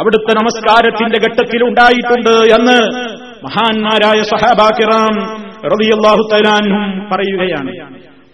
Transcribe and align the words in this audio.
അവിടുത്തെ 0.00 0.34
നമസ്കാരത്തിന്റെ 0.34 1.18
ഘട്ടത്തിൽ 1.18 1.64
ഉണ്ടായിട്ടുണ്ട് 1.64 2.54
എന്ന് 2.54 2.98
മഹാന്മാരായ 3.44 4.22
സഹാബാക്കിറാം 4.22 5.14
റളിയല്ലാഹു 5.64 6.28
തലാനും 6.32 7.08
പറയുകയാണ്. 7.12 7.70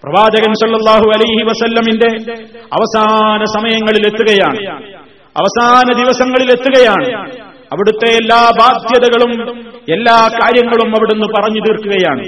പ്രവാചകൻ 0.02 0.52
സല്ലാഹു 0.54 1.04
അലൈഹി 1.08 1.44
വസല്ലമിന്റെ 1.44 2.32
അവസാന 2.64 3.44
സമയങ്ങളിൽ 3.44 4.06
എത്തുകയാണ്. 4.06 4.80
അവസാന 5.40 5.96
ദിവസങ്ങളിൽ 5.96 6.50
എത്തുകയാണ്. 6.52 7.32
അവിടുത്തെ 7.72 8.12
എല്ലാ 8.12 8.50
ബാധ്യതകളും 8.60 9.58
എല്ലാ 9.90 10.28
കാര്യങ്ങളും 10.42 10.88
അവിടുന്ന് 10.88 11.26
പറഞ്ഞു 11.26 11.60
തീർക്കുകയാണ്. 11.60 12.24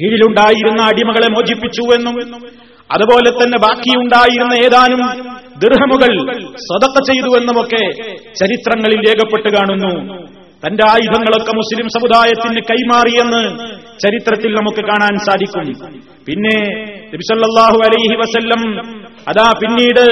കീഴിലുണ്ടായിരുന്ന 0.00 0.82
അടിമകളെ 0.82 1.32
മോചിപ്പിച്ചുവെന്നും 1.32 2.36
അതുപോലെ 2.92 3.30
തന്നെ 3.30 3.58
ബാക്കിയുണ്ടായിരുന്ന 3.58 4.52
ഏതാനും 4.64 5.00
ദീർഘമുകൾ 5.62 6.12
സ്വതക്ക 6.66 6.98
ചെയ്തുവെന്നുമൊക്കെ 7.08 7.84
ചരിത്രങ്ങളിൽ 8.40 9.00
രേഖപ്പെട്ട് 9.08 9.50
കാണുന്നു. 9.56 9.92
തന്റെ 10.64 10.84
ആയുധങ്ങളൊക്കെ 10.92 11.52
മുസ്ലിം 11.60 11.86
സമുദായത്തിന് 11.94 12.60
കൈമാറിയെന്ന് 12.70 13.42
ചരിത്രത്തിൽ 14.02 14.50
നമുക്ക് 14.58 14.82
കാണാൻ 14.90 15.14
സാധിക്കും. 15.26 15.66
പിന്നെ 16.26 16.56
നബിസല്ലാഹു 17.12 17.78
അലൈഹി 17.86 18.16
വസല്ലം 18.22 18.62
അതാ 19.30 19.46
പിന്നീട് 19.62 20.04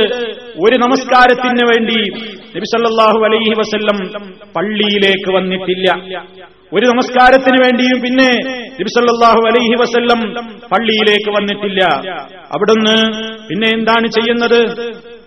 ഒരു 0.64 0.76
നമസ്കാരത്തിന് 0.84 1.64
വേണ്ടി 1.70 2.00
നബിസല്ലാഹു 2.56 3.20
അലൈഹി 3.28 3.54
വസല്ലം 3.60 3.98
പള്ളിയിലേക്ക് 4.56 5.30
വന്നിട്ടില്ല. 5.36 5.88
ഒരു 6.76 6.86
നമസ്കാരത്തിന് 6.92 7.58
വേണ്ടിയും 7.64 7.98
പിന്നെ 8.04 8.28
നബിസല്ലാഹു 8.80 9.40
അലൈഹി 9.50 9.76
വസല്ലം 9.82 10.20
പള്ളിയിലേക്ക് 10.72 11.30
വന്നിട്ടില്ല. 11.36 11.82
അവിടുന്ന് 12.56 12.96
പിന്നെ 13.48 13.68
എന്താണ് 13.78 14.06
ചെയ്യുന്നത്? 14.16 14.60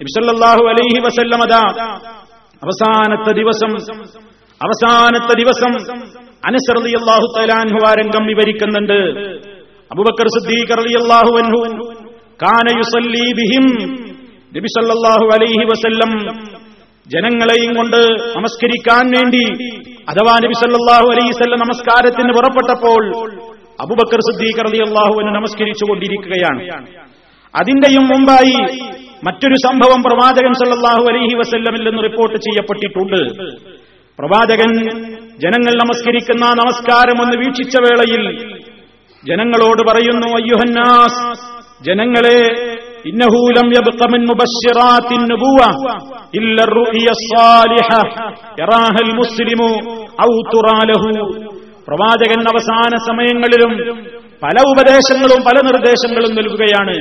നബിസല്ലാഹു 0.04 0.64
അലൈഹി 0.72 1.00
വസല്ലം 1.06 1.42
അതാ. 1.48 1.64
അവസാനത്തെ 2.62 3.32
ദിവസം 3.40 3.72
അവസാനത്തെ 4.62 5.34
ദിവസം 5.42 5.72
അനസറലി 6.48 6.94
അള്ളാഹു 7.00 7.26
തലാൻഹു 7.36 7.80
ആരംഗം 7.90 8.00
രംഗം 8.00 8.24
വിവരിക്കുന്നുണ്ട്. 8.32 9.00
അബുബക്കർ 9.92 10.28
സിദ്ദീഖ് 10.36 10.76
റളിയല്ലാഹു 10.80 11.32
അൻഹു 11.42 11.60
കാനയുസല്ലി 12.44 13.26
ബിഹിം 13.40 13.66
നബി 14.56 14.70
സല്ലല്ലാഹു 14.76 15.26
അലൈഹി 15.36 15.64
വസല്ലം 15.72 16.12
ജനങ്ങളെയും 17.08 17.72
കൊണ്ട് 17.78 18.00
നമസ്കരിക്കാൻ 18.38 19.06
വേണ്ടി 19.16 19.44
അഥവാ 20.12 20.34
നബി 20.46 20.56
സല്ലല്ലാഹു 20.64 21.08
അലൈഹി 21.14 21.32
വസല്ലം 21.34 21.62
നമസ്കാരത്തിന് 21.66 22.32
പുറപ്പെട്ടപ്പോൾ 22.38 23.04
അബുബക്കർ 23.80 24.22
സിദ്ദീഖ് 24.30 24.66
റളിയല്ലാഹു 24.68 25.16
അൻഹു 25.22 25.34
നമസ്കരിച്ചു 25.40 25.86
കൊണ്ടിരിക്കുകയാണ് 25.90 26.62
അതിന്റെയും 27.54 28.06
മുമ്പായി 28.12 28.58
മറ്റൊരു 29.26 29.54
സംഭവം 29.54 30.04
പ്രവാചകൻ 30.04 30.54
സല്ലാഹു 30.54 31.04
അലഹി 31.10 31.36
വസ്ല്ലമിൽ 31.36 31.90
നിന്ന് 31.90 32.04
റിപ്പോർട്ട് 32.04 32.38
ചെയ്യപ്പെട്ടിട്ടുണ്ട്. 32.38 33.22
പ്രവാചകൻ 34.20 34.72
ജനങ്ങൾ 35.40 35.74
നമസ്കരിക്കുന്ന 35.74 36.46
നമസ്കാരം 36.46 37.22
ഒന്ന് 37.22 37.38
വീക്ഷിച്ച 37.38 37.76
വേളയിൽ 37.78 38.24
ജനങ്ങളോട് 39.28 39.82
പറയുന്നു 39.90 40.28
അയ്യുഹന്നാസ് 40.28 41.22
ജനങ്ങളെ 41.84 42.40
മുസ്ലിമു 49.20 49.70
പ്രവാചകൻ 51.88 52.40
അവസാന 52.42 52.94
സമയങ്ങളിലും 53.08 53.72
പല 54.44 54.56
ഉപദേശങ്ങളും 54.70 55.40
പല 55.42 55.58
നിർദ്ദേശങ്ങളും 55.66 56.36
നൽകുകയാണ്. 56.36 56.98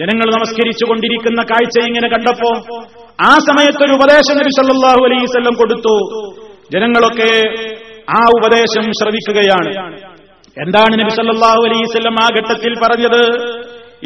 ജനങ്ങൾ 0.00 0.34
നമസ്കരിച്ചു 0.34 0.84
കൊണ്ടിരിക്കുന്ന 0.84 1.42
കാഴ്ച 1.42 1.86
ഇങ്ങനെ 1.86 2.08
കണ്ടപ്പോ 2.08 2.50
ആ 3.20 3.38
സമയത്തൊരു 3.38 3.92
ഉപദേശം 3.92 4.36
നബി 4.36 4.50
സല്ലാഹു 4.56 5.04
അലൈഹി 5.04 5.22
വസല്ലം 5.22 5.54
കൊടുത്തു. 5.54 5.96
ജനങ്ങളൊക്കെ 6.72 7.32
ആ 8.10 8.20
ഉപദേശം 8.38 8.90
ശ്രവിക്കുകയാണ്. 8.92 10.00
എന്താണ് 10.56 11.00
നബി 11.00 11.08
സല്ലാഹു 11.08 11.62
അലൈഹി 11.64 11.82
വസല്ലം 11.82 12.16
ആ 12.22 12.28
ഘട്ടത്തിൽ 12.36 12.74
പറഞ്ഞത്? 12.84 13.22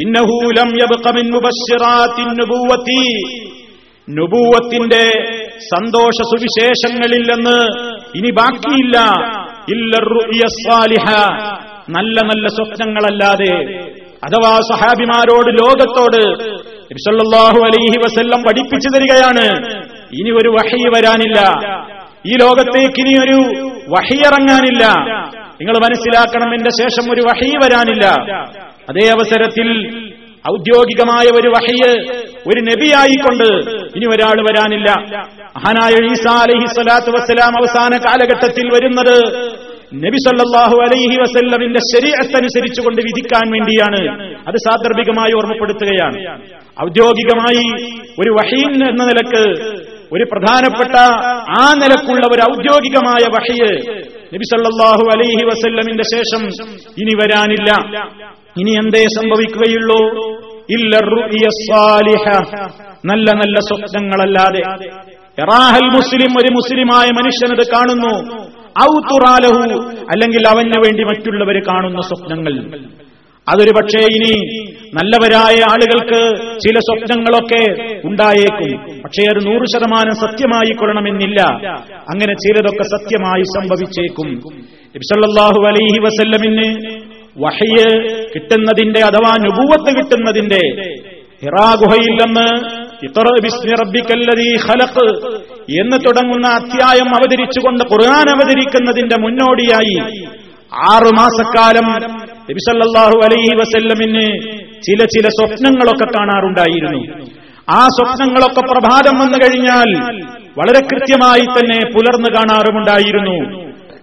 ഇന്നഹു 0.01 0.51
ലം 0.59 0.69
യബ്ഖ 0.83 1.15
മിൻ 1.15 1.31
മുബശ്ശിറാത്തിൻ 1.31 2.29
നുബുവത്തി. 2.39 3.03
നുബൂവത്തിന്റെ 4.07 5.03
സന്തോഷ 5.75 6.21
സുവിശേഷങ്ങളില്ലെന്ന് 6.21 7.57
ഇനി 8.15 8.31
ബാക്കിയില്ല. 8.31 8.97
ഇല്ല 9.69 9.97
നല്ല 11.97 12.21
നല്ല 12.21 12.47
സ്വപ്നങ്ങളല്ലാതെ 12.47 13.53
അഥവാ 14.27 14.51
സഹാബിമാരോട് 14.71 15.49
ലോകത്തോട് 15.61 16.21
നബിസല്ലാഹു 16.91 17.59
അലൈഹി 17.67 17.97
വസല്ലം 18.05 18.39
പഠിപ്പിച്ചു 18.47 18.89
തരികയാണ്. 18.95 19.45
ഇനി 20.19 20.31
ഒരു 20.39 20.49
വഹി 20.57 20.81
വരാനില്ല. 20.95 21.39
ഈ 22.29 22.33
ലോകത്തേക്ക് 22.43 22.99
ഇനി 23.03 23.13
ഒരു 23.23 23.37
വഹിയിറങ്ങാനില്ല 23.95 24.85
നിങ്ങൾ 25.59 25.75
മനസ്സിലാക്കണം 25.85 26.49
എന്റെ 26.57 26.71
ശേഷം 26.81 27.05
ഒരു 27.13 27.21
വഹി 27.29 27.51
വരാനില്ല. 27.63 28.05
അതേ 28.89 29.05
അവസരത്തിൽ 29.15 29.67
ഔദ്യോഗികമായ 30.51 31.25
ഒരു 31.39 31.49
വഹിയ് 31.55 31.91
ഒരു 32.49 32.61
നബിയായിക്കൊണ്ട് 32.69 33.49
ഇനി 33.97 34.05
ഒരാൾ 34.13 34.37
വരാനില്ല. 34.47 34.89
മഹാനായ 35.57 35.95
ഈസാ 36.11 36.35
അലഹി 36.45 36.65
സ്വലാത്തു 36.75 37.09
വസ്സലാം 37.15 37.53
അവസാന 37.61 37.93
കാലഘട്ടത്തിൽ 38.05 38.65
വരുന്നത് 38.75 39.17
നബി 39.91 40.17
സല്ലല്ലാഹു 40.25 40.75
അലൈഹി 40.85 41.15
വസല്ലമിന്റെ 41.21 41.81
ശരീരത്തനുസരിച്ചുകൊണ്ട് 41.91 42.99
വിധിക്കാൻ 43.07 43.45
വേണ്ടിയാണ് 43.55 44.01
അത് 44.49 44.57
സാന്ദർഭികമായി 44.65 45.33
ഓർമ്മപ്പെടുത്തുകയാണ്. 45.39 46.17
ഔദ്യോഗികമായി 46.85 47.65
ഒരു 48.21 48.31
വഹീൻ 48.39 48.73
എന്ന 48.89 49.03
നിലയ്ക്ക് 49.09 49.43
ഒരു 50.15 50.25
പ്രധാനപ്പെട്ട 50.33 50.95
ആ 51.61 51.63
നിലക്കുള്ള 51.81 52.23
ഒരു 52.33 52.41
ഔദ്യോഗികമായ 52.51 53.23
വഹിയ് 53.35 53.71
നബി 54.33 54.45
സല്ലല്ലാഹു 54.51 55.03
അലൈഹി 55.15 55.43
വസല്ലമിന്റെ 55.49 56.05
ശേഷം 56.13 56.43
ഇനി 57.01 57.13
വരാനില്ല. 57.21 57.69
ഇനി 58.61 58.71
എന്തേ 58.81 59.03
സംഭവിക്കുകയുള്ളൂ? 59.17 60.01
ഇല്ല 60.75 60.93
നല്ല 63.09 63.27
നല്ല 63.41 63.57
സ്വപ്നങ്ങളല്ലാതെ. 63.67 64.61
യറാഹൽ 65.41 65.87
മുസ്ലിം 65.97 66.31
ഒരു 66.39 66.49
മുസ്ലിമായ 66.57 67.07
മനുഷ്യനത് 67.19 67.65
കാണുന്നു. 67.73 68.15
അല്ലെങ്കിൽ 70.11 70.47
അവന് 70.47 70.77
വേണ്ടി 70.85 71.03
മറ്റുള്ളവർ 71.03 71.61
കാണുന്ന 71.69 72.01
സ്വപ്നങ്ങൾ. 72.01 72.79
അതൊരു 73.49 73.71
പക്ഷേ 73.71 73.99
ഇനി 73.99 74.33
നല്ലവരായ 74.93 75.57
ആളുകൾക്ക് 75.71 76.19
ചില 76.59 76.79
സ്വപ്നങ്ങളൊക്കെ 76.79 77.63
ഉണ്ടായേക്കും. 78.07 79.01
പക്ഷേ 79.01 79.23
അത് 79.31 79.47
നൂറ് 79.47 79.65
ശതമാനം 79.73 80.15
സത്യമായി 80.15 80.73
കൊള്ളണമെന്നില്ല. 80.73 81.41
അങ്ങനെ 82.11 82.33
ചിലതൊക്കെ 82.33 82.83
സത്യമായി 82.83 83.43
സംഭവിച്ചേക്കും. 83.43 84.29
ഇബ്സല്ലാഹു 84.95 85.61
അലൈഹി 85.67 85.99
വസല്ലമിന് 86.01 86.99
വഹയ്യ് 87.43 87.89
കിട്ടുന്നതിന്റെ 88.35 88.99
അഥവാ 88.99 89.33
നുപൂവത്ത് 89.43 89.91
കിട്ടുന്നതിന്റെ 89.97 90.61
ഹിറാ 91.43 91.75
ഗുഹയിൽ 91.75 92.13
നിന്ന് 92.21 92.47
എന്ന് 95.79 95.97
തുടങ്ങുന്ന 96.05 96.47
അധ്യായം 96.47 97.09
അവതരിച്ചുകൊണ്ട് 97.09 97.83
ഖുർആൻ 97.91 98.29
അവതരിക്കുന്നതിന്റെ 98.29 99.15
മുന്നോടിയായി 99.21 99.97
ആറു 100.91 101.09
മാസക്കാലം 101.09 101.87
നബിസല്ലാഹു 102.49 103.17
അലൈഹി 103.25 103.55
വസല്ലമിന് 103.55 104.25
ചില 104.81 105.05
ചില 105.05 105.27
സ്വപ്നങ്ങളൊക്കെ 105.27 106.07
കാണാറുണ്ടായിരുന്നു. 106.17 106.99
ആ 107.71 107.87
സ്വപ്നങ്ങളൊക്കെ 107.87 108.61
പ്രഭാതം 108.61 109.19
വന്നു 109.19 109.37
കഴിഞ്ഞാൽ 109.37 109.89
വളരെ 110.59 110.79
കൃത്യമായി 110.79 111.41
തന്നെ 111.41 111.79
പുലർന്നു 111.93 112.37
കാണാറുമുണ്ടായിരുന്നു. 112.37 113.37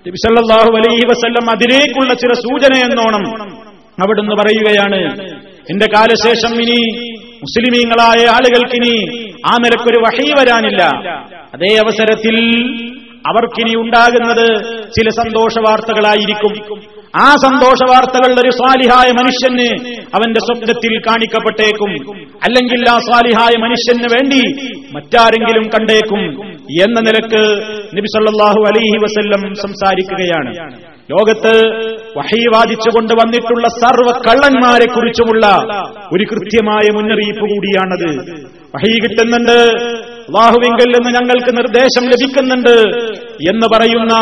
നബിസല്ലാഹു 0.07 0.77
അലൈഹി 0.77 1.05
വസല്ലം 1.11 1.51
അതിലേക്കുള്ള 1.51 2.15
ചില 2.15 2.33
സൂചന 2.33 2.73
എന്നോണം 2.77 3.25
അവിടുന്ന് 4.05 4.35
പറയുകയാണ് 4.43 5.01
എന്റെ 5.71 5.87
കാലശേഷം 5.95 6.63
ഇനി 6.63 6.81
മുസ്ലിമീങ്ങളായ 7.43 8.21
ആളുകൾക്കിനി 8.35 8.95
ആ 9.51 9.55
നിലക്കൊരു 9.65 9.99
വഹി 10.07 10.29
വരാനില്ല. 10.39 10.83
അതേ 11.55 11.77
അവസരത്തിൽ 11.77 12.37
അവർക്കിനി 13.31 13.75
ഉണ്ടാകുന്നത് 13.77 14.47
ചില 14.97 15.09
സന്തോഷ 15.11 15.55
വാർത്തകളായിരിക്കും 15.59 16.55
ആ 17.25 17.27
സന്തോഷ 17.43 17.79
വാർത്തകൾ 17.91 18.41
ഒരു 18.41 18.51
സ്വാലിഹായ 18.51 19.09
മനുഷ്യന് 19.13 19.69
അവന്റെ 20.17 20.41
സ്വപ്നത്തിൽ 20.41 20.93
കാണിക്കപ്പെട്ടേക്കും. 20.99 21.93
അല്ലെങ്കിൽ 22.45 22.81
ആ 22.91 22.97
സ്വാലിഹായ 22.99 23.53
മനുഷ്യന് 23.65 24.09
വേണ്ടി 24.15 24.43
മറ്റാരെങ്കിലും 24.95 25.65
കണ്ടേക്കും 25.75 26.23
എന്ന 26.85 27.01
നിലയ്ക്ക് 27.01 27.43
നബിസല്ലാഹു 27.97 28.61
അലൈഹി 28.71 28.99
വസല്ലം 29.05 29.55
സംസാരിക്കുകയാണ്. 29.55 30.53
ലോകത്ത് 31.11 31.55
വഹി 32.17 32.41
വാദിച്ചുകൊണ്ട് 32.55 33.15
വന്നിട്ടുള്ള 33.15 33.69
സർവ 33.69 34.19
കള്ളന്മാരെ 34.19 34.87
കുറിച്ചുമുള്ള 34.93 35.47
ഒരു 36.13 36.25
കൃത്യമായ 36.25 36.87
മുന്നറിയിപ്പ് 36.95 37.41
കൂടിയാണത്. 37.41 38.11
വഹി 38.75 38.99
കിട്ടുന്നുണ്ട് 38.99 39.59
അള്ളാഹുവിങ്കിൽ 40.29 40.89
നിന്ന് 40.89 41.11
ഞങ്ങൾക്ക് 41.19 41.57
നിർദ്ദേശം 41.57 42.05
ലഭിക്കുന്നുണ്ട് 42.07 42.77
എന്ന് 43.51 43.67
പറയുന്ന 43.75 44.15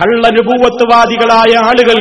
കള്ളനുഭൂവത്വവാദികളായ 0.00 1.52
ആളുകൾ 1.64 1.98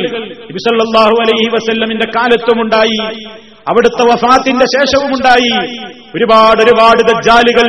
നബിസല്ലാഹു 0.50 1.16
അലൈഹി 1.22 1.50
വസല്ലമിന്റെ 1.56 2.08
കാലത്തുമുണ്ടായി 2.16 3.26
അവിടുത്തെ 3.70 4.04
വഫാത്തിന്റെ 4.08 4.66
ശേഷവുമുണ്ടായി. 4.66 5.78
ഒരുപാട് 6.16 6.64
ഒരുപാട് 6.64 7.02
ദജ്ജാലുകൾ 7.12 7.68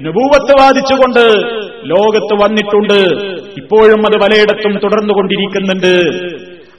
നുപൂവത്ത് 0.00 0.52
വാദിച്ചുകൊണ്ട് 0.62 1.24
ലോകത്ത് 1.84 2.34
വന്നിട്ടുണ്ട്. 2.42 3.00
ഇപ്പോഴും 3.56 4.00
അത് 4.06 4.16
പലയിടത്തും 4.22 4.72
തുടർന്നുകൊണ്ടിരിക്കുന്നുണ്ട്. 4.78 5.94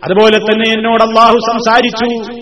അതുപോലെ 0.04 0.38
തന്നെ 0.38 0.74
എന്നോട് 0.74 1.04
അള്ളാഹു 1.04 1.38
സംസാരിച്ചു. 1.52 2.34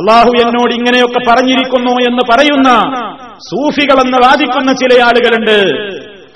അള്ളാഹു 0.00 0.28
എന്നോട് 0.28 0.74
ഇങ്ങനെയൊക്കെ 0.74 1.20
പറഞ്ഞിരിക്കുന്നു 1.28 1.90
എന്ന് 1.90 2.22
പറയുന്ന 2.30 2.68
സൂഫികളെന്ന് 3.50 4.18
വാദിക്കുന്ന 4.18 4.72
ചില 4.72 5.02
ആളുകളുണ്ട്. 5.02 5.58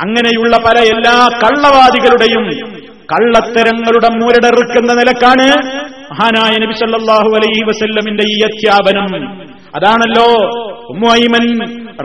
അങ്ങനെയുള്ള 0.01 0.57
പല 0.57 0.79
എല്ലാ 0.79 1.29
കള്ളവാദികളുടെയും 1.43 2.73
കള്ളത്തരങ്ങളുടെ 3.13 4.09
മുരടെറുക്കുന്ന 4.09 4.93
നിലക്കാണ് 4.93 5.47
മഹാനായ 6.13 6.67
നബി 6.67 6.73
സല്ലാഹു 6.73 7.31
അലൈഹി 7.37 7.65
വസല്ലമിന്റെ 7.65 8.25
ഈ 8.29 8.41
അധ്യാപനം. 8.41 9.29
അതാണല്ലോ 9.77 10.29
ഉമ്മൈമൻ 10.89 11.45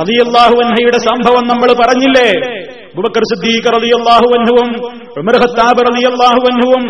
റതിയല്ലാഹു 0.01 0.55
അൻഹയുടെ 0.65 0.97
സംഭവം 0.97 1.47
നമ്മൾ 1.47 1.73
പറഞ്ഞില്ലേ? 1.83 2.29
അബൂബക്കർ 2.85 3.21
സിദ്ദീഖ് 3.21 3.73
റതിയല്ലാഹു 3.75 4.27
അൻഹുവും 4.39 4.69
ഉമർ 5.17 5.35
ഖത്താബ് 5.43 5.81
റളിയല്ലാഹു 5.87 6.41
അൻഹുവും 6.51 6.83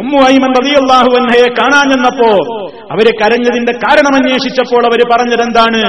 ഉമ്മു 0.00 0.18
ഐമൻ 0.26 0.50
റളിയല്ലാഹു 0.58 1.10
അൻഹയെ 1.20 1.48
കാണാൻ 1.58 1.86
ചെന്നപ്പോ 1.92 2.30
അവർ 2.94 3.06
കരഞ്ഞതിന്റെ 3.20 3.72
കാരണം 3.84 4.14
അന്വേഷിച്ചപ്പോൾ 4.18 4.82
അവർ 4.86 5.00
പറഞ്ഞതെന്താണ്? 5.12 5.80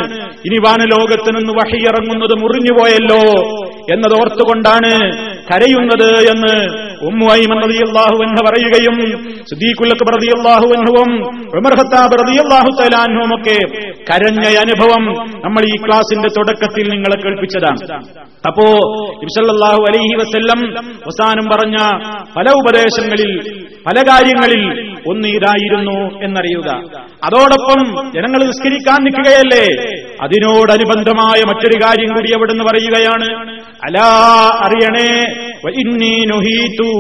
ഇനി 0.48 0.58
വാനലോകത്ത് 0.66 1.30
നിന്ന് 1.38 1.54
വഹിയിറങ്ങുന്നത് 1.60 2.36
മുറിഞ്ഞുപോയല്ലോ 2.44 3.22
എന്നതോർത്തുകൊണ്ടാണ് 3.94 4.92
കരയുന്നത് 5.50 6.10
എന്ന് 6.34 6.54
റളിയല്ലാഹു 7.66 8.18
അൻഹ 8.26 8.38
പറയുകയും 8.48 8.96
സിദ്ദീഖുൽ 9.50 9.94
അക്ബർ 9.96 10.14
റളിയല്ലാഹു 10.18 10.68
ഉമർ 11.60 11.74
ഖത്താബ് 11.80 12.20
റളിയല്ലാഹു 12.22 12.70
തആല 12.80 12.96
ഒക്കെ 13.38 13.58
കരഞ്ഞ 14.10 14.46
അനുഭവം 14.64 15.04
നമ്മൾ 15.46 15.64
ഈ 15.74 15.76
ക്ലാസിന്റെ 15.84 16.30
തുടക്കത്തിൽ 16.38 16.86
നിങ്ങളെ 16.94 17.18
കേൾപ്പിച്ചതാണ്. 17.24 17.82
അപ്പോ 18.50 18.66
ഇബ്സല്ലാഹു 19.26 19.82
അലൈഹി 19.90 20.16
വസല്ലം 20.22 20.60
അവസാനം 21.06 21.46
പറഞ്ഞ 21.54 21.78
പല 22.38 22.48
ഉപദേശങ്ങളിൽ 22.62 23.32
പല 23.88 23.98
കാര്യങ്ങളിൽ 24.10 24.64
ഒന്ന് 25.12 25.28
ഇതായിരുന്നു 25.38 25.96
എന്നറിയുക. 26.26 26.70
അതോടൊപ്പം 27.28 27.80
ജനങ്ങൾ 28.16 28.42
നിസ്കരിക്കാൻ 28.50 29.00
നിൽക്കുകയല്ലേ? 29.06 29.66
അതിനോടനുബന്ധമായ 30.26 31.40
മറ്റൊരു 31.50 31.78
കാര്യം 31.84 32.10
കൂടി 32.16 32.30
അവിടുന്ന് 32.38 32.66
പറയുകയാണ്. 32.70 33.28
അലാ 33.88 34.10
അറിയണേ 34.66 35.10
ഇന്നീ 35.84 36.14
നുഹീതു 36.32 36.93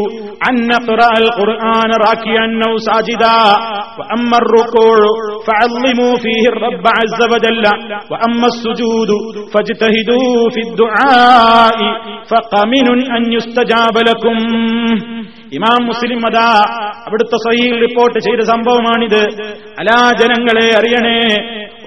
ഇമാം 15.54 15.82
മുസ്ലിം 15.86 16.22
അതാ 16.26 16.48
അവിടുത്തെ 17.08 17.38
സ്വയിൽ 17.38 17.74
റിപ്പോർട്ട് 17.80 18.20
ചെയ്ത 18.20 18.40
സംഭവമാണിത് 18.40 19.22
അലാ 19.80 20.00
ജനങ്ങളെ 20.12 20.68
അറിയണേ 20.78 21.20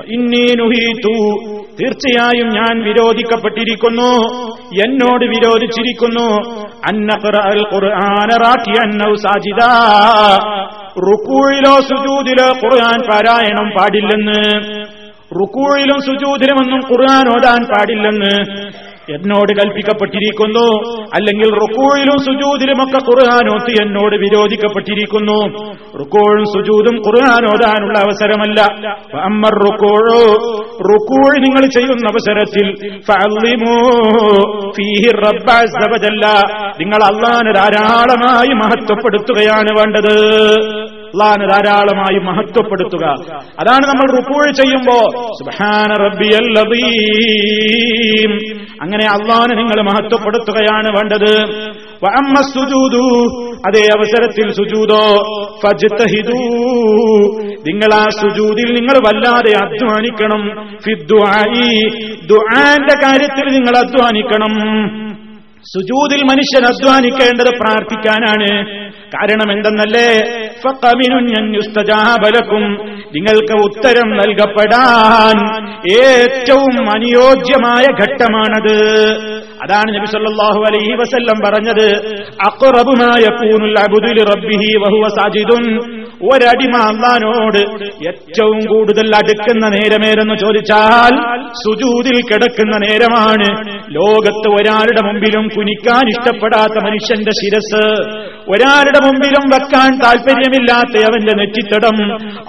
ഇന്നീ 0.08 0.44
നുഹീത്തു 0.54 1.14
തീർച്ചയായും 1.80 2.48
ഞാൻ 2.48 2.82
വിരോധിക്കപ്പെട്ടിരിക്കുന്നു. 2.82 4.12
എന്നോട് 4.84 5.24
വിരോധിച്ചിരിക്കുന്നു. 5.24 6.28
റുക്കൂഴിലോ 11.10 11.80
സുജൂദിലോ 11.80 12.48
ഖുർആൻ 12.48 13.00
പാരായണം 13.10 13.70
പാടില്ലെന്ന്. 13.78 14.60
റുക്കൂഴിലും 15.40 16.00
സുജൂദിലുമൊന്നും 16.00 16.78
ഖുർആൻ 16.78 17.28
ഓടാൻ 17.28 17.64
പാടില്ലെന്ന്. 17.64 18.70
എന്നോട് 19.14 19.52
കൽപ്പിക്കപ്പെട്ടിരിക്കുന്നു. 19.52 20.66
അല്ലെങ്കിൽ 21.14 21.50
റുക്കൂഴിലും 21.54 22.18
സുജൂതിലുമൊക്കെ 22.18 22.96
ഖുർആാനോത്ത് 22.96 23.82
എന്നോട് 23.82 24.16
വിരോധിക്കപ്പെട്ടിരിക്കുന്നു. 24.16 25.38
റുക്കോഴും 25.98 26.44
സുജൂതും 26.44 26.96
ഖുർആാനോതാനുള്ള 26.98 27.98
അവസരമല്ല. 27.98 28.60
അമ്മർ 29.20 29.54
റുക്കോഴോ 29.58 30.20
റുക്കൂഴ് 30.92 31.42
നിങ്ങൾ 31.42 31.66
ചെയ്യുന്ന 31.66 32.08
അവസരത്തിൽ 32.08 32.66
നിങ്ങൾ 36.80 37.00
അള്ളാന് 37.04 37.54
ധാരാളമായി 37.54 38.54
മഹത്വപ്പെടുത്തുകയാണ് 38.54 39.78
വേണ്ടത്. 39.78 40.95
അള്ളാന് 41.16 41.44
ധാരാളമായി 41.50 42.18
മഹത്വപ്പെടുത്തുക. 42.26 43.04
അതാണ് 43.60 43.84
നമ്മൾ 43.86 44.06
റുക്കൂഴ് 44.16 44.48
ചെയ്യുമ്പോ 44.54 44.98
സുബാന 45.38 45.90
റബ്ബിയൽ 46.04 46.48
അങ്ങനെ 48.82 49.04
അള്ളാന് 49.06 49.52
നിങ്ങൾ 49.58 49.78
മഹത്വപ്പെടുത്തുകയാണ് 49.82 50.88
വേണ്ടത്. 50.98 51.32
അതേ 53.66 53.84
അവസരത്തിൽ 53.96 54.46
സുജൂതോ 54.52 55.04
നിങ്ങൾ 57.68 57.90
ആ 57.94 58.02
സുജൂതിൽ 58.20 58.68
നിങ്ങൾ 58.74 58.96
വല്ലാതെ 59.06 59.52
അധ്വാനിക്കണം. 59.62 60.42
ദുആന്റെ 62.32 62.94
കാര്യത്തിൽ 63.04 63.46
നിങ്ങൾ 63.56 63.74
അധ്വാനിക്കണം. 63.84 64.54
സുജൂദിൽ 65.66 66.22
മനുഷ്യൻ 66.22 66.66
അധ്വാനിക്കേണ്ടത് 66.66 67.60
പ്രാർത്ഥിക്കാനാണ്. 67.60 68.80
കാരണം 69.14 69.52
എന്തെന്നല്ലേ 69.52 70.28
ഫക്കമിനുഞ്ഞുസ്തജാബലക്കും 70.58 72.88
നിങ്ങൾക്ക് 73.14 73.52
ഉത്തരം 73.52 74.16
നൽകപ്പെടാൻ 74.16 75.66
ഏറ്റവും 76.04 76.90
അനുയോജ്യമായ 76.90 78.02
ഘട്ടമാണത്. 78.02 78.78
അതാണ് 79.62 79.96
നബി 79.96 80.04
സല്ലല്ലാഹു 80.04 80.66
അലൈഹി 80.66 80.92
വസല്ലം 80.92 81.40
പറഞ്ഞത്. 81.46 82.16
അഖറബുമായ 82.46 83.36
കൂനുൽ 83.36 83.78
അബ്ദുലി 83.78 84.20
റബ്ബിഹി 84.20 84.78
വഹുവ 84.78 85.08
സാജിദുൻ. 85.08 85.96
ഒരടിമ 86.20 86.76
അള്ളാനോട് 86.76 87.58
ഏറ്റവും 88.08 88.66
കൂടുതൽ 88.66 89.16
അടുക്കുന്ന 89.16 89.68
നേരമേരെന്ന് 89.68 90.34
ചോദിച്ചാൽ 90.34 91.14
സുജൂതിൽ 91.64 92.20
കിടക്കുന്ന 92.22 92.76
നേരമാണ്. 92.76 93.48
ലോകത്ത് 93.88 94.48
ഒരാളുടെ 94.48 95.02
മുമ്പിലും 95.06 95.48
കുനിക്കാൻ 95.48 96.08
ഇഷ്ടപ്പെടാത്ത 96.08 96.84
മനുഷ്യന്റെ 96.84 97.30
ശിരസ് 97.30 97.84
ഒരാളുടെ 98.48 99.00
മുമ്പിലും 99.06 99.48
വെക്കാൻ 99.48 100.00
താല്പര്യമില്ലാത്ത 100.00 101.04
അവന്റെ 101.04 101.32
നെറ്റിത്തടം 101.32 101.96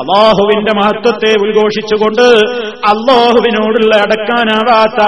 അള്ളാഹുവിന്റെ 0.01 0.73
മഹത്വത്തെ 0.73 1.31
ഉദ്ഘോഷിച്ചുകൊണ്ട് 1.33 2.25
അള്ളാഹുവിനോടുള്ള 2.91 3.95
അടക്കാനാവാത്ത 3.95 4.99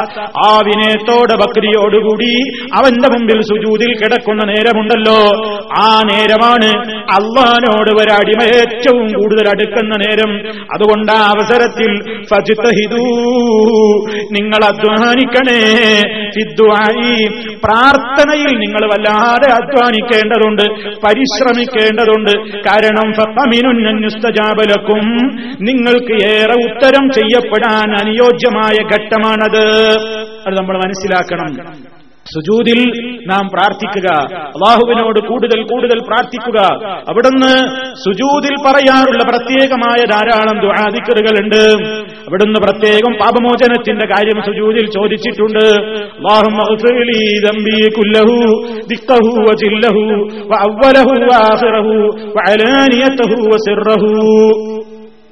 ആ 0.45 0.59
വിനയത്തോടെ 0.59 1.35
ബക്രിയോടുകൂടി 1.35 2.33
അവന്റെ 2.73 3.07
മുമ്പിൽ 3.07 3.41
സുജൂതിൽ 3.41 3.93
കിടക്കുന്ന 4.01 4.43
നേരമുണ്ടല്ലോ. 4.43 5.19
ആ 5.81 6.01
നേരമാണ് 6.11 6.69
അള്ളഹാനോട് 7.17 7.91
ഒരടിമ 7.91 8.48
ഏറ്റവും 8.55 9.07
കൂടുതൽ 9.07 9.49
അടുക്കുന്ന 9.49 9.95
നേരം. 9.95 10.63
അതുകൊണ്ട് 10.73 11.11
ആ 11.11 11.15
അവസരത്തിൽ 11.15 12.19
നിങ്ങൾ 14.31 14.65
അധ്വാനിക്കണേ. 14.65 16.03
സിദ്ധായി 16.39 17.29
പ്രാർത്ഥനയിൽ 17.63 18.45
നിങ്ങൾ 18.45 18.85
വല്ലാതെ 18.85 19.51
അധ്വാനിക്കേണ്ടതുണ്ട് 19.51 20.99
പരിശ്രമിക്കേണ്ടതുണ്ട്. 20.99 22.53
കാരണം 22.53 23.13
ഫമിനുസ്തജാബലക്കും 23.13 25.29
നിങ്ങൾക്ക് 25.61 26.11
ഏറെ 26.11 26.53
ഉത്തരം 26.53 27.09
ചെയ്യപ്പെടാൻ 27.09 27.95
അനുയോജ്യമായ 27.95 28.83
ഘട്ടമാണത്. 28.83 29.95
അത് 30.47 30.57
നമ്മൾ 30.57 30.77
മനസ്സിലാക്കണം. 30.77 31.98
സുജൂദിൽ 32.25 32.79
നാം 33.27 33.49
പ്രാർത്ഥിക്കുക. 33.53 34.35
അള്ളാഹുവിനോട് 34.35 35.19
കൂടുതൽ 35.27 35.63
കൂടുതൽ 35.63 35.99
പ്രാർത്ഥിക്കുക. 35.99 36.59
അവിടുന്ന് 37.09 37.53
സുജൂതിൽ 37.95 38.55
പറയാറുള്ള 38.65 39.23
പ്രത്യേകമായ 39.23 40.05
ധാരാളം 40.05 40.61
ദുആദിക്കറുകളുണ്ട് 40.61 41.83
അവിടുന്ന് 42.27 42.59
പ്രത്യേകം 42.59 43.13
പാപമോചനത്തിന്റെ 43.13 44.05
കാര്യം 44.05 44.41
സുജൂതിൽ 44.45 44.85
ചോദിച്ചിട്ടുണ്ട്. 44.85 45.65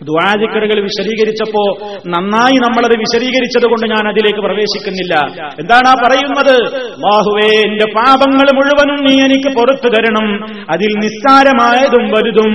ദ്വാദിക്കറുകൾ 0.07 0.77
വിശദീകരിച്ചപ്പോ 0.81 1.63
നന്നായി 2.07 2.57
നമ്മളത് 2.65 2.95
വിശദീകരിച്ചത് 2.99 3.67
കൊണ്ട് 3.71 3.85
ഞാൻ 3.93 4.03
അതിലേക്ക് 4.07 4.39
പ്രവേശിക്കുന്നില്ല. 4.39 5.15
എന്താണ് 5.59 5.87
ആ 5.87 5.95
പറയുന്നത്? 6.05 6.55
ബാഹുവേ 7.05 7.49
എന്റെ 7.67 7.87
പാപങ്ങൾ 7.97 8.47
മുഴുവനും 8.57 8.99
നീ 9.05 9.15
എനിക്ക് 9.25 9.49
പുറത്തു 9.57 9.89
തരണം. 9.95 10.27
അതിൽ 10.71 10.91
നിസ്സാരമായതും 11.03 12.05
വലുതും 12.09 12.53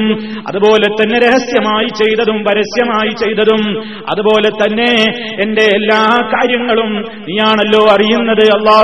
അതുപോലെ 0.48 0.88
തന്നെ 0.88 1.18
രഹസ്യമായി 1.18 1.88
ചെയ്തതും 2.00 2.38
പരസ്യമായി 2.44 3.12
ചെയ്തതും 3.22 3.62
അതുപോലെ 4.12 4.50
തന്നെ 4.62 4.90
എന്റെ 5.42 5.64
എല്ലാ 5.76 6.00
കാര്യങ്ങളും 6.34 6.90
നീയാണല്ലോ 7.28 7.82
അറിയുന്നത്. 7.94 8.44
അള്ളാഹു 8.56 8.80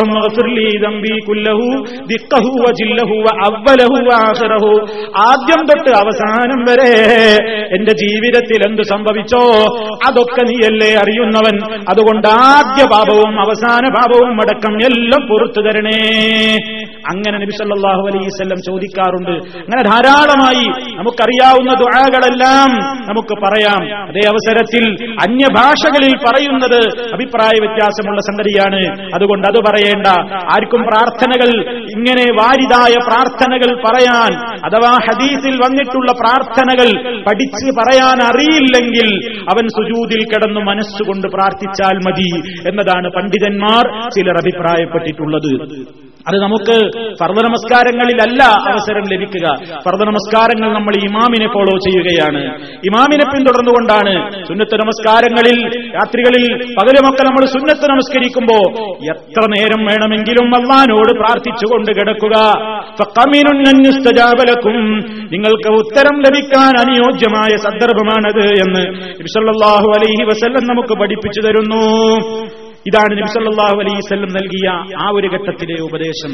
ആദ്യം 5.29 5.61
തൊട്ട് 5.67 5.91
അവസാനം 6.03 6.61
വരെ 6.71 6.93
എന്റെ 7.77 7.93
ജീവിതത്തിൽ 7.93 8.58
എന്ത് 8.65 8.83
സംഭവിച്ചോ? 8.83 9.43
അതൊക്കെ 10.07 10.43
നീയല്ലേ 10.43 10.95
അറിയുന്നവൻ. 10.95 11.83
അതുകൊണ്ട് 11.89 12.29
ആദ്യ 12.29 12.85
പാപവും 12.85 13.41
അവസാന 13.41 13.89
പാപവും 13.89 14.41
അടക്കം 14.41 14.77
എല്ലാം 14.77 15.27
പുറത്തു 15.27 15.61
തരണേ 15.61 15.99
അങ്ങനെ 17.11 17.39
നബി 17.39 17.51
സല്ലല്ലാഹു 17.51 18.03
അലൈഹി 18.07 18.27
വസല്ലം 18.27 18.59
ചോദിക്കാറുണ്ട്. 18.67 19.35
അങ്ങനെ 19.61 19.83
ധാരാളമായി 19.83 20.67
നമുക്കറിയാവുന്ന 20.97 21.73
ദുആകളെല്ലാം 21.75 22.71
നമുക്ക് 23.11 23.35
പറയാം. 23.45 23.83
അതേ 24.09 24.23
അവസരത്തിൽ 24.33 24.85
അന്യഭാഷകളിൽ 25.27 26.13
പറയുന്നത് 26.27 26.81
അഭിപ്രായ 27.15 27.55
വ്യത്യാസമുള്ള 27.65 28.21
സംഗതിയാണ്. 28.21 28.83
അതുകൊണ്ട് 29.15 29.47
അത് 29.47 29.59
പറയേണ്ട. 29.69 30.07
ആർക്കും 30.55 30.83
പ്രാർത്ഥനകൾ 30.83 31.51
ഇങ്ങനെ 31.97 32.25
വാരിതായ 32.41 32.95
പ്രാർത്ഥനകൾ 33.09 33.71
പറയാൻ 33.87 34.33
അഥവാ 34.69 34.93
ഹദീസിൽ 35.07 35.55
വന്നിട്ടുള്ള 35.57 36.13
പ്രാർത്ഥനകൾ 36.13 36.89
പഠിച്ച് 37.29 37.71
പറയാൻ 37.81 38.19
അറിയില്ലെങ്കിൽ 38.31 39.09
അവൻ 39.43 39.69
സുജൂതിൽ 39.69 40.25
കിടന്നു 40.25 40.61
മനസ്സുകൊണ്ട് 40.61 41.29
പ്രാർത്ഥിച്ചാൽ 41.29 41.97
മതി 42.09 42.31
എന്നതാണ് 42.69 43.09
പണ്ഡിതന്മാർ 43.09 43.85
ചിലർ 44.11 44.37
അഭിപ്രായപ്പെട്ടിട്ടുള്ളത്. 44.45 45.53
അത് 46.27 46.37
നമുക്ക് 46.43 46.77
ഫർദ 47.21 47.39
നമസ്കാരങ്ങളിലല്ല 47.47 48.43
അവസരം 48.71 49.05
ലഭിക്കുക. 49.13 49.47
ഫർദ 49.85 50.01
നമസ്കാരങ്ങൾ 50.11 50.69
നമ്മൾ 50.73 50.95
ഇമാമിനെ 51.09 51.47
ഫോളോ 51.55 51.75
ചെയ്യുകയാണ്. 51.87 52.43
ഇമാമിനെ 52.89 53.25
പിന്തുടർന്നുകൊണ്ടാണ് 53.33 54.15
സുന്നത്ത് 54.49 54.77
നമസ്കാരങ്ങളിൽ 54.83 55.59
രാത്രികളിൽ 55.97 56.45
പകലുമൊക്കെ 56.79 57.23
നമ്മൾ 57.23 57.45
സുന്നത്ത് 57.55 57.87
നമസ്കരിക്കുമ്പോ 57.91 58.59
എത്ര 59.15 59.45
നേരം 59.55 59.83
വേണമെങ്കിലും 59.91 60.49
അള്ളഹാനോട് 60.59 61.13
പ്രാർത്ഥിച്ചുകൊണ്ട് 61.21 61.91
കിടക്കുക. 62.01 62.37
നിങ്ങൾക്ക് 65.35 65.71
ഉത്തരം 65.83 66.17
ലഭിക്കാൻ 66.27 66.73
അനുയോജ്യമായ 66.85 67.53
സന്ദർഭമാണത് 67.67 68.47
എന്ന് 68.65 68.85
നബിസല്ലാഹു 69.21 69.89
അലൈഹി 69.99 70.25
വസല്ലം 70.31 70.65
നമുക്ക് 70.73 70.95
പഠിപ്പിച്ചു 71.01 71.41
തരുന്നു. 71.47 71.85
ഇതാണ് 72.87 73.13
നബിസല്ലാഹു 73.21 73.77
അലൈവല്ലം 73.81 74.31
നൽകിയ 74.39 74.69
ആ 75.05 75.07
ഒരു 75.15 75.29
ഘട്ടത്തിലെ 75.29 75.83
ഉപദേശം. 75.83 76.33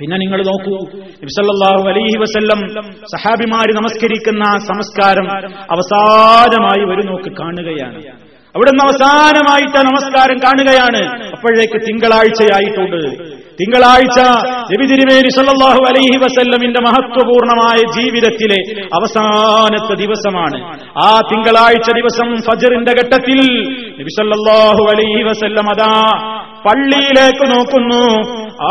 പിന്നെ 0.00 0.16
നിങ്ങൾ 0.16 0.40
നോക്കൂ 0.42 0.76
നബിസല്ലാഹു 1.22 1.82
അലൈഹി 1.88 2.16
വസല്ലം 2.16 2.60
സഹാബിമാര് 3.12 3.72
നമസ്കരിക്കുന്ന 3.76 4.44
സംസ്കാരം 4.68 5.26
അവസാനമായി 5.74 6.84
ഒരു 6.92 7.02
നോക്ക് 7.08 7.36
കാണുകയാണ്. 7.36 7.98
അവിടുന്ന് 8.56 8.84
അവസാനമായിട്ട് 8.84 9.78
നമസ്കാരം 9.78 10.38
കാണുകയാണ്. 10.38 11.30
അപ്പോഴേക്ക് 11.30 11.86
തിങ്കളാഴ്ചയായിട്ടുണ്ട്. 11.86 13.32
തിങ്കളാഴ്ച 13.60 14.18
നബിതിരുമേനി 14.72 15.28
സല്ലാഹു 15.28 15.80
അലൈഹി 15.88 16.18
വസല്ലമിന്റെ 16.18 16.80
മഹത്വപൂർണമായ 16.80 18.00
ജീവിതത്തിലെ 18.00 18.60
അവസാനത്തെ 18.84 19.94
ദിവസമാണ്. 19.94 20.76
ആ 20.98 21.20
തിങ്കളാഴ്ച 21.32 21.90
ദിവസം 21.92 22.36
ഫജറിന്റെ 22.42 22.92
ഘട്ടത്തിൽ 22.92 23.40
നബി 24.00 24.12
സല്ലല്ലാഹു 24.20 24.82
അലൈഹി 24.92 25.22
വസല്ലം 25.22 25.66
അതാ 25.68 25.94
പള്ളിയിലേക്ക് 26.66 27.44
നോക്കുന്നു. 27.54 28.04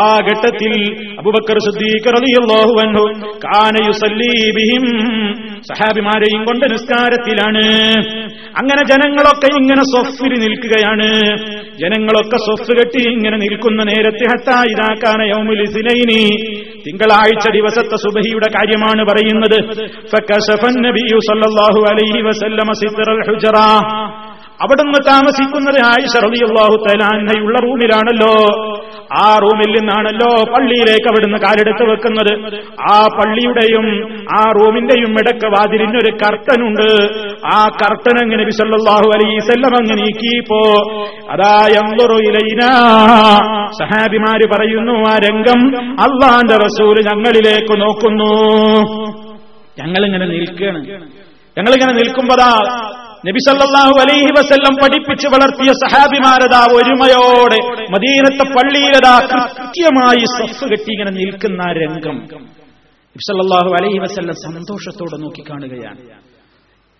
ആ 0.02 0.16
ഘട്ടത്തിൽ 0.16 0.72
അബുബക്കർ 1.18 1.58
സഹാബിമാരെയും 5.60 6.44
കൊണ്ട് 6.44 6.72
നിസ്കാരത്തിലാണ്. 6.72 7.66
അങ്ങനെ 8.60 8.82
ജനങ്ങളൊക്കെ 8.90 9.48
ഇങ്ങനെ 9.58 9.82
സ്വഫിൽ 9.82 10.32
നിൽക്കുകയാണ്. 10.44 11.08
ജനങ്ങളൊക്കെ 11.82 12.36
സ്വസ് 12.36 12.72
കെട്ടി 12.78 13.02
ഇങ്ങനെ 13.12 13.36
നിൽക്കുന്ന 13.36 13.82
നേരത്തെ 13.82 14.24
ഹത്താ 14.32 14.56
ഇതാക്കാന 14.72 15.20
യൗമുൽ 15.22 15.62
സിലൈനി 15.74 16.20
തിങ്കളാഴ്ച 16.86 17.46
ദിവസത്തെ 17.56 17.96
സുബഹിയുടെ 18.04 18.48
കാര്യമാണ് 18.56 19.04
പറയുന്നത്. 19.10 19.58
നബിയു 20.86 21.18
സല്ലല്ലാഹു 21.28 21.80
അലൈഹി 21.92 22.22
വസല്ലമ 22.28 22.70
അവിടുന്ന് 24.62 24.98
താമസിക്കുന്നത് 25.10 25.78
ആയിഷ 25.86 26.14
റളിയല്ലാഹു 26.24 26.76
തലാന്നയുള്ള 26.84 27.58
റൂമിലാണല്ലോ. 27.62 28.34
ആ 29.20 29.38
റൂമിൽ 29.38 29.70
നിന്നാണല്ലോ 29.70 30.28
പള്ളിയിലേക്ക് 30.52 31.08
അവിടുന്ന് 31.08 31.38
കാലെടുത്ത് 31.38 31.84
വെക്കുന്നത്. 31.90 32.32
ആ 32.90 33.08
പള്ളിയുടെയും 33.18 33.86
ആ 34.40 34.42
റൂമിന്റെയും 34.50 35.12
ഇടയ്ക്ക് 35.12 35.46
വാതിലിനൊരു 35.46 36.12
കർട്ടനുണ്ട്. 36.12 36.88
ആ 37.54 37.58
കർട്ടൻ 37.82 38.16
സല്ലല്ലാഹു 38.50 39.08
അലൈഹി 39.16 39.36
വസല്ലം 39.36 39.72
അങ്ങ് 39.76 39.98
നീക്കിയപ്പോ 40.02 40.62
അതാ 41.30 41.52
യൻദുറു 41.76 42.18
ഇലൈനാ. 42.28 42.70
സഹാബിമാര് 43.80 44.46
പറയുന്നു 44.54 44.96
ആ 45.10 45.14
രംഗം 45.28 45.60
അള്ളാന്റെ 46.00 46.56
റസൂൽ 46.56 46.96
ഞങ്ങളിലേക്ക് 47.10 47.80
നോക്കുന്നു. 47.80 48.32
ഞങ്ങളിങ്ങനെ 49.78 50.26
നിൽക്കുകയാണ്. 50.26 50.80
ഞങ്ങളിങ്ങനെ 51.58 51.92
നിൽക്കുമ്പോതാ 51.92 52.50
നബിസല്ലാഹു 53.26 53.94
അലൈഹി 54.02 54.30
വസ്ല്ലം 54.38 54.74
പഠിപ്പിച്ച് 54.82 55.26
വളർത്തിയ 55.26 55.70
സഹാബിമാരതാ 55.82 56.60
ഒരുമയോടെ 56.76 57.58
മദീനത്തെ 57.94 58.44
പള്ളിയിലതാ 58.56 59.14
കൃത്യമായി 59.32 60.24
സ്വസ് 60.34 60.64
കെട്ടി 60.64 60.90
ഇങ്ങനെ 60.92 61.10
നിൽക്കുന്ന 61.10 61.62
രംഗം. 61.82 62.16
നബിസല്ലാഹു 63.16 63.70
അലൈഹി 63.78 63.98
വസ്ല്ലം 63.98 64.36
സന്തോഷത്തോടെ 64.46 65.16
നോക്കിക്കാണുകയാണ് 65.22 66.02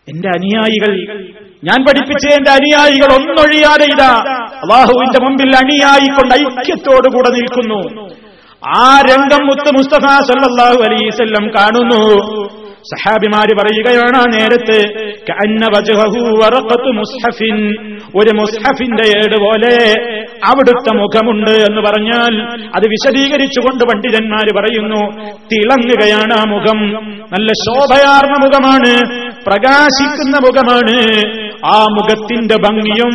എന്റെ 0.08 0.28
അനുയായികൾ 0.28 0.92
ഞാൻ 1.64 1.78
പഠിപ്പിച്ച 1.86 2.24
എന്റെ 2.38 2.50
അനുയായികൾ 2.50 3.10
ഒന്നൊഴിയാതെ 3.18 3.86
ഇതാ 3.94 4.12
അള്ളാഹുവിന്റെ 4.62 5.18
മുമ്പിൽ 5.24 5.52
അണിയായിക്കൊണ്ട് 5.62 6.34
ഐക്യത്തോടുകൂടെ 6.34 7.30
നിൽക്കുന്നു. 7.38 7.80
ആ 8.80 8.82
രംഗം 9.10 9.42
മുത്ത് 9.46 9.70
മുസ്തഫ 9.78 10.04
സല്ലാഹു 10.30 10.80
അലൈസ് 10.86 11.22
കാണുന്നു. 11.56 12.02
സഹാബിമാര് 12.82 13.54
പറയുകയാണ് 13.62 14.16
ആ 14.16 14.24
നേരത്ത് 14.30 14.78
മുസ്ഹഫിൻ. 16.92 17.74
ഒരു 18.16 18.30
മുസ്ഹഫിന്റെ 18.34 19.18
ഏട് 19.18 19.36
പോലെ 19.36 19.94
അവിടുത്തെ 20.44 20.94
മുഖമുണ്ട് 20.94 21.50
എന്ന് 21.50 21.80
പറഞ്ഞാൽ 21.80 22.42
അത് 22.76 22.88
വിശദീകരിച്ചുകൊണ്ട് 22.88 23.84
പണ്ഡിതന്മാര് 23.84 24.54
പറയുന്നു 24.54 25.20
തിളങ്ങുകയാണ് 25.52 26.32
ആ 26.38 26.44
മുഖം. 26.44 26.78
നല്ല 27.32 27.52
ശോഭയാർന്ന 27.52 28.46
മുഖമാണ് 28.46 29.22
പ്രകാശിക്കുന്ന 29.46 30.36
മുഖമാണ്. 30.36 31.22
ആ 31.64 31.82
മുഖത്തിന്റെ 31.82 32.54
ഭംഗിയും 32.54 33.12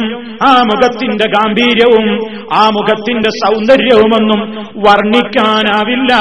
ആ 0.48 0.62
മുഖത്തിന്റെ 0.62 1.25
ഗാംഭീര്യവും 1.25 2.06
ആ 2.54 2.70
മുഖത്തിന്റെ 2.70 3.30
സൗന്ദര്യവുമൊന്നും 3.30 4.42
വർണിക്കാനാവില്ല. 4.75 6.13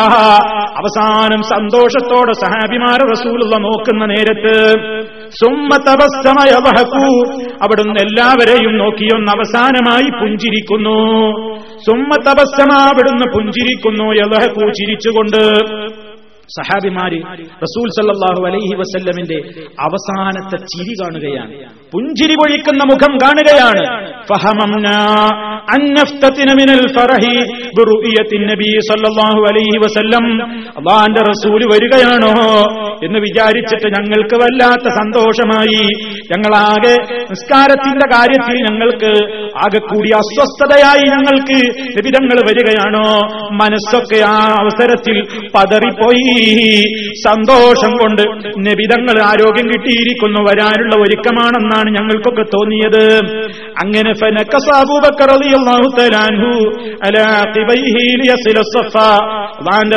അവസാനം 0.76 1.42
സന്തോഷത്തോടെ 1.42 2.32
സഹാബിമാർ 2.32 2.98
റസൂലുള്ള 3.10 3.56
നോക്കുന്ന 3.56 4.04
നേരത്ത് 4.06 4.54
സുമ്മതപസ്തമയവഹക്കൂ 5.40 7.06
അവിടുന്ന് 7.62 8.00
എല്ലാവരെയും 8.00 8.78
നോക്കിയൊന്ന് 8.78 9.32
അവസാനമായി 9.32 10.10
പുഞ്ചിരിക്കുന്നു. 10.20 10.98
സുമ്മതപസ്തമ 11.86 12.72
അവിടുന്ന് 12.82 13.26
പുഞ്ചിരിക്കുന്നു 13.34 14.04
യവഹക്കൂ 14.04 14.70
ചിരിച്ചുകൊണ്ട് 14.70 15.42
സഹാബിമാര് 16.48 17.18
റസൂൽ 17.64 17.88
സല്ലാഹു 17.98 18.46
അലൈഹി 18.46 18.74
വസല്ലമിന്റെ 18.76 19.38
അവസാനത്തെ 19.80 20.56
ചിരി 20.56 20.94
കാണുകയാണ്. 21.02 21.52
പുഞ്ചിരി 21.92 22.34
പൊഴിക്കുന്ന 22.34 22.82
മുഖം 22.92 23.18
കാണുകയാണ്. 23.22 24.15
അല്ലാഹുവിന്റെ 30.76 31.20
റസൂൽ 31.20 31.66
വരികയാണോ 31.74 32.52
എന്ന് 33.04 33.18
വിചാരിച്ചിട്ട് 33.18 33.86
ഞങ്ങൾക്ക് 33.86 34.36
വല്ലാത്ത 34.36 34.88
സന്തോഷമായി. 34.88 35.88
ഞങ്ങളാകെ 36.16 37.14
നിസ്കാരത്തിന്റെ 37.22 38.16
കാര്യത്തിൽ 38.16 38.62
ഞങ്ങൾക്ക് 38.62 39.34
ആകെ 39.56 39.78
കൂടി 39.78 40.08
അസ്വസ്ഥതയായി 40.08 41.08
ഞങ്ങൾക്ക് 41.08 41.68
ലഭിതങ്ങൾ 41.98 42.36
വരികയാണോ? 42.48 43.20
മനസ്സൊക്കെ 43.52 44.24
ആ 44.26 44.56
അവസരത്തിൽ 44.60 45.22
പതറിപ്പോയി. 45.54 46.82
സന്തോഷം 47.26 47.92
കൊണ്ട് 47.96 48.22
നബിതങ്ങൾ 48.70 49.22
ആരോഗ്യം 49.22 49.68
കിട്ടിയിരിക്കുന്നു. 49.68 50.40
വരാനുള്ള 50.40 51.02
ഒരുക്കമാണെന്നാണ് 51.02 51.90
ഞങ്ങൾക്കൊക്കെ 51.90 52.42
തോന്നിയത്. 52.42 53.26
അങ്ങനെ 53.84 54.15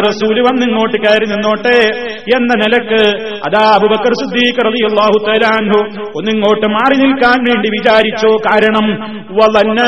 റസൂൽ 0.08 0.38
വന്ന് 0.48 0.64
ഇങ്ങോട്ട് 0.70 0.98
കയറി 1.04 1.28
നിന്നോട്ടെ 1.34 1.78
എന്ന 2.38 2.52
നിലയ്ക്ക് 2.64 3.02
അതാ 3.48 3.64
അബുബക്കർ 3.78 4.14
സുദ്ദീഖ് 4.22 4.66
റളിയല്ലാഹു 4.68 5.18
തആലാൻഹു 5.28 5.80
ഒന്നിങ്ങോട്ട് 6.20 6.68
മാറി 6.76 6.98
നിൽക്കാൻ 7.04 7.38
വേണ്ടി 7.50 7.70
വിചാരിച്ചു. 7.78 8.30
കാരണം 8.48 8.86
വലന്ന 9.40 9.82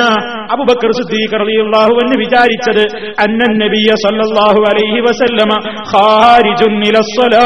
അബുബക്കർ 0.55 0.91
സുദ്ദീഖ് 0.99 1.39
റളിയല്ലാഹു 1.43 1.93
എന്ന് 2.03 2.15
വിചാരിച്ചത് 2.23 2.83
അന്നൻ 3.25 3.53
നബിയ 3.63 3.89
സല്ലല്ലാഹു 4.03 4.61
അലൈഹി 4.71 4.99
വസല്ലമ 5.07 5.51
ഖാരിജുൻ 5.93 6.75
ഇലസ്സലാ 6.89 7.45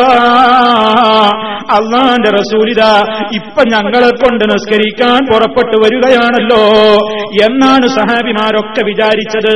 അള്ളാന്റെ 1.77 2.31
റസൂലിത 2.39 2.83
ഇപ്പൊ 3.39 3.61
ഞങ്ങളെ 3.73 4.11
കൊണ്ട് 4.23 4.43
നിസ്കരിക്കാൻ 4.51 5.19
പുറപ്പെട്ടു 5.31 5.77
വരികയാണല്ലോ. 5.83 6.63
എന്നാണ് 7.43 7.87
സഹാബിമാരൊക്കെ 7.87 8.83
വിചാരിച്ചത്. 8.83 9.53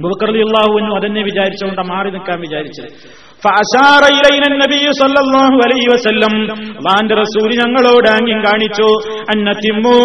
ബുബക്കർലിയുള്ളാഹുവിനും 0.00 0.96
അതന്നെ 0.96 1.22
വിചാരിച്ചുകൊണ്ട് 1.22 1.82
മാറി 1.82 2.10
നിൽക്കാൻ 2.10 2.40
വിചാരിച്ചത്. 2.40 2.90
റസൂൽ 7.20 7.50
ഞങ്ങളോട് 7.60 8.08
ആംഗ്യം 8.08 8.40
കാണിച്ചു 8.42 8.88
അന്നത്തിമ്മോ 9.30 9.96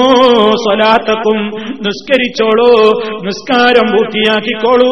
സ്വലാത്തക്കും 0.56 1.40
നിസ്കരിച്ചോളൂ 1.86 2.70
നിസ്കാരം 3.26 3.88
പൂർത്തിയാക്കിക്കോളൂ. 3.92 4.92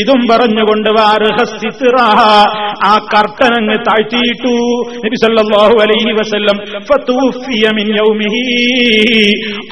ഇതും 0.00 0.26
പറഞ്ഞുകൊണ്ട് 0.30 0.90
ആ 2.84 2.94
കർത്തനങ്ങ് 3.14 3.78
താഴ്ത്തിയിട്ടു. 3.78 4.54
നബി 5.06 5.16
സല്ലാഹു 5.24 5.76
അലൈഹി 5.82 6.12
വസല്ലം 6.12 6.56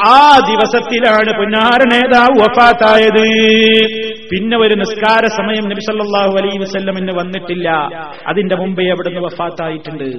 ആ 0.09 0.39
ദിവസത്തിലാണ് 0.51 1.33
പുന്നാര 1.39 1.81
നേതാവ് 1.95 2.41
വഫാത്തായത്. 2.43 3.27
പിന്നെ 4.33 4.57
ഒരു 4.57 4.75
നിസ്കാര 4.75 5.27
സമയം 5.27 5.65
നബി 5.65 5.81
സല്ലാഹു 5.81 6.33
അലൈഹി 6.39 6.59
വസല്ലം 6.59 6.99
എന്ന് 6.99 7.13
വന്നിട്ടില്ല. 7.13 7.62
അതിന്റെ 8.29 8.57
മുമ്പേ 8.63 8.87
അവിടുന്ന് 8.95 9.23
വഫാത്തായിട്ടുണ്ട്. 9.29 10.11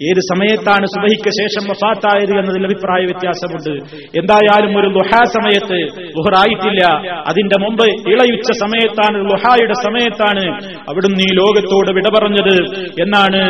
ഏത് 0.00 0.20
സമയത്താണ് 0.28 0.84
സുബഹിക്ക് 0.92 1.30
ശേഷം 1.38 1.64
വഫാത്തായത് 1.70 2.32
എന്നതിൽ 2.38 2.62
അഭിപ്രായ 2.68 3.02
വ്യത്യാസമുണ്ട്. 3.10 3.74
എന്തായാലും 4.20 4.72
ഒരു 4.80 4.88
ലുഹാ 4.96 5.20
സമയത്ത് 5.34 5.78
ലുഹറായിട്ടില്ല. 6.16 6.82
അതിന്റെ 7.30 7.56
മുമ്പ് 7.64 7.84
ഇളയുച്ച 8.12 8.48
സമയത്താണ് 8.62 9.18
ലുഹായുടെ 9.30 9.76
സമയത്താണ് 9.86 10.44
അവിടുന്ന് 10.92 11.22
ഈ 11.28 11.30
ലോകത്തോട് 11.40 11.90
വിട 11.98 12.10
പറഞ്ഞത് 12.16 12.56
എന്നാണ് 13.04 13.42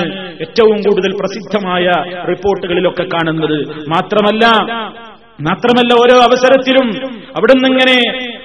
ഏറ്റവും 0.46 0.78
കൂടുതൽ 0.88 1.14
പ്രസിദ്ധമായ 1.22 1.86
റിപ്പോർട്ടുകളിലൊക്കെ 2.32 3.06
കാണുന്നത്. 3.16 3.58
മാത്രമല്ല 3.94 4.44
മാത്രമല്ല 5.46 5.92
ഓരോ 6.02 6.16
അവസരത്തിലും 6.26 6.88
അവിടുന്ന് 7.36 7.66
ഇങ്ങനെ 7.70 7.96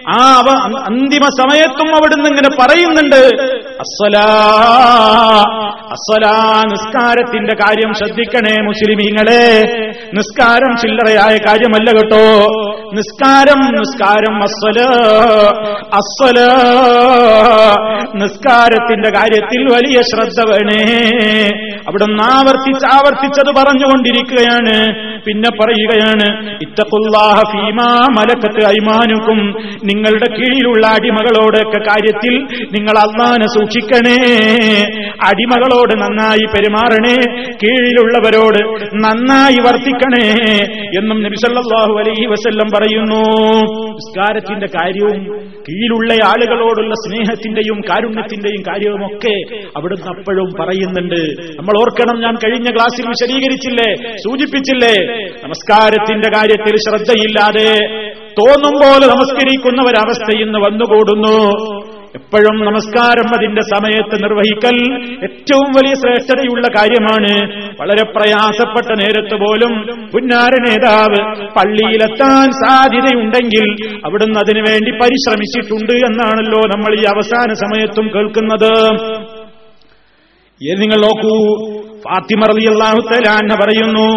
ആ 0.09 0.41
അവ 0.41 0.49
അന്തിമ 0.79 1.21
സമയത്തും 1.39 1.89
അവിടുന്ന് 1.95 2.29
ഇങ്ങനെ 2.29 2.49
പറയുന്നുണ്ട്. 2.59 3.21
അസ്സലാ 3.79 4.27
അസ്സലാ 5.91 6.63
നിസ്കാരത്തിന്റെ 6.65 7.55
കാര്യം 7.55 7.93
ശ്രദ്ധിക്കണേ 7.93 8.61
മുസ്ലിമീങ്ങളെ. 8.61 9.43
നിസ്കാരം 10.13 10.77
ചില്ലറയായ 10.77 11.37
കാര്യമല്ല 11.47 11.91
കേട്ടോ. 11.91 12.23
നിസ്കാരം 12.93 13.59
നിസ്കാരം 13.59 14.43
അസ്വല 14.43 14.79
അസ്വല 15.93 16.39
നിസ്കാരത്തിന്റെ 18.15 19.09
കാര്യത്തിൽ 19.09 19.61
വലിയ 19.73 20.01
ശ്രദ്ധ 20.01 20.49
വേണേ. 20.49 20.83
അവിടുന്ന് 21.87 22.23
ആവർത്തിച്ച് 22.23 22.85
ആവർത്തിച്ചത് 22.85 23.55
പറഞ്ഞുകൊണ്ടിരിക്കുകയാണ്. 23.55 24.75
പിന്നെ 25.25 25.49
പറയുകയാണ് 25.61 26.27
ഇത്തഖുല്ലാഹ 26.61 27.39
ഫീമാ 27.51 27.89
മലക്കത്ത് 28.19 28.65
അയ്മാനുക്കും 28.65 29.39
നിങ്ങളുടെ 29.99 30.35
കീഴിലുള്ള 30.35 30.87
അടിമകളോടൊക്കെ 30.87 31.79
കാര്യത്തിൽ 31.79 32.43
നിങ്ങൾ 32.73 32.97
അള്ളാനെ 32.99 33.45
സൂക്ഷിക്കണേ. 33.47 34.17
അടിമകളോട് 35.25 36.01
നന്നായി 36.01 36.45
പെരുമാറണേ. 36.45 37.15
കീഴിലുള്ളവരോട് 37.63 38.85
നന്നായി 38.95 39.57
വർത്തിക്കണേ 39.61 40.27
എന്നും 40.97 41.23
നബിസല്ലാഹു 41.23 41.99
അലൈഹി 41.99 42.25
വസല്ലം 42.25 42.69
പറയുന്നു. 42.75 43.21
നിസ്കാരത്തിന്റെ 43.89 44.65
കാര്യവും 44.65 45.49
കീഴിലുള്ള 45.69 46.13
ആളുകളോടുള്ള 46.13 46.93
സ്നേഹത്തിന്റെയും 46.93 47.81
കാരുണ്യത്തിന്റെയും 47.81 48.61
കാര്യവുമൊക്കെ 48.61 49.35
അവിടുന്ന് 49.77 50.05
അപ്പോഴും 50.05 50.53
പറയുന്നുണ്ട്. 50.59 51.41
നമ്മൾ 51.59 51.81
ഓർക്കണം 51.81 52.21
ഞാൻ 52.21 52.35
കഴിഞ്ഞ 52.35 52.69
ക്ലാസ്സിൽ 52.69 53.07
വിശദീകരിച്ചില്ലേ? 53.07 54.17
സൂചിപ്പിച്ചില്ലേ? 54.17 54.95
നമസ്കാരത്തിന്റെ 55.43 56.29
കാര്യത്തിൽ 56.37 56.77
ശ്രദ്ധയില്ലാതെ 56.77 57.71
തോന്നും 58.39 58.75
പോലെ 58.81 59.05
നമസ്കരിക്കുന്ന 59.13 59.81
ഒരവസ്ഥ 59.89 60.37
ഇന്ന് 60.41 60.59
വന്നുകൂടുന്നു. 60.59 61.37
എപ്പോഴും 62.17 62.55
നമസ്കാരം 62.65 63.27
അതിന്റെ 63.35 63.61
സമയത്ത് 63.61 64.15
നിർവഹിക്കൽ 64.23 64.77
ഏറ്റവും 65.23 65.67
വലിയ 65.75 65.93
ശ്രേഷ്ഠതയുള്ള 65.93 66.67
കാര്യമാണ്. 66.77 67.33
വളരെ 67.81 68.03
പ്രയാസപ്പെട്ട 68.03 68.89
നേരത്ത് 69.01 69.35
പോലും 69.43 69.73
പുന്നാര 70.13 70.53
നേതാവ് 70.67 71.19
പള്ളിയിലെത്താൻ 71.57 72.47
സാധ്യതയുണ്ടെങ്കിൽ 72.61 73.67
അവിടുന്ന് 74.05 74.39
അതിനുവേണ്ടി 74.39 74.91
പരിശ്രമിച്ചിട്ടുണ്ട് 74.91 75.93
എന്നാണല്ലോ 76.09 76.61
നമ്മൾ 76.75 76.93
ഈ 76.99 77.03
അവസാന 77.15 77.53
സമയത്തും 77.63 78.07
കേൾക്കുന്നത്. 78.15 78.73
നിങ്ങൾ 80.81 80.99
നോക്കൂ. 81.01 81.35
ഫാത്തിമ 82.03 82.45
റളിയല്ലാഹു 82.45 82.99
തആല 83.11 83.55
പറയുന്നു 83.61 84.09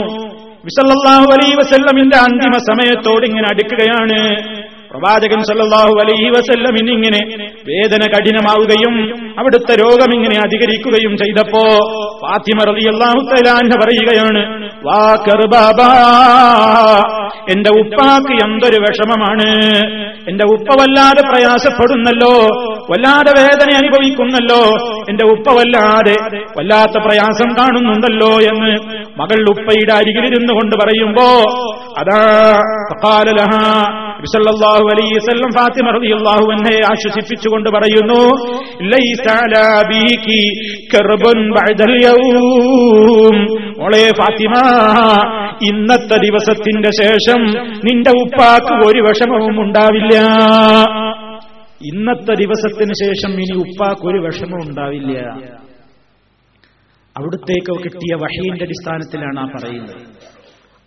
വിസല്ലല്ലാഹു 0.67 1.27
അലൈ 1.35 1.49
വസല്ലമിന്റെ 1.61 2.17
അന്തിമ 2.17 2.55
സമയത്തോട് 2.71 3.25
ഇങ്ങനെ 3.27 3.49
അടുക്കുകയാണ്. 3.53 4.19
പ്രവാചകൻ 4.93 5.41
സല്ലാഹു 5.49 5.95
അലൈഹി 6.03 6.29
വസല്ലമിന് 6.35 6.91
ഇങ്ങനെ 6.97 7.21
വേദന 7.69 8.03
കഠിനമാവുകയും 8.15 8.95
അവിടുത്തെ 9.41 9.75
രോഗം 9.83 10.11
ഇങ്ങനെ 10.17 10.37
അധികരിക്കുകയും 10.47 11.15
ചെയ്തപ്പോ 11.23 11.63
ഫാത്തിമ 12.23 12.67
റളിയല്ലാഹു 12.71 13.23
തആല 13.31 13.79
പറയുകയാണ് 13.83 14.43
വാ 14.89 15.03
കർബാബാ 15.27 15.91
എന്റെ 17.53 17.71
ഉപ്പാക്ക് 17.81 18.35
എന്തൊരു 18.45 18.79
വിഷമമാണ്. 18.85 19.47
എന്റെ 20.31 20.45
ഉപ്പ 20.55 20.69
വല്ലാതെ 20.81 21.23
പ്രയാസപ്പെടുന്നല്ലോ 21.29 22.35
വല്ലാതെ 22.91 23.33
വേദന 23.39 23.71
അനുഭവിക്കുന്നല്ലോ 23.81 24.61
എന്റെ 25.11 25.25
ഉപ്പ 25.33 25.55
വല്ലാതെ 25.59 26.15
വല്ലാത്ത 26.59 26.97
പ്രയാസം 27.07 27.51
കാണുന്നുണ്ടല്ലോ 27.59 28.33
എന്ന് 28.51 28.73
മകൾ 29.21 29.41
ഉപ്പയുടെ 29.55 29.95
അരികിലിരുന്നു 30.01 30.55
കൊണ്ട് 30.59 30.77
പറയുമ്പോ 30.83 31.27
അതാ 32.03 32.21
സല്ലല്ലാഹു 34.83 35.47
അലൈഹി 35.47 35.55
ഫാത്തിമ 35.59 35.91
റളിയല്ലാഹു 35.97 36.47
അൻഹയെ 36.55 36.81
ആശ്വസിപ്പിച്ചുകൊണ്ട് 36.93 37.69
പറയുന്നു 37.71 38.21
ലൈസ 38.93 39.27
അലാ 39.45 39.67
ബീകി 39.91 40.43
കർബുൻ 40.95 41.39
ബഅദൽ 41.57 41.95
യൗം. 42.07 43.37
മോളെ 43.79 44.05
ഫാത്തിമ 44.21 44.55
ഇന്നത്തെ 45.71 46.17
ദിവസത്തിന്റെ 46.27 46.91
ശേഷം 47.03 47.41
നിന്റെ 47.87 48.11
ഉപ്പാക്ക് 48.11 48.75
ഒരു 48.89 49.01
വിഷമവും 49.09 49.57
ഉണ്ടാവില്ല. 49.65 50.15
ഇന്നത്തെ 51.91 52.35
ദിവസത്തിന് 52.35 52.95
ശേഷം 53.05 53.33
ഇനി 53.45 53.55
ഉപ്പാക്ക് 53.65 54.05
ഒരു 54.07 54.19
വിഷമവും 54.27 54.69
ഉണ്ടാവില്ല. 54.69 55.15
അവിടുത്തേക്ക് 57.17 57.73
കിട്ടിയ 57.85 58.15
വഹീന്റെ 58.15 58.65
അടിസ്ഥാനത്തിലാണ് 58.65 59.41
ആ 59.41 59.47
പറയുന്നത്. 59.55 60.03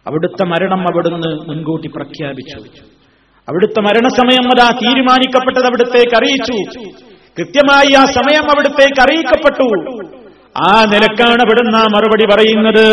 അവിടുത്തെ 0.06 0.44
മരണം 0.44 0.82
അവിടുന്ന് 0.88 1.32
മുൻകൂട്ടി 1.50 1.88
പ്രഖ്യാപിച്ചു. 1.88 2.60
അവിടുത്തെ 3.50 3.82
മരണസമയം 3.82 4.46
അതാ 4.48 4.68
തീരുമാനിക്കപ്പെട്ടത് 4.84 5.66
അവിടുത്തേക്ക് 5.66 6.16
അറിയിച്ചു. 6.16 6.58
കൃത്യമായി 7.40 7.94
ആ 7.98 8.06
സമയം 8.06 8.44
അവിടുത്തേക്ക് 8.44 9.02
അറിയിക്കപ്പെട്ടു. 9.02 9.68
ആ 10.64 10.86
നിലക്കാണ് 10.94 11.42
അവിടുന്ന് 11.42 11.82
മറുപടി 11.96 12.26
പറയുന്നത്. 12.34 12.86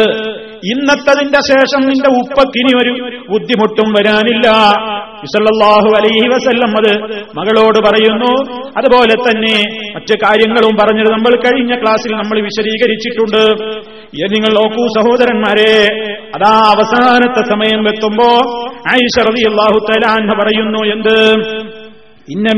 ഇന്നത്തതിന്റെ 0.71 1.41
ശേഷം 1.41 1.81
നിന്റെ 1.81 2.09
ഉപ്പക്കിനി 2.09 2.73
ഒരു 2.83 2.93
ബുദ്ധിമുട്ടും 3.31 3.93
വരാനില്ല. 3.93 4.49
വിസല്ലാഹു 5.23 5.89
അലൈഹി 5.99 6.29
വസല്ലം 6.29 6.71
അത് 6.81 6.93
മകളോട് 7.37 7.79
പറയുന്നു. 7.87 8.33
അതുപോലെ 8.77 9.15
തന്നെ 9.15 9.57
മറ്റു 9.95 10.15
കാര്യങ്ങളും 10.15 10.77
പറഞ്ഞത് 10.83 11.13
നമ്മൾ 11.13 11.35
കഴിഞ്ഞ 11.37 11.75
ക്ലാസ്സിൽ 11.83 12.13
നമ്മൾ 12.13 12.43
വിശദീകരിച്ചിട്ടുണ്ട്. 12.43 13.43
നിങ്ങൾ 14.33 14.53
നോക്കൂ 14.55 14.87
സഹോദരന്മാരെ. 14.99 15.75
അതാ 16.35 16.55
അവസാനത്തെ 16.71 17.43
സമയം 17.49 17.89
എത്തുമ്പോ 17.89 18.31
ആയിഷ 18.91 19.27
റളിയല്ലാഹു 19.29 19.79
പറയുന്നു 20.41 20.81
എന്ത്? 20.95 21.19
ഇന്ന 22.29 22.49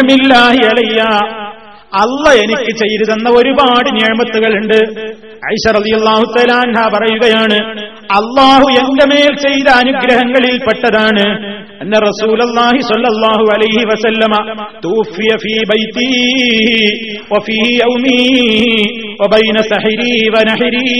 അമില്ലാഹി 0.00 0.62
അലയ്യ. 0.66 1.02
അല്ല 2.01 2.25
എനിക്ക് 2.43 2.73
ചെയ്തു 2.81 3.05
തന്ന 3.11 3.27
ഒരുപാട് 3.39 3.89
നിയമത്തുകളുണ്ട് 3.97 4.79
ഐഷ 5.51 5.73
റളിയല്ലാഹു 5.77 6.25
തആല 6.35 6.81
പറയുകയാണ് 6.95 7.57
അള്ളാഹു 8.17 8.67
എന്റെ 8.81 9.05
മേൽ 9.11 9.33
ചെയ്ത 9.45 9.67
അനുഗ്രഹങ്ങളിൽ 9.81 10.55
പെട്ടതാണ് 10.67 11.25
അന്ന 11.83 11.95
റസൂലല്ലാഹി 12.05 12.79
സ്വല്ലല്ലാഹു 12.89 13.45
അലൈഹി 13.55 13.83
വസല്ലമ 13.91 14.35
തൂഫിയ 14.85 15.33
ഫീ 15.43 15.55
ബൈതി 15.71 16.11
വഫീ 17.33 17.59
യൗമി 17.81 18.21
وبين 19.21 19.57
سحري 19.63 20.15
ونحري 20.33 20.91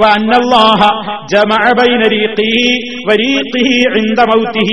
وأن 0.00 0.30
الله 0.34 0.80
جمع 1.28 1.62
بين 1.80 2.02
ريقي 2.08 2.58
وريقه 3.08 3.68
عند 3.94 4.18
موته 4.30 4.70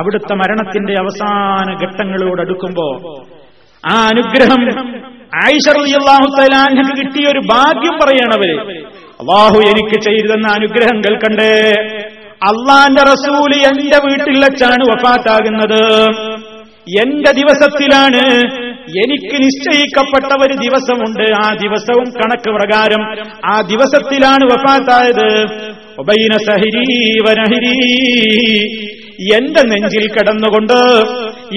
അവിടുത്തെ 0.00 0.34
മരണത്തിന്റെ 0.34 0.94
അവസാന 1.02 1.66
ഘട്ടങ്ങളോട് 1.82 2.40
അടുക്കുമ്പോ 2.44 2.86
ആ 3.83 3.95
അനുഗ്രഹം 4.07 4.61
ആയിഷറിയാഹുത്തലാൻഹക്ക് 5.43 6.93
കിട്ടിയ 6.99 7.25
ഒരു 7.27 7.39
ഭാഗ്യം 7.39 7.95
പറയണവര് 8.01 8.55
അള്ളാഹു 9.21 9.57
എനിക്ക് 9.71 9.97
ചെയ്തെന്ന 10.01 10.47
അനുഗ്രഹം 10.47 10.97
കേൾക്കണ്ടേ? 11.01 11.53
അള്ളാന്റെ 12.49 13.03
റസൂൽ 13.03 13.51
എന്റെ 13.69 13.97
വീട്ടിൽ 14.05 14.39
വെച്ചാണ് 14.39 14.83
വഫാത്താകുന്നത്. 14.91 15.81
എന്റെ 17.01 17.31
ദിവസത്തിലാണ് 17.31 18.21
എനിക്ക് 19.03 19.35
നിശ്ചയിക്കപ്പെട്ട 19.43 20.29
ഒരു 20.45 20.53
ദിവസമുണ്ട്. 20.53 21.25
ആ 21.45 21.53
ദിവസവും 21.53 22.07
കണക്ക് 22.19 22.49
പ്രകാരം 22.57 23.03
ആ 23.45 23.61
ദിവസത്തിലാണ് 23.61 24.45
വഫാത്തായത്. 24.53 25.29
എന്റെ 29.19 29.61
നെഞ്ചിൽ 29.61 30.07
കിടന്നുകൊണ്ട് 30.07 30.77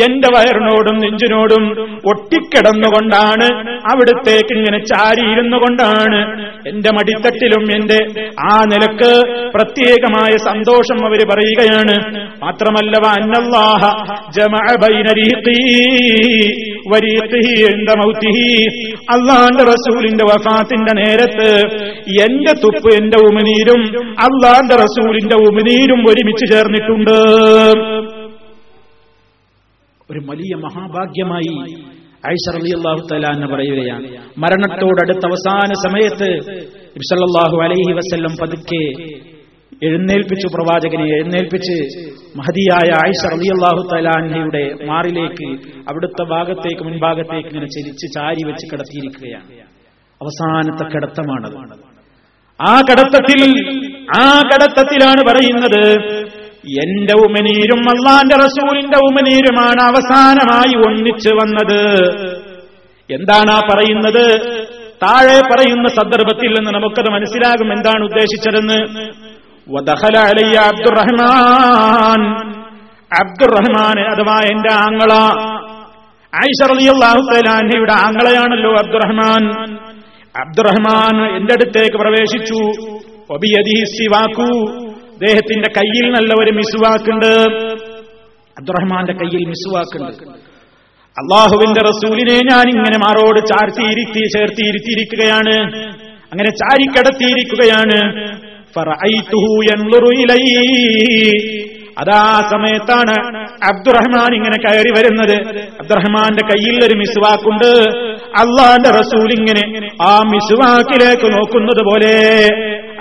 എന്റെ 0.05 0.29
വയറിനോടും 0.29 0.97
നെഞ്ചിനോടും 0.97 1.65
ഒട്ടിക്കിടന്നുകൊണ്ടാണ് 2.05 3.47
അവിടത്തേക്ക് 3.93 4.53
ഇങ്ങനെ 4.59 4.79
ചാരിയിരുന്നു 4.79 5.57
കൊണ്ടാണ് 5.57 6.21
എന്റെ 6.67 6.91
മടിത്തട്ടിലും 6.91 7.73
എന്റെ 7.73 7.99
ആ 8.41 8.65
നിലയ്ക്ക് 8.73 9.13
പ്രത്യേകമായ 9.55 10.37
സന്തോഷം 10.37 11.07
അവർ 11.07 11.21
പറയുകയാണ്. 11.29 11.97
മാത്രമല്ല 12.43 12.97
അന്നല്ലാഹ 13.07 13.83
അള്ളാന്റെ 19.15 19.65
റസൂലിന്റെ 19.65 20.25
വഫാത്തിന്റെ 20.25 20.93
നേരത്ത് 20.93 21.51
എന്റെ 22.27 22.53
തുപ്പ് 22.53 22.95
എന്റെ 22.95 23.17
ഉമിനീരും 23.17 23.83
അള്ളാന്റെ 24.19 24.77
റസൂലിന്റെ 24.77 25.35
ഉമിനീരും 25.35 26.09
ഒരുമിച്ച് 26.09 26.47
ചേർന്നിട്ടുണ്ട്. 26.53 27.17
ഒരു 30.11 30.21
വലിയ 30.31 30.53
മഹാഭാഗ്യമായി 30.67 31.55
ഐഷ 32.33 32.45
റളിയല്ലാഹു 32.57 33.01
തആല 33.11 33.27
എന്ന് 33.37 33.49
പറയുകയാണ്. 33.53 34.07
മരണത്തോടടുത്ത 34.43 35.25
അവസാന 35.31 35.71
സമയത്ത് 35.85 36.29
ഇബ്സല്ലാഹു 36.99 37.57
അലൈഹി 37.67 37.93
വസല്ലം 37.99 38.35
പതുക്കെ 38.41 38.85
എഴുന്നേൽപ്പിച്ചു 39.87 40.47
പ്രവാചകനെ 40.55 41.07
എഴുന്നേൽപ്പിച്ച് 41.17 41.77
മഹതിയായ 42.39 42.89
ആയിഷ 43.03 43.23
റളിയല്ലാഹു 43.35 43.81
തലാൻഹയുടെ 43.93 44.63
മാറിലേക്ക് 44.91 45.49
അവിടുത്തെ 45.91 46.25
ഭാഗത്തേക്ക് 46.35 46.83
മുൻഭാഗത്തേക്ക് 46.89 47.49
ഇങ്ങനെ 47.53 47.69
ചരിച്ച് 47.77 48.07
ചാരി 48.17 48.43
വെച്ച് 48.49 48.65
കിടത്തിയിരിക്കുകയാണ്. 48.73 49.49
അവസാനത്തെ 50.21 50.85
കിടത്തമാണത്. 50.95 51.57
ആ 52.61 52.73
കടത്തത്തിൽ 52.89 53.41
ആ 54.21 54.27
കടത്തത്തിലാണ് 54.51 55.23
പറയുന്നത് 55.31 55.83
എന്റെ 56.69 57.15
ഉമനീരും 57.15 57.91
അള്ളാന്റെ 57.91 58.35
റസൂലിന്റെ 58.37 58.99
ഉമനീരുമാണ് 58.99 59.83
അവസാനമായി 59.83 60.77
ഒന്നിച്ചു 60.77 61.35
വന്നത്. 61.35 62.05
എന്താണ് 63.11 63.51
ആ 63.51 63.61
പറയുന്നത്? 63.75 64.41
താഴെ 65.03 65.41
പറയുന്ന 65.41 65.89
സന്ദർഭത്തിൽ 65.89 66.49
നിന്ന് 66.49 66.71
നമുക്കത് 66.71 67.11
മനസ്സിലാകും 67.11 67.73
എന്താണ് 67.73 68.05
ഉദ്ദേശിച്ചതെന്ന്. 68.05 69.01
അലയ്യ 70.19 70.59
അബ്ദുറഹ്മാൻ. 70.59 72.43
അഥവാ 74.03 74.41
എന്റെ 74.53 74.73
ആങ്ങള. 74.73 75.13
തആലയുടെ 77.49 77.93
ആങ്ങളയാണല്ലോ 77.93 78.73
അബ്ദുറഹ്മാൻ. 78.73 79.75
അബ്ദുറഹ്മാൻ 80.41 81.37
എന്റെ 81.37 81.55
അടുത്തേക്ക് 81.55 81.97
പ്രവേശിച്ചു. 81.97 82.55
അദ്ദേഹത്തിന്റെ 85.23 85.69
കയ്യിൽ 85.77 86.11
നല്ല 86.11 86.43
ഒരു 86.43 86.51
മിസുവാക്കുണ്ട്. 86.51 87.33
അബ്ദുറഹ്മാന്റെ 88.59 89.13
കയ്യിൽ 89.13 89.49
മിസുവാക്കുണ്ട്. 89.49 90.13
അള്ളാഹുവിന്റെ 91.21 91.81
റസൂലിനെ 91.81 92.35
ഞാൻ 92.35 92.69
ഇങ്ങനെ 92.69 92.99
മാറോട് 92.99 93.41
ചാർത്തിയിരുത്തി 93.47 94.25
ചേർത്തിയിരുത്തിയിരിക്കുകയാണ് 94.29 95.85
അങ്ങനെ 96.33 96.51
ചാരിക്കടത്തിയിരിക്കുകയാണ് 96.51 97.99
അതാ 101.99 102.49
സമയത്താണ് 102.51 103.15
അബ്ദുറഹ്മാൻ 103.69 104.35
ഇങ്ങനെ 104.35 104.59
കയറി 104.59 104.91
വരുന്നത്. 104.91 105.57
അബ്ദുറഹ്മാന്റെ 105.59 106.47
കയ്യിൽ 106.47 106.85
ഒരു 106.85 106.95
മിസ്വാക്കുണ്ട്. 106.95 107.71
അള്ളാന്റെ 108.41 108.91
റസൂൽ 108.91 109.31
ഇങ്ങനെ 109.39 109.89
ആ 110.03 110.21
മിസ്വാക്കിലേക്ക് 110.21 111.33
നോക്കുന്നത് 111.33 111.83
പോലെ 111.85 112.17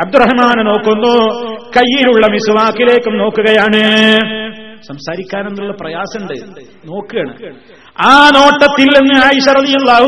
അബ്ദുറഹ്മാൻ 0.05 0.65
നോക്കുന്നു. 0.65 1.45
കയ്യിലുള്ള 1.77 2.27
മിസ്വാക്കിലേക്കും 2.31 3.17
നോക്കുകയാണ്. 3.17 3.81
സംസാരിക്കാനെന്നുള്ള 4.87 5.73
പ്രയാസമുണ്ട്. 5.81 6.33
നോക്കുകയാണ്. 6.91 7.55
ആ 8.07 8.29
നോട്ടത്തിൽ 8.29 8.85
നിന്ന് 8.85 9.25
ആയിഷ 9.25 9.49
റളിയല്ലാഹു 9.49 10.05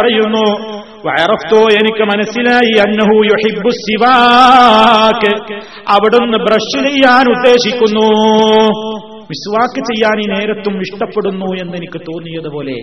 പറയുന്നു 0.00 0.74
വയറഫ്തോ 1.06 1.58
എനിക്ക് 1.58 2.04
മനസ്സിലായി 2.04 2.78
അന്നഹു 2.78 3.24
യുഹിബ്ബു 3.24 3.68
സിവാക്ക്. 3.68 5.54
അവിടുന്ന് 5.88 6.38
ബ്രഷ് 6.38 6.88
ചെയ്യാൻ 6.88 7.30
ഉദ്ദേശിക്കുന്നു. 7.30 8.06
മിസ്വാക്ക് 9.30 9.80
ചെയ്യാൻ 9.80 10.20
ഈ 10.20 10.26
നേരത്തും 10.26 10.80
ഇഷ്ടപ്പെടുന്നു 10.80 11.46
എന്ന് 11.60 11.76
എനിക്ക് 11.76 12.00
തോന്നിയതുപോലെ. 12.00 12.74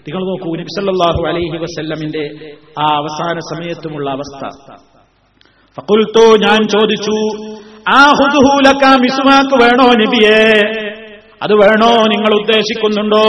നിങ്ങൾ 0.00 0.24
നോക്കൂ 0.24 0.56
നബിസല്ലാഹു 0.56 1.26
അലൈഹി 1.26 1.56
വസല്ലമിന്റെ 1.56 2.30
ആ 2.80 2.96
അവസാന 2.96 3.38
സമയത്തുമുള്ള 3.38 4.10
അവസ്ഥ. 4.10 4.46
ഫഖുൽതു 5.78 6.36
ഞാൻ 6.36 6.68
ചോദിച്ചു 6.68 7.16
ആ 7.88 8.10
ഹുദുഹൂലക്ക 8.10 9.00
മിസ്വാക്ക് 9.00 9.62
വേണോ 9.62 9.92
നബിയേ? 9.92 10.40
അത് 11.42 11.52
വേണോ 11.52 12.02
നിങ്ങൾ 12.06 12.40
ഉദ്ദേശിക്കുന്നുണ്ടോ? 12.40 13.24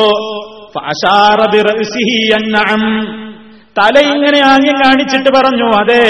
തല 3.77 3.99
ഇങ്ങനെ 3.99 4.39
ആംഗ്യം 4.45 4.75
കാണിച്ചിട്ട് 4.75 5.29
പറഞ്ഞു 5.29 5.75
അതെ 5.75 6.03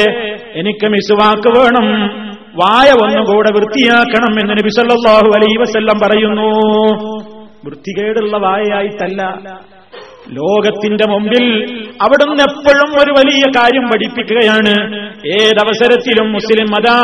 എനിക്ക് 0.55 0.87
മിസുവാക്ക് 0.87 1.57
വേണം. 1.57 1.87
വായ 2.55 2.91
ഒന്നുകൂടെ 2.91 3.51
വൃത്തിയാക്കണം 3.51 4.39
എന്ന് 4.39 4.51
നബി 4.51 4.69
സല്ലല്ലാഹു 4.69 5.27
അലൈഹി 5.35 5.57
വസല്ലം 5.61 5.99
പറയുന്നു. 5.99 6.49
വൃത്തികേടുള്ള 7.65 8.37
വായയായിട്ടല്ല 8.37 9.21
ലോകത്തിന്റെ 10.29 11.05
മുമ്പിൽ 11.07 11.45
അവിടുന്ന് 12.01 12.43
എപ്പോഴും 12.43 13.03
ഒരു 13.03 13.11
വലിയ 13.11 13.43
കാര്യം 13.57 13.87
പഠിപ്പിക്കുകയാണ്. 13.87 14.73
ഏതവസരത്തിലും 15.27 16.31
മുസ്ലിം 16.31 16.67
മതാ 16.71 16.99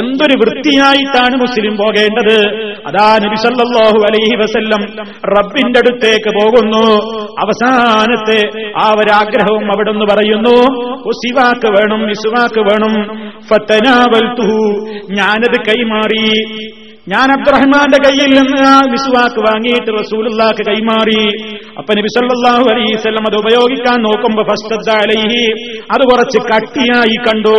എന്തൊരു 0.00 0.36
വൃത്തിയായിട്ടാണ് 0.38 1.36
മുസ്ലിം 1.40 1.76
പോകേണ്ടത്. 1.76 2.38
അതാ 2.86 3.18
നബി 3.24 3.36
സല്ലല്ലാഹു 3.36 3.98
അലൈഹി 4.08 4.36
വസല്ലം 4.42 5.04
റബ്ബിന്റെ 5.06 5.78
അടുത്തേക്ക് 5.78 6.30
പോകുന്നു. 6.40 6.84
അവസാനത്തെ 7.44 8.40
ആ 8.78 8.94
ഒരാഗ്രഹവും 8.98 9.64
അവിടുന്ന് 9.64 10.06
പറയുന്നു. 10.14 10.56
ശിവാക്ക് 11.10 11.66
വേണം 11.66 12.06
മിസുവാക്ക് 12.50 12.70
വേണം. 12.70 13.18
ഫത്തനാവൽത്തുഹു 13.48 14.88
ഞാനത് 15.10 15.58
കൈമാറി. 15.60 16.44
ഞാൻ 17.08 17.32
അബ്ദുറഹ്മാന്റെ 17.32 17.98
കയ്യിൽ 18.08 18.38
നിന്ന് 18.38 18.62
ആ 18.62 18.80
വിശ്വാക്ക് 18.90 19.40
വാങ്ങിയിട്ട് 19.40 19.90
റസൂലുള്ളാക്ക് 20.00 20.66
കൈമാറി. 20.66 21.22
അപ്പൊ 21.78 21.94
നബി 21.94 22.06
സല്ലല്ലാഹു 22.06 22.64
അലൈഹി 22.74 22.94
വസല്ലം 22.94 23.24
അത് 23.26 23.36
ഉപയോഗിക്കാൻ 23.36 24.02
നോക്കുമ്പോ 24.02 24.42
ഫസ്റ്റ് 24.42 24.92
അലൈഹി. 24.92 25.52
അത് 25.90 26.04
കുറച്ച് 26.04 26.38
കട്ടിയായി 26.38 27.16
കണ്ടു? 27.28 27.56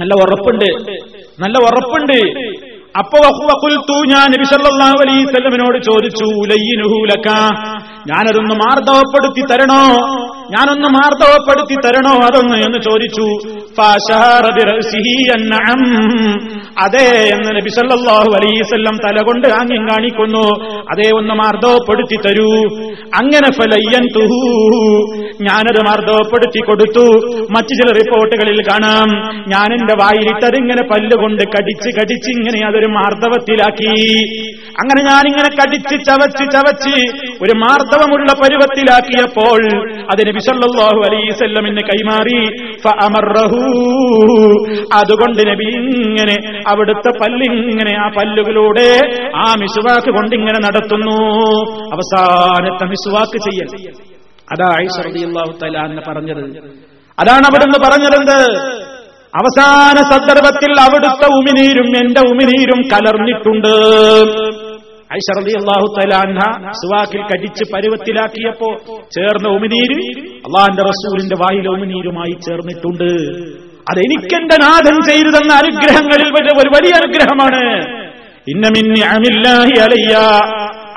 നല്ല 0.00 0.14
ഉറപ്പുണ്ട്. 0.14 0.70
നല്ല 1.42 1.58
ഉറപ്പുണ്ട്. 1.58 2.18
അപ്പൊ 2.98 3.18
വഖുൽത്തു 3.18 4.06
ഞാൻ 4.06 4.30
നബി 4.30 4.44
സല്ലല്ലാഹു 4.44 4.96
അലൈഹി 5.00 5.24
വസല്ലമിനോട് 5.24 5.82
ചോദിച്ചു 5.82 6.24
ലയ്യിനുഹു 6.24 7.04
ലക 7.04 7.28
ഞാനതൊന്ന് 8.10 8.54
മാർദ്ദവപ്പെടുത്തി 8.54 9.42
തരണോ? 9.50 9.84
ഞാനൊന്ന് 10.50 10.88
മാർദ്ദവപ്പെടുത്തി 10.88 11.74
തരണോ 11.84 12.14
അതൊന്ന് 12.26 12.56
എന്ന് 12.56 12.78
ചോദിച്ചു. 12.82 13.26
അതെ 16.84 17.06
എന്ന് 17.34 17.50
നബിസല്ലാഹു 17.56 18.30
വസല്ലം 18.62 18.96
തലകൊണ്ട് 19.06 19.48
ആംഗ്യം 19.48 19.86
കാണിക്കുന്നു. 19.86 20.46
അതേ 20.92 21.10
ഒന്ന് 21.14 21.34
മാർദ്ദവപ്പെടുത്തി 21.34 22.16
തരൂ. 22.16 22.50
അങ്ങനെ 23.14 23.52
ഫലയ്യൻ 23.52 24.04
തുഹൂ 24.16 24.42
ഞാനത് 25.42 25.80
മാർദ്ദവപ്പെടുത്തി 25.88 26.58
കൊടുത്തു. 26.58 27.06
മറ്റു 27.50 27.74
ചില 27.74 27.92
റിപ്പോർട്ടുകളിൽ 27.92 28.62
കാണാം. 28.62 29.08
ഞാൻ 29.48 29.72
എന്റെ 29.72 29.94
വായിലിട്ടത് 30.02 30.56
ഇങ്ങനെ 30.58 30.82
പല്ലുകൊണ്ട് 30.92 31.42
കടിച്ച് 31.42 32.00
കടിച്ച് 32.00 32.30
ഇങ്ങനെ 32.30 32.66
അതൊരു 32.66 32.86
മാർദ്ദവത്തിലാക്കി 32.86 33.90
അങ്ങനെ 34.80 35.00
ഞാനിങ്ങനെ 35.10 35.50
കടിച്ച് 35.56 35.96
ചവച്ച് 36.04 36.44
ചവച്ച് 36.54 36.96
ഒരു 37.42 37.52
മാർദ്ദവമുള്ള 37.56 38.32
പരുവത്തിലാക്കിയപ്പോൾ 38.32 39.60
അതിന് 40.12 40.39
ബിസല്ലാഹു 40.40 41.00
അലൈസല്ലമിന് 41.06 41.82
കൈമാറി. 41.90 42.40
അതുകൊണ്ട് 44.94 45.42
നബി 45.50 45.68
ഇങ്ങനെ 46.04 46.36
അവിടുത്തെ 46.68 47.10
പല്ലിങ്ങനെ 47.22 47.94
ആ 48.00 48.06
പല്ലുകളിലൂടെ 48.18 48.88
ആ 49.36 49.46
മിസുവാക്ക് 49.60 50.10
കൊണ്ടിങ്ങനെ 50.16 50.60
നടത്തുന്നു. 50.66 51.16
അവസാനത്തെ 51.96 52.84
മിസ്വാക്ക് 52.84 53.38
ചെയ്യൽ. 53.48 53.68
അതാ 54.52 54.70
തആല 55.62 55.76
അന്ന് 55.78 56.02
പറഞ്ഞത്. 56.08 56.44
അതാണ് 57.18 57.44
അവിടുന്ന് 57.50 57.78
പറഞ്ഞതെന്ത്? 57.86 58.38
അവസാന 59.40 59.96
സന്ദർഭത്തിൽ 60.12 60.72
അവിടുത്തെ 60.80 61.26
ഉമിനീരും 61.38 61.88
എന്റെ 62.02 62.20
ഉമിനീരും 62.30 62.80
കലർന്നിട്ടുണ്ട്. 62.92 63.74
ഐഷ 65.18 65.26
റളിയല്ലാഹു 65.38 65.86
തലാൻഹ 65.96 66.40
സുവാക്കിൽ 66.80 67.22
കടിച്ച് 67.30 67.64
പരുവത്തിലാക്കിയപ്പോ 67.72 68.68
ചേർന്ന 69.16 69.46
ഉമിനീര് 69.56 69.98
അള്ളാന്റെ 70.46 70.82
റസൂലിന്റെ 70.90 71.36
വായിൽ 71.42 71.66
ഉമിനീരുമായി 71.72 72.34
ചേർന്നിട്ടുണ്ട്. 72.46 73.10
അതെനിക്കെന്റെ 73.90 74.56
നാഥൻ 74.64 74.96
ചെയ്തു 75.08 75.30
തന്ന 75.36 75.52
അനുഗ്രഹങ്ങളിൽ 75.62 76.28
ഒരു 76.62 76.70
വലിയ 76.76 76.92
അനുഗ്രഹമാണ്. 77.00 77.62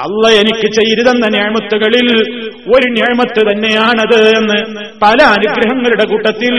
അല്ല 0.03 0.23
എനിക്ക് 0.41 0.67
ചെയ്തുതന്ന 0.77 1.25
ഞാമത്തുകളിൽ 1.37 2.07
ഒരു 2.75 2.87
ഞാമത്ത് 2.99 3.41
തന്നെയാണത് 3.49 4.19
എന്ന് 4.39 4.59
പല 5.03 5.19
അനുഗ്രഹങ്ങളുടെ 5.35 6.05
കൂട്ടത്തിൽ 6.11 6.55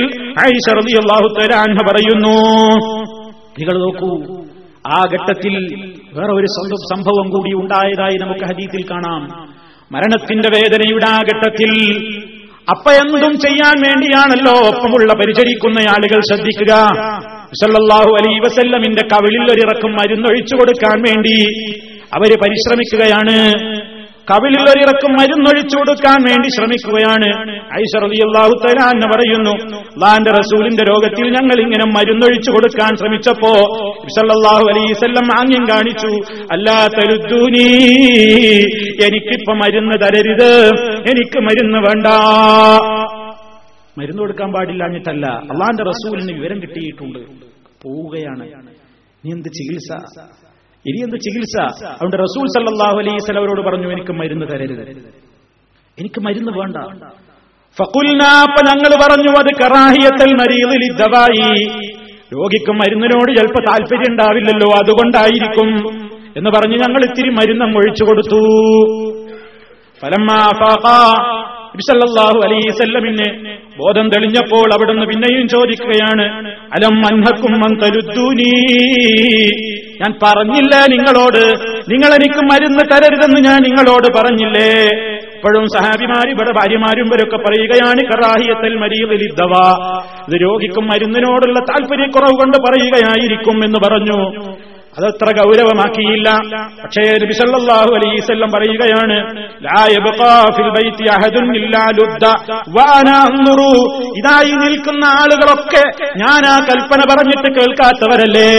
തആല 1.39 1.53
അൻഹ 1.65 1.79
പറയുന്നു. 1.89 2.37
നിങ്ങൾ 3.59 3.77
നോക്കൂ 3.85 4.13
ആ 4.97 5.01
ഘട്ടത്തിൽ 5.13 5.55
വേറെ 6.17 6.33
ഒരു 6.33 6.49
സംഭവം 6.93 7.27
കൂടി 7.31 7.51
ഉണ്ടായതായി 7.55 8.17
നമുക്ക് 8.23 8.45
ഹദീത്തിൽ 8.45 8.83
കാണാം. 8.91 9.23
മരണത്തിന്റെ 9.93 10.49
വേദനയുടെ 10.57 11.07
ആ 11.11 11.17
ഘട്ടത്തിൽ 11.19 11.73
അപ്പ 12.71 12.87
എന്തും 12.91 13.33
ചെയ്യാൻ 13.39 13.77
വേണ്ടിയാണല്ലോ 13.87 14.53
ഒപ്പമുള്ള 14.69 15.13
പരിചരിക്കുന്ന 15.13 15.81
ആളുകൾ 15.91 16.21
ശ്രദ്ധിക്കുക. 16.21 16.75
സല്ലാഹു 17.63 18.11
അലൈ 18.19 18.35
വസല്ലമിന്റെ 18.45 19.03
കവിളിൽ 19.13 19.45
ഒരിറക്കും 19.53 19.93
മരുന്നൊഴിച്ചു 19.93 20.55
കൊടുക്കാൻ 20.57 20.97
വേണ്ടി 21.09 21.37
അവർ 22.17 22.31
പരിശ്രമിക്കുകയാണ്. 22.43 23.37
കവിളിൽ 24.31 24.71
ഒരിറക്കും 24.71 25.13
മരുന്നൊഴിച്ചു 25.13 25.77
കൊടുക്കാൻ 25.77 26.23
വേണ്ടി 26.23 26.49
ശ്രമിക്കുകയാണ്. 26.49 27.29
ഐശ്വറിയാഹു 27.81 28.55
തരാന്ന് 28.65 29.07
പറയുന്നു 29.07 29.51
അള്ളാന്റെ 29.85 30.31
റസൂലിന്റെ 30.31 30.85
രോഗത്തിൽ 30.85 31.27
ഞങ്ങൾ 31.27 31.61
ഇങ്ങനെ 31.61 31.85
മരുന്നൊഴിച്ചു 31.97 32.51
കൊടുക്കാൻ 32.51 32.97
ശ്രമിച്ചപ്പോ 32.97 33.53
സല്ലല്ലാഹു 34.17 34.65
അലൈസല്ലം 34.71 35.41
ആംഗ്യം 35.41 35.65
കാണിച്ചു 35.65 36.13
അല്ലാ 36.53 36.77
എനിക്കിപ്പോ 39.07 39.55
മരുന്ന് 39.55 40.07
തരരുത് 40.07 40.69
എനിക്ക് 41.11 41.39
മരുന്ന് 41.39 41.79
വേണ്ട. 41.79 42.07
മരുന്ന് 43.99 44.19
കൊടുക്കാൻ 44.19 44.53
പാടില്ലാഞ്ഞിട്ടല്ല 44.53 45.27
അള്ളാന്റെ 45.27 45.85
റസൂലിന് 45.85 46.39
വിവരം 46.41 46.63
കിട്ടിയിട്ടുണ്ട്. 46.63 47.19
പോവുകയാണ്. 47.85 48.47
നീ 49.25 49.33
എന്ത് 49.33 49.49
ചികിത്സ? 49.49 49.93
ഇനി 50.87 51.03
എന്ത് 51.03 51.17
ചികിത്സ? 51.17 51.61
അതുകൊണ്ട് 51.87 52.17
റസൂൽ 52.17 52.47
സല്ലാഹു 52.47 52.99
അലൈസ് 52.99 53.39
അവരോട് 53.39 53.61
പറഞ്ഞു 53.61 53.93
എനിക്ക് 53.93 54.13
മരുന്ന് 54.13 54.47
തരരുത്. 54.47 54.89
എനിക്ക് 55.99 56.21
മരുന്ന് 56.21 56.53
വേണ്ട. 56.53 56.77
ഫക്കുൽനാപ്പ 57.79 58.57
ഞങ്ങൾ 58.69 58.91
പറഞ്ഞു 59.03 59.31
അത് 59.39 59.53
കറാഹിയത്തൽ 59.63 60.35
ദവായി. 60.99 61.65
രോഗിക്ക് 62.35 62.73
മരുന്നിനോട് 62.73 63.37
ചിലപ്പോ 63.37 63.65
താല്പര്യം 63.69 64.11
ഉണ്ടാവില്ലല്ലോ 64.11 64.69
അതുകൊണ്ടായിരിക്കും 64.77 65.71
എന്ന് 66.37 66.51
പറഞ്ഞ് 66.51 66.77
ഞങ്ങൾ 66.79 67.05
ഇത്തിരി 67.05 67.31
മരുന്നം 67.31 67.77
ഒഴിച്ചു 67.77 68.05
കൊടുത്തു. 68.05 68.41
അലൈസല്ലമിന് 72.45 73.57
ബോധം 73.79 74.09
തെളിഞ്ഞപ്പോൾ 74.09 74.73
അവിടുന്ന് 74.75 75.07
പിന്നെയും 75.07 75.49
ചോദിക്കുകയാണ് 75.49 76.27
അലം 76.49 76.95
മൻഹക്കും 76.97 77.53
മന്തരുദ്ദൂനീ 77.53 78.51
ഞാൻ 80.03 80.15
പറഞ്ഞില്ല 80.23 80.75
നിങ്ങളോട്? 80.87 81.43
നിങ്ങൾ 81.89 82.15
എനിക്ക് 82.15 82.41
മരുന്ന് 82.53 82.85
തരരുതെന്ന് 82.93 83.41
ഞാൻ 83.41 83.63
നിങ്ങളോട് 83.63 84.19
പറഞ്ഞില്ലേ? 84.19 84.71
ഇപ്പോഴും 85.37 85.67
സഹാബിമാർ 85.77 86.31
ഇവിടെ 86.31 86.53
ഭാര്യമാരും 86.53 87.07
ഇവരൊക്കെ 87.07 87.37
പറയുകയാണ് 87.37 88.03
കറാഹിയത്തൽ 88.03 88.75
മരീലിദ്ദവ 88.77 89.53
ഇത് 90.29 90.43
രോഗിക്കും 90.43 90.87
മരുന്നിനോടുള്ള 90.87 91.61
താല്പര്യക്കുറവ് 91.61 92.39
കൊണ്ട് 92.41 92.57
പറയുകയായിരിക്കും 92.57 93.65
എന്ന് 93.65 93.79
പറഞ്ഞു. 93.89 94.21
അതത്ര 94.99 95.29
ഗൗരവമാക്കിയില്ല. 95.39 96.29
പക്ഷേ 96.83 97.03
നബിസല്ലാഹു 97.23 97.91
അലൈസല്ലം 97.95 98.51
പറയുകയാണ് 98.55 99.17
ഇതായി 104.21 104.53
നിൽക്കുന്ന 104.63 105.05
ആളുകളൊക്കെ 105.21 105.83
ഞാൻ 106.23 106.43
ആ 106.53 106.55
കൽപ്പന 106.69 107.01
പറഞ്ഞിട്ട് 107.11 107.49
കേൾക്കാത്തവരല്ലേ? 107.59 108.51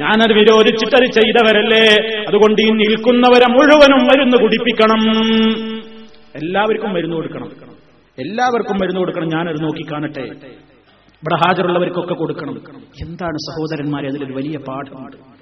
ഞാനത് 0.00 0.32
വിരോധിച്ചിട്ടത് 0.32 1.06
ചെയ്തവരല്ലേ? 1.18 1.84
അതുകൊണ്ട് 2.28 2.62
ഈ 2.62 2.70
നിൽക്കുന്നവരെ 2.82 3.48
മുഴുവനും 3.56 4.02
മരുന്ന് 4.04 4.36
കുടിപ്പിക്കണം. 4.36 5.02
എല്ലാവർക്കും 6.34 6.92
മരുന്ന് 6.94 7.16
കൊടുക്കണം. 7.16 7.50
എല്ലാവർക്കും 8.18 8.76
മരുന്ന് 8.80 9.00
കൊടുക്കണം. 9.00 9.28
ഞാനത് 9.28 9.62
നോക്കി 9.62 9.86
കാണട്ടെ 9.92 10.24
ഇവിടെ 11.22 11.36
ഹാജരുള്ളവർക്കൊക്കെ 11.46 12.14
കൊടുക്കണം. 12.14 12.54
എന്താണ് 13.00 13.38
സഹോദരന്മാരെ 13.48 14.08
അതിലൊരു 14.08 14.32
വലിയ 14.32 14.58
പാഠമുണ്ട്. 14.58 15.37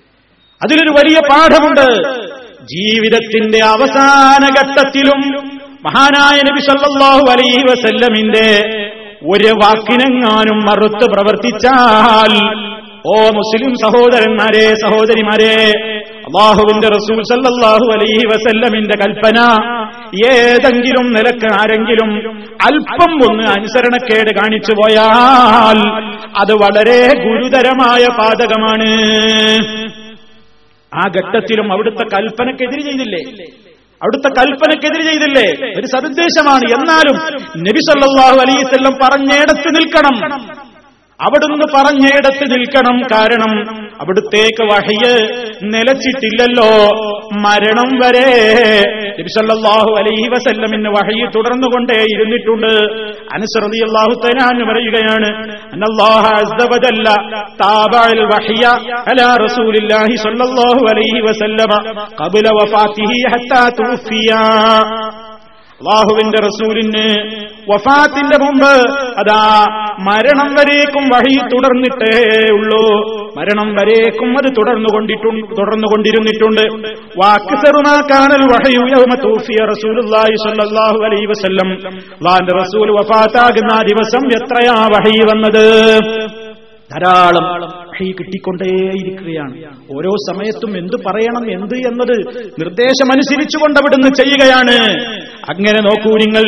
അതിലൊരു 0.61 0.93
വലിയ 0.99 1.19
പാഠമുണ്ട്. 1.31 1.89
ജീവിതത്തിന്റെ 2.73 3.61
അവസാന 3.75 4.43
ഘട്ടത്തിലും 4.59 5.21
മഹാനായ 5.87 6.39
നബി 6.49 6.61
സല്ലാഹു 6.69 7.25
അലൈഹി 7.35 7.63
വസല്ലമിന്റെ 7.71 8.49
ഒരു 9.33 9.51
വാക്കിനെങ്ങാനും 9.63 10.59
മറുത്ത് 10.69 11.07
പ്രവർത്തിച്ചാൽ 11.13 12.33
ഓ 13.11 13.17
മുസ്ലിം 13.37 13.73
സഹോദരന്മാരെ 13.83 14.65
സഹോദരിമാരെ 14.83 15.53
അള്ളാഹുവിന്റെ 16.29 16.89
റസൂൽ 16.95 17.19
സല്ലാഹു 17.31 17.87
അലൈഹി 17.97 18.25
വസല്ലമിന്റെ 18.33 18.97
കൽപ്പന 19.03 19.39
ഏതെങ്കിലും 20.31 21.07
നിലയ്ക്ക് 21.17 21.49
ആരെങ്കിലും 21.61 22.11
അല്പം 22.69 23.13
ഒന്ന് 23.29 23.47
അനുസരണക്കേട് 23.57 24.31
കാണിച്ചു 24.41 24.73
പോയാൽ 24.73 25.79
അത് 26.43 26.53
വളരെ 26.65 27.01
ഗുരുതരമായ 27.25 28.05
പാതകമാണ്. 28.19 28.91
ആ 31.01 31.05
ഘട്ടത്തിലും 31.17 31.67
അവിടുത്തെ 31.73 32.05
കൽപ്പനക്കെതിരെ 32.15 32.83
ചെയ്തില്ലേ? 32.89 33.23
അവിടുത്തെ 34.01 34.31
കൽപ്പനക്കെതിരെ 34.39 35.05
ചെയ്തില്ലേ? 35.09 35.47
ഒരു 35.79 35.87
സന്ദേശമാണ് 35.87 36.65
എന്നാലും 36.77 37.17
നബി 37.67 37.81
സല്ലല്ലാഹു 37.89 38.39
അലൈസ് 38.45 38.93
പറഞ്ഞേടത്ത് 39.03 39.69
നിൽക്കണം. 39.79 40.17
അവിടുന്ന് 41.21 41.67
പറഞ്ഞിടത്ത് 41.75 42.45
നിൽക്കണം 42.53 42.97
കാരണം 43.13 43.53
അവിടുത്തേക്ക് 44.01 44.65
വഹയ്യ് 44.71 45.13
നിലച്ചിട്ടില്ലല്ലോ. 45.63 46.71
മരണം 47.45 47.91
വരെ 48.03 48.27
നബിസല്ലാഹു 49.19 49.91
അലൈഹി 49.99 50.29
വസല്ലമിന് 50.29 50.89
വഹയ്യ് 50.89 51.27
തുടർന്നുകൊണ്ടേ 51.37 51.99
ഇരുന്നിട്ടുണ്ട്. 52.15 52.73
അനുസൃതി 53.37 53.81
അള്ളാഹു 53.87 54.15
തനാന്ന് 54.25 54.65
പറയുകയാണ് 54.71 55.31
അലൈഹി 60.93 61.21
വസല്ലമ 61.29 61.73
അള്ളാഹുവിന്റെ 65.77 66.39
റസൂലിന് 66.39 67.07
വഫാത്തിന്റെ 67.71 68.45
മുമ്പ് 68.45 68.91
അതാ 69.19 69.65
മരണം 69.99 70.55
വരേക്കും 70.55 71.09
വഴി 71.09 71.37
തുടർന്നിട്ടേ 71.37 72.15
ഉള്ളൂ. 72.53 72.87
മരണം 73.39 73.75
വരേക്കും 73.75 74.39
അത് 74.39 74.57
തുടർന്നുകൊണ്ടിട്ടുണ്ട് 74.57 75.57
തുടർന്നുകൊണ്ടിരുന്നിട്ടുണ്ട് 75.59 76.61
വാക്ക് 77.19 77.67
ചെറുനാക്കാനൽ 77.67 78.47
തൂഫിയ 79.23 79.65
റസൂലുള്ളാഹി 79.65 80.37
സ്വല്ലല്ലാഹു 80.37 81.05
അലൈഹി 81.05 81.27
വസല്ലം. 81.27 81.73
അള്ളാന്റെ 81.93 82.57
റസൂൽ 82.59 82.91
വഫാത്താകുന്ന 82.91 83.83
ദിവസം 83.83 84.27
എത്രയാ 84.27 84.87
വഹി 84.87 85.19
വന്നത്? 85.19 85.99
ധാരാളം. 86.93 87.86
വഹി 87.97 88.13
കിട്ടിക്കൊണ്ടേയിരിക്കുകയാണ്. 88.19 89.55
ഓരോ 89.97 90.13
സമയത്തും 90.29 90.73
എന്ത് 90.79 90.97
പറയണം 91.07 91.45
എന്ത് 91.57 91.77
എന്നത് 91.89 92.17
നിർദ്ദേശമനുസരിച്ചുകൊണ്ട് 92.63 93.79
അവിടുന്ന് 93.81 94.11
ചെയ്യുകയാണ്. 94.21 94.77
അങ്ങനെ 95.53 95.81
നോക്കൂ 95.87 96.13
നിങ്ങൾ 96.23 96.45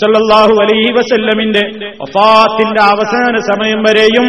സല്ലല്ലാഹു 0.00 0.54
അലൈ 0.62 0.80
വസല്ലമിന്റെ 0.96 1.62
ഒഫാത്തിന്റെ 2.04 2.82
അവസാന 2.92 3.34
സമയം 3.50 3.80
വരെയും 3.86 4.26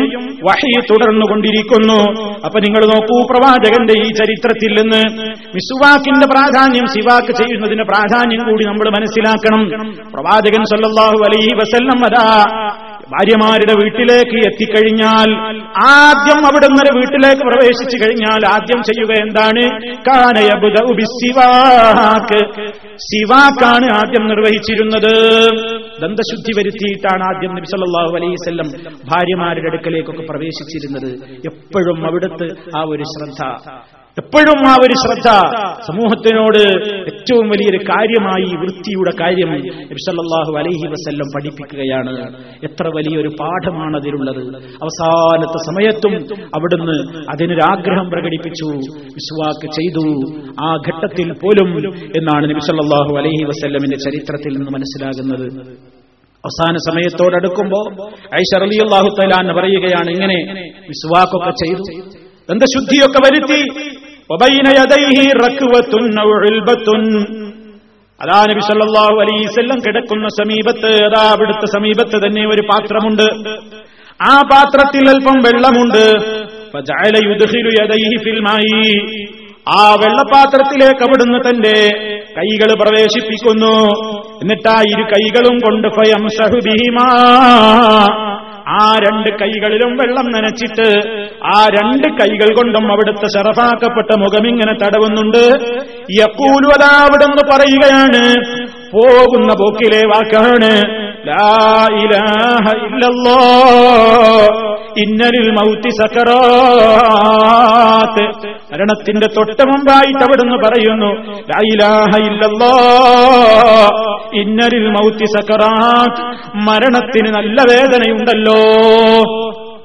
വഹി 0.47 0.73
തുടർന്നുകൊണ്ടിരിക്കുന്നു. 0.91 1.99
അപ്പൊ 2.45 2.57
നിങ്ങൾ 2.59 2.83
നോക്കൂ 2.93 3.17
പ്രവാചകന്റെ 3.31 3.95
ഈ 4.05 4.07
ചരിത്രത്തിൽ 4.19 4.73
നിന്ന് 4.79 5.01
മിസുവാക്കിന്റെ 5.55 6.27
പ്രാധാന്യം 6.33 6.87
സിവാക്ക് 6.87 7.33
ചെയ്യുന്നതിന്റെ 7.41 7.83
പ്രാധാന്യം 7.83 8.43
കൂടി 8.49 8.65
നമ്മൾ 8.65 8.89
മനസ്സിലാക്കണം. 8.97 9.63
പ്രവാചകൻ 10.15 10.63
സല്ലാഹു 10.73 11.19
അലൈ 11.27 11.43
വസല്ലം 11.61 12.01
അതാ 12.09 12.27
ഭാര്യമാരുടെ 13.05 13.73
വീട്ടിലേക്ക് 13.73 14.47
എത്തിക്കഴിഞ്ഞാൽ 14.47 15.29
ആദ്യം 15.87 16.45
അവിടെ 16.45 16.67
നിന്നൊരു 16.67 16.99
വീട്ടിലേക്ക് 16.99 17.41
പ്രവേശിച്ചു 17.41 17.97
കഴിഞ്ഞാൽ 17.97 18.47
ആദ്യം 18.47 18.83
ചെയ്യുക 18.83 19.19
എന്താണ്? 19.19 19.81
കാനയബുദാക്ക് 20.07 22.47
സിവാക്കാണ് 22.97 23.85
ആദ്യം 23.85 24.27
നിർവഹിച്ചിരുന്നത്. 24.27 25.15
ദന്തശുദ്ധി 26.01 26.59
വരുത്തിയിട്ടാണ് 26.59 27.23
ആദ്യം 27.23 27.55
നബി 27.55 28.31
വസല്ലം 28.31 28.67
ഭാര്യമാരുടെ 29.11 29.67
അടുക്കലേക്കൊക്കെ 29.67 30.23
പ്രവേശിച്ചിരുന്നത്. 30.29 31.41
എപ്പോഴും 31.45 32.05
അവിടുത്തെ 32.05 32.77
ആ 32.77 32.83
ഒരു 32.87 33.03
ശ്രദ്ധ. 33.03 33.43
എപ്പോഴും 34.19 34.67
ആ 34.67 34.73
ഒരു 34.73 34.93
ശ്രദ്ധ 34.93 35.29
സമൂഹത്തിനോട് 35.87 36.59
ഏറ്റവും 37.11 37.49
വലിയൊരു 37.49 37.77
കാര്യമായി 37.77 38.55
വൃത്തിയുടെ 38.55 39.11
കാര്യം 39.21 39.49
നബിസല്ലാഹു 39.91 40.51
അലൈഹി 40.57 40.87
വസ്ല്ലം 40.87 41.27
പഠിപ്പിക്കുകയാണ്. 41.35 42.13
എത്ര 42.63 42.87
വലിയൊരു 42.95 43.27
പാഠമാണ് 43.27 43.97
അതിലുള്ളത്. 43.97 44.55
അവസാനത്തെ 44.57 45.59
സമയത്തും 45.69 46.13
അവിടുന്ന് 46.55 47.25
അതിനൊരാഗ്രഹം 47.31 48.09
പ്രകടിപ്പിച്ചു. 48.09 48.69
വിശ്വാക്ക് 49.17 49.67
ചെയ്തു. 49.71 50.05
ആ 50.63 50.75
ഘട്ടത്തിൽ 50.75 51.33
പോലും 51.33 51.69
എന്നാണ് 52.17 52.49
നബിസല്ലാഹു 52.49 53.17
അലൈഹി 53.17 53.43
വസ്ല്ലമിന്റെ 53.43 53.97
ചരിത്രത്തിൽ 53.97 54.57
നിന്ന് 54.57 54.71
മനസ്സിലാകുന്നത്. 54.71 55.47
അവസാന 56.43 56.77
സമയത്തോടടുക്കുമ്പോ 56.77 57.81
ഐഷ 58.39 58.59
തആല 58.59 59.33
എന്ന് 59.41 59.53
പറയുകയാണ് 59.53 60.09
ഇങ്ങനെ 60.09 60.37
വിശ്വാക്കൊക്കെ 60.89 61.51
ചെയ്തു. 61.65 61.83
ദന്തശുദ്ധിയൊക്കെ 62.49 63.19
വരുത്തി? 63.25 63.61
അതാ 68.21 68.39
നബി 68.49 68.59
സല്ലാഹു 68.59 69.15
അലൈസെല്ലാം 69.21 69.79
കിടക്കുന്ന 69.79 70.27
സമീപത്ത് 70.27 70.91
അതാ 71.03 71.23
അവിടുത്തെ 71.31 71.65
സമീപത്ത് 71.65 72.27
തന്നെ 72.27 72.47
ഒരു 72.47 72.61
പാത്രമുണ്ട്. 72.61 73.27
ആ 74.21 74.41
പാത്രത്തിൽ 74.51 75.09
അല്പം 75.09 75.37
വെള്ളമുണ്ട്. 75.45 76.05
ആ 79.69 79.93
വെള്ളപാത്രത്തിലേക്ക് 79.93 81.03
അവിടുന്ന് 81.03 81.39
തന്റെ 81.49 81.75
കൈകൾ 82.37 82.69
പ്രവേശിപ്പിക്കുന്നു. 82.81 83.75
എന്നിട്ട് 84.41 84.67
ആ 84.67 84.81
ഇരു 84.81 85.03
കൈകളും 85.03 85.57
കൊണ്ട് 85.57 85.87
ഫയം 85.87 86.27
സഹുബീമാ 86.27 87.07
ആ 88.67 88.97
രണ്ട് 88.99 89.29
കൈകളിലും 89.41 89.91
വെള്ളം 89.95 90.27
നനച്ചിട്ട് 90.31 90.87
ആ 91.45 91.57
രണ്ട് 91.67 92.07
കൈകൾ 92.19 92.55
കൊണ്ടും 92.55 92.91
അവിടുത്തെ 92.91 93.27
ശറഫാക്കപ്പെട്ട 93.27 94.11
മുഖം 94.17 94.47
ഇങ്ങനെ 94.47 94.73
തടവുന്നുണ്ട്. 94.73 95.43
യക്കൂലു 96.19 96.67
അതാ 96.67 96.91
അവിടുന്ന് 97.05 97.43
പറയുകയാണ് 97.51 98.23
പോകുന്ന 98.91 99.53
പോക്കിലെ 99.53 100.01
വാക്കാണ് 100.05 100.71
ഇന്നലിൽ 104.97 105.51
മൗത്തി 105.51 105.89
സക്കറാത്ത്. 105.89 106.55
മരണത്തിന്റെ 108.47 109.27
തൊട്ട് 109.37 109.67
മുമ്പായിട്ട് 109.67 110.19
അവിടുന്ന് 110.19 110.57
പറയുന്നു 110.67 111.09
ഇന്നലിൽ 114.33 114.87
മൗത്തി 114.87 115.25
സക്കറാത്ത്. 115.25 116.21
മരണത്തിന് 116.55 117.29
നല്ല 117.35 117.61
വേദനയുണ്ടല്ലോ. 117.61 118.59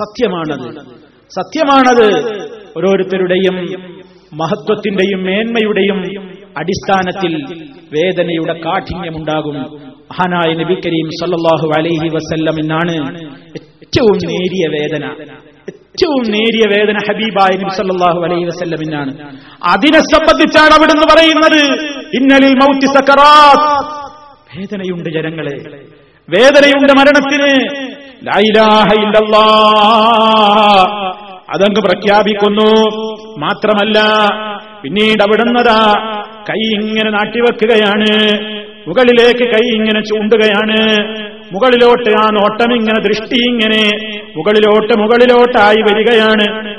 സത്യമാണത്. 0.02 1.15
സത്യമാണത്. 1.30 2.34
ഓരോരുത്തരുടെയും 2.76 3.74
മഹത്വത്തിന്റെയും 4.34 5.24
മേന്മയുടെയും 5.24 6.28
അടിസ്ഥാനത്തിൽ 6.56 7.44
വേദനയുടെ 7.92 8.52
കാഠിന്യമുണ്ടാകും. 8.52 9.54
മഹാനായ 9.54 10.54
നബി 10.54 10.74
കരീം 10.74 11.08
സല്ലാഹു 11.08 11.72
അലൈഹി 11.78 12.60
എന്നാണ് 12.60 13.26
ഏറ്റവും 13.56 14.06
നേരിയ 14.06 14.68
വേദന. 14.68 15.04
ഏറ്റവും 15.68 16.30
നേരിയ 16.30 16.78
വേദന 16.78 16.98
ഹബീബായ 17.08 17.56
നബി 17.56 17.76
സല്ലാഹു 17.76 18.22
അലൈഹി 18.22 18.42
എന്നാണ് 18.42 19.18
അതിനെ 19.72 19.98
സംബന്ധിച്ചാണ് 19.98 20.74
അവിടുന്ന് 20.74 21.14
പറയുന്നത്. 21.14 21.78
ഇന്നലിൽ 22.14 22.48
മൗത്തി 22.48 22.86
സക്കറാത്ത്. 22.86 23.86
വേദനയുണ്ട് 24.58 25.10
ജനങ്ങളെ. 25.10 25.86
വേദനയുണ്ട് 26.28 26.92
മരണത്തിന്. 26.92 27.68
ലാ 28.26 28.40
ഇലാഹ 28.40 28.94
ഇല്ലല്ലാഹ് 28.94 31.05
അതങ്ങ് 31.54 31.82
പ്രഖ്യാപിക്കുന്നു. 31.82 32.70
മാത്രമല്ല 33.38 33.98
പിന്നീട് 34.82 35.22
അവിടുന്നതാ 35.22 35.78
കൈ 36.50 36.80
ഇങ്ങനെ 36.80 37.10
നാട്ടിവെക്കുകയാണ്. 37.10 38.10
മുകളിലേക്ക് 38.88 39.44
കൈ 39.52 39.64
ഇങ്ങനെ 39.74 40.00
ചൂണ്ടുകയാണ്. 40.00 40.80
മുകളിലോട്ട് 41.52 42.10
ആ 42.10 42.26
നോട്ടം 42.32 42.74
ഇങ്ങനെ 42.74 43.00
ദൃഷ്ടി 43.02 43.48
ഇങ്ങനെ 43.48 43.82
മുകളിലോട്ട് 44.36 44.98
മുകളിലോട്ടായി 44.98 45.82
വരികയാണ്. 45.82 46.76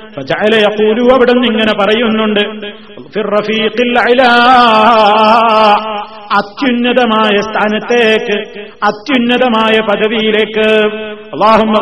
യഖൂലു 0.55 1.13
അവിടെ 1.13 1.31
നിന്ന് 1.31 1.47
ഇങ്ങനെ 1.47 1.73
പറയുന്നുണ്ട്. 1.79 2.39
അത്യുന്നതമായ 6.37 7.37
സ്ഥാനത്തേക്ക് 7.37 8.37
അത്യുന്നതമായ 8.83 9.79
പദവിയിലേക്ക്. 9.79 10.69
അള്ളാഹും 11.33 11.73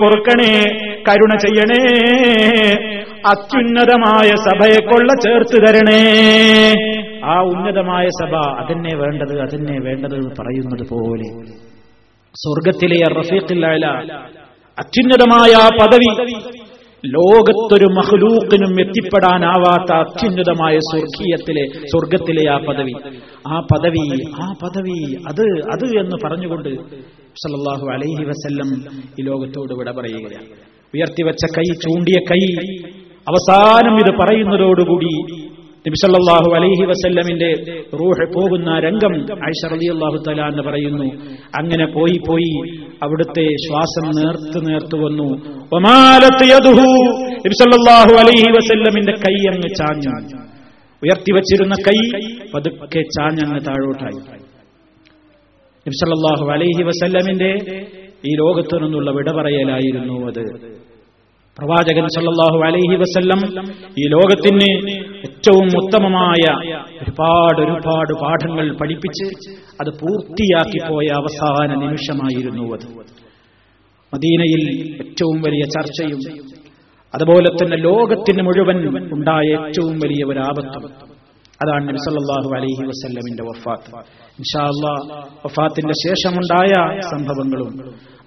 പൊറുക്കണേ 0.00 0.62
കരുണ 1.08 1.36
ചെയ്യണേ. 1.36 1.84
അത്യുന്നതമായ 3.26 4.28
സഭയെ 4.28 4.78
കൊള്ള 4.92 5.10
ചേർത്ത് 5.24 5.58
തരണേ. 5.64 6.00
ആ 7.24 7.34
ഉന്നതമായ 7.52 8.06
സഭ 8.20 8.34
അതന്നെ 8.62 8.94
വേണ്ടത് 9.02 9.34
അതന്നെ 9.40 9.76
വേണ്ടത് 9.86 10.14
എന്ന് 10.14 10.34
പറയുന്നത് 10.40 10.84
പോലെ. 10.88 11.28
സ്വർഗത്തിലെ 12.34 12.98
റഫീഖില്ല 13.18 13.86
അത്യുന്നതമായ 14.78 15.50
ആ 15.62 15.68
പദവി 15.80 16.10
ലോകത്തൊരു 17.04 17.86
മഹ്ലൂക്കിനും 17.98 18.72
എത്തിപ്പെടാനാവാത്ത 18.80 19.90
അത്യുന്നതമായ 20.02 20.74
സ്വർഗീയത്തിലെ 20.88 21.64
സ്വർഗത്തിലെ 21.92 22.44
ആ 22.50 22.56
പദവി. 22.68 22.94
ആ 23.48 23.56
പദവി 23.72 24.04
ആ 24.44 24.46
പദവി 24.62 24.98
അത് 25.30 25.44
അത് 25.74 25.86
എന്ന് 26.02 26.18
പറഞ്ഞുകൊണ്ട് 26.24 26.70
സല്ലല്ലാഹു 27.42 27.86
അലൈഹി 27.94 28.24
വസല്ലം 28.30 28.70
ഈ 29.20 29.24
ലോകത്തോട് 29.30 29.72
വിട 29.80 29.90
പറയുകയാണ്. 29.98 30.46
ഉയർത്തിവെച്ച 30.94 31.44
കൈ 31.58 31.68
ചൂണ്ടിയ 31.84 32.18
കൈ 32.30 32.42
അവസാനം 33.26 33.94
ഇത് 34.02 34.12
പറയുന്നതോടുകൂടി 34.20 35.14
നബിസല്ലാഹു 35.86 36.48
അലൈഹി 36.56 36.84
വസല്ലമിന്റെ 36.90 37.48
റൂഹ് 38.00 38.24
പോകുന്ന 38.34 38.78
രംഗം 38.78 39.14
ആയിഷ 39.46 39.60
റളിയല്ലാഹു 39.72 40.18
തആല 40.26 40.40
എന്ന് 40.50 40.62
പറയുന്നു. 40.62 41.06
അങ്ങനെ 41.58 41.86
പോയി 41.86 42.18
പോയി 42.28 42.52
അവിടുത്തെ 43.04 43.46
ശ്വാസം 43.64 44.06
നേർത്ത് 44.18 44.58
നേർത്ത് 44.66 44.96
വന്നു. 45.04 45.28
നബിസല്ലാഹു 47.44 48.12
അലൈഹി 48.22 48.50
വസല്ലമിന്റെ 48.58 49.14
കൈ 49.24 49.36
അങ്ങ് 49.52 49.70
ചാഞ്ഞു. 49.80 50.12
ഉയർത്തിവച്ചിരുന്ന 51.02 51.74
കൈ 51.88 51.98
പതുക്കെ 52.54 53.02
ചാഞ്ഞങ്ങ് 53.16 53.60
താഴോട്ടായി. 53.68 54.20
നബിസല്ലാഹു 55.86 56.44
അലൈഹി 56.56 56.82
വസല്ലമിന്റെ 56.82 57.52
ഈ 58.26 58.32
ലോകത്തു 58.42 58.76
നിന്നുള്ള 58.82 59.10
വിട 59.10 59.28
പറയലായിരുന്നു 59.32 60.16
അത്. 60.26 60.44
പ്രവാചകൻ 61.56 62.06
സല്ലാഹു 62.08 62.58
അലൈഹി 62.64 62.96
വസ്ല്ലം 62.96 63.40
ഈ 63.98 64.06
ലോകത്തിന് 64.06 64.68
ഏറ്റവും 65.22 65.68
ഉത്തമമായ 65.80 66.44
ഒരുപാട് 67.02 67.60
ഒരുപാട് 67.64 68.12
പാഠങ്ങൾ 68.22 68.76
പഠിപ്പിച്ച് 68.76 69.26
അത് 69.80 69.90
പൂർത്തിയാക്കി 70.00 70.80
പോയ 70.88 71.06
അവസാന 71.12 71.68
നിമിഷമായിരുന്നു 71.74 72.64
അത്. 72.74 72.86
മദീനയിൽ 74.12 74.62
ഏറ്റവും 75.00 75.36
വലിയ 75.42 75.64
ചർച്ചയും 75.66 76.20
അതുപോലെ 77.14 77.50
തന്നെ 77.52 77.76
ലോകത്തിന് 77.82 78.42
മുഴുവൻ 78.42 78.78
ഉണ്ടായ 79.12 79.48
ഏറ്റവും 79.58 79.96
വലിയ 79.98 80.24
ഒരു 80.24 80.40
ആപത്തും 80.40 80.84
അതാണ് 81.62 81.88
നബി 81.88 81.96
സല്ലല്ലാഹു 81.96 82.50
അലൈഹി 82.58 82.84
വസല്ലമിന്റെ 82.90 83.44
വഫാത്ത്. 83.48 83.90
ഇൻഷാ 84.40 84.62
അല്ലാ 84.72 84.94
വഫാത്തിന്റെ 85.46 85.94
ശേഷമുണ്ടായ 86.04 86.72
സംഭവങ്ങളും 87.10 87.70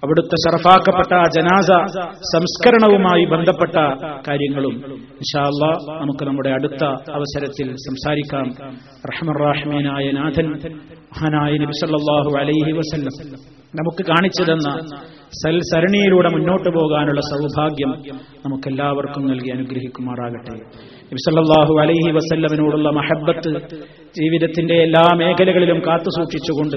അവിടുത്തെ 0.04 0.36
ഷറഫാക്കപ്പെട്ട 0.44 1.12
ജനാസ 1.36 1.70
സംസ്കരണവുമായി 2.32 3.24
ബന്ധപ്പെട്ട 3.24 3.76
കാര്യങ്ങളും 4.28 4.74
ഇൻഷാ 5.20 5.42
അല്ലാ 5.42 5.70
നമുക്ക് 6.02 6.24
നമ്മുടെ 6.24 6.50
അടുത്ത 6.50 6.84
അവസരത്തിൽ 7.18 7.68
സംസാരിക്കാം. 7.86 8.46
റഹ്മറാഹിമീനായ 9.10 10.06
നാഥൻ 10.10 10.48
മഹാനായ 11.12 11.52
നബി 11.64 11.76
സല്ലല്ലാഹു 11.80 12.32
അലൈഹി 12.40 12.72
വസല്ലം. 12.72 13.14
നമുക്ക് 13.74 14.02
കാണിച്ചു 14.06 14.42
തന്ന 14.42 14.68
സൽ 15.40 15.56
സരണിയിലൂടെ 15.70 16.28
മുന്നോട്ട് 16.28 16.68
പോകാനുള്ള 16.68 17.20
സൗഭാഗ്യം 17.20 17.92
നമുക്കെല്ലാവർക്കും 18.44 19.26
നൽകി 19.26 19.50
അനുഗ്രഹിക്കുമാറാകട്ടെ. 19.50 20.56
നബിസല്ലാഹു 21.10 21.74
അലൈഹി 21.82 22.10
വസല്ലമിനോടുള്ള 22.16 22.88
മഹബത്ത് 22.98 23.50
ജീവിതത്തിന്റെ 24.18 24.76
എല്ലാ 24.86 25.02
മേഖലകളിലും 25.20 25.78
കാത്തു 25.86 26.10
സൂക്ഷിച്ചുകൊണ്ട് 26.16 26.76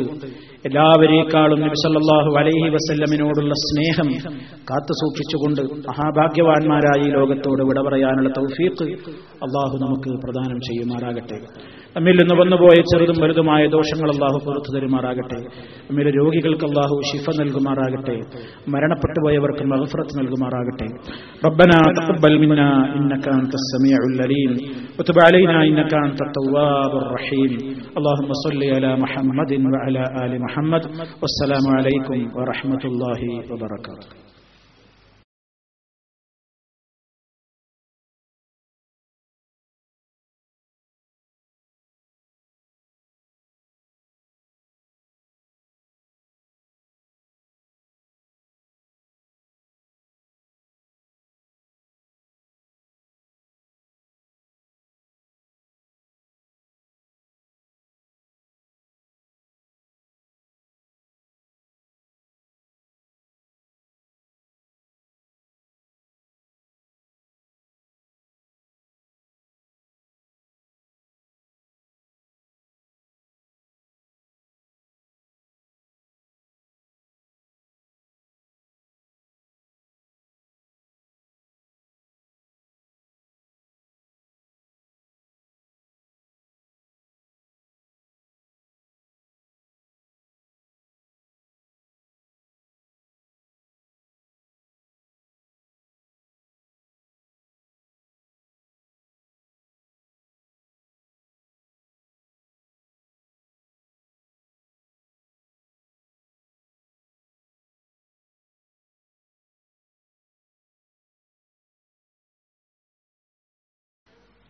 എല്ലാവരേക്കാളും 0.65 1.59
നബിസല്ലാഹു 1.65 2.31
അലൈഹി 2.41 2.69
വസല്ലമിനോടുള്ള 2.75 3.53
സ്നേഹം 3.65 4.09
കാത്തു 4.71 4.95
സൂക്ഷിച്ചുകൊണ്ട് 5.01 5.61
മഹാഭാഗ്യവാന്മാരായി 5.89 7.09
ലോകത്തോട് 7.17 7.63
വിട 7.69 7.81
പറയാനുള്ള 7.87 8.31
തൗഫീഖ് 8.39 8.87
അള്ളാഹു 9.47 9.77
നമുക്ക് 9.85 10.11
പ്രദാനം 10.25 10.59
ചെയ്യുമാറാകട്ടെ. 10.69 11.39
നമ്മിൽ 11.96 12.16
നിന്ന് 12.20 12.34
വന്നുപോയ 12.40 12.76
ചെറുതും 12.90 13.18
വലുതുമായ 13.22 13.62
ദോഷങ്ങൾ 13.74 14.08
അള്ളാഹു 14.14 14.38
പുറത്തു 14.46 14.70
തരുമാറാകട്ടെ 14.74 15.38
നമ്മിലെ 15.88 16.10
രോഗികൾക്ക് 16.18 16.66
അള്ളാഹു 16.70 16.94
ഷിഫ 17.10 17.34
നൽകുമാറാകട്ടെ 17.40 18.16
മരണപ്പെട്ടു 18.74 19.20
പോയവർക്ക് 19.26 19.66
മഹഫറത്ത് 19.72 20.14
നൽകുമാറാകട്ടെ 20.20 20.88
ربنا 21.46 21.76
تقبل 21.98 22.32
منا 22.42 22.68
انك 22.98 23.24
انت 23.38 23.52
السميع 23.62 23.98
العليم 24.10 24.52
وتب 24.98 25.16
علينا 25.26 25.56
انك 25.68 25.92
انت 26.06 26.20
التواب 26.22 26.92
الرحيم 27.02 27.52
اللهم 27.98 28.30
صل 28.44 28.60
على 28.76 28.90
محمد 29.04 29.50
وعلى 29.66 30.02
ال 30.24 30.32
محمد 30.44 30.82
والسلام 31.22 31.64
عليكم 31.78 32.18
ورحمه 32.38 32.82
الله 32.84 33.20
وبركاته 33.50 34.08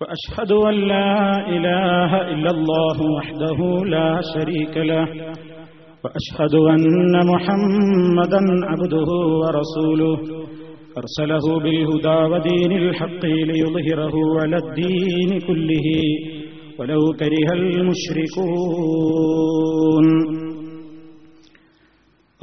وأشهد 0.00 0.52
أن 0.52 0.74
لا 0.74 1.48
إله 1.48 2.10
إلا 2.32 2.50
الله 2.50 2.96
وحده 3.16 3.58
لا 3.84 4.20
شريك 4.34 4.76
له 4.76 5.06
وأشهد 6.04 6.54
أن 6.54 7.14
محمدا 7.32 8.40
عبده 8.70 9.10
ورسوله. 9.42 10.18
أرسله 10.98 11.44
بالهدى 11.60 12.18
ودين 12.32 12.72
الحق 12.72 13.22
ليظهره 13.24 14.14
على 14.42 14.56
الدين 14.56 15.30
كله 15.40 15.88
ولو 16.78 17.02
كره 17.20 17.48
المشركون. 17.52 18.86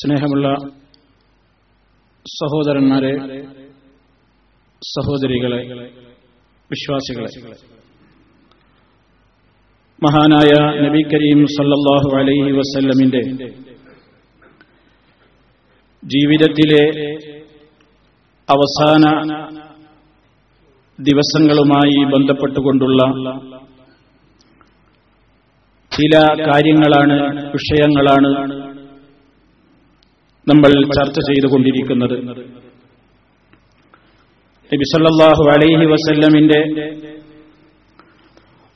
സ്നേഹമുള്ള 0.00 0.48
സഹോദരന്മാരെ 2.26 3.12
സഹോദരികളെ 4.82 5.58
വിശ്വാസികളെ. 6.70 7.30
മഹാനായ 10.02 10.52
നബി 10.84 11.02
കരീം 11.02 11.46
സല്ലാഹു 11.46 12.10
അലൈഹി 12.16 12.52
വസല്ലമിന്റെ 12.52 13.22
ജീവിതത്തിലെ 16.02 16.82
അവസാന 18.48 19.04
ദിവസങ്ങളുമായി 20.98 22.04
ബന്ധപ്പെട്ടുകൊണ്ടുള്ള 22.04 23.02
ചില 25.92 26.14
കാര്യങ്ങളാണ് 26.46 27.18
വിഷയങ്ങളാണ് 27.52 28.69
നമ്മൾ 30.50 30.70
ചർച്ച 30.98 31.18
ചെയ്തുകൊണ്ടിരിക്കുന്നത്. 31.20 32.16
നബിസല്ലാഹു 34.72 35.44
അലൈഹി 35.50 35.86
വസല്ലമിന്റെ 35.92 36.60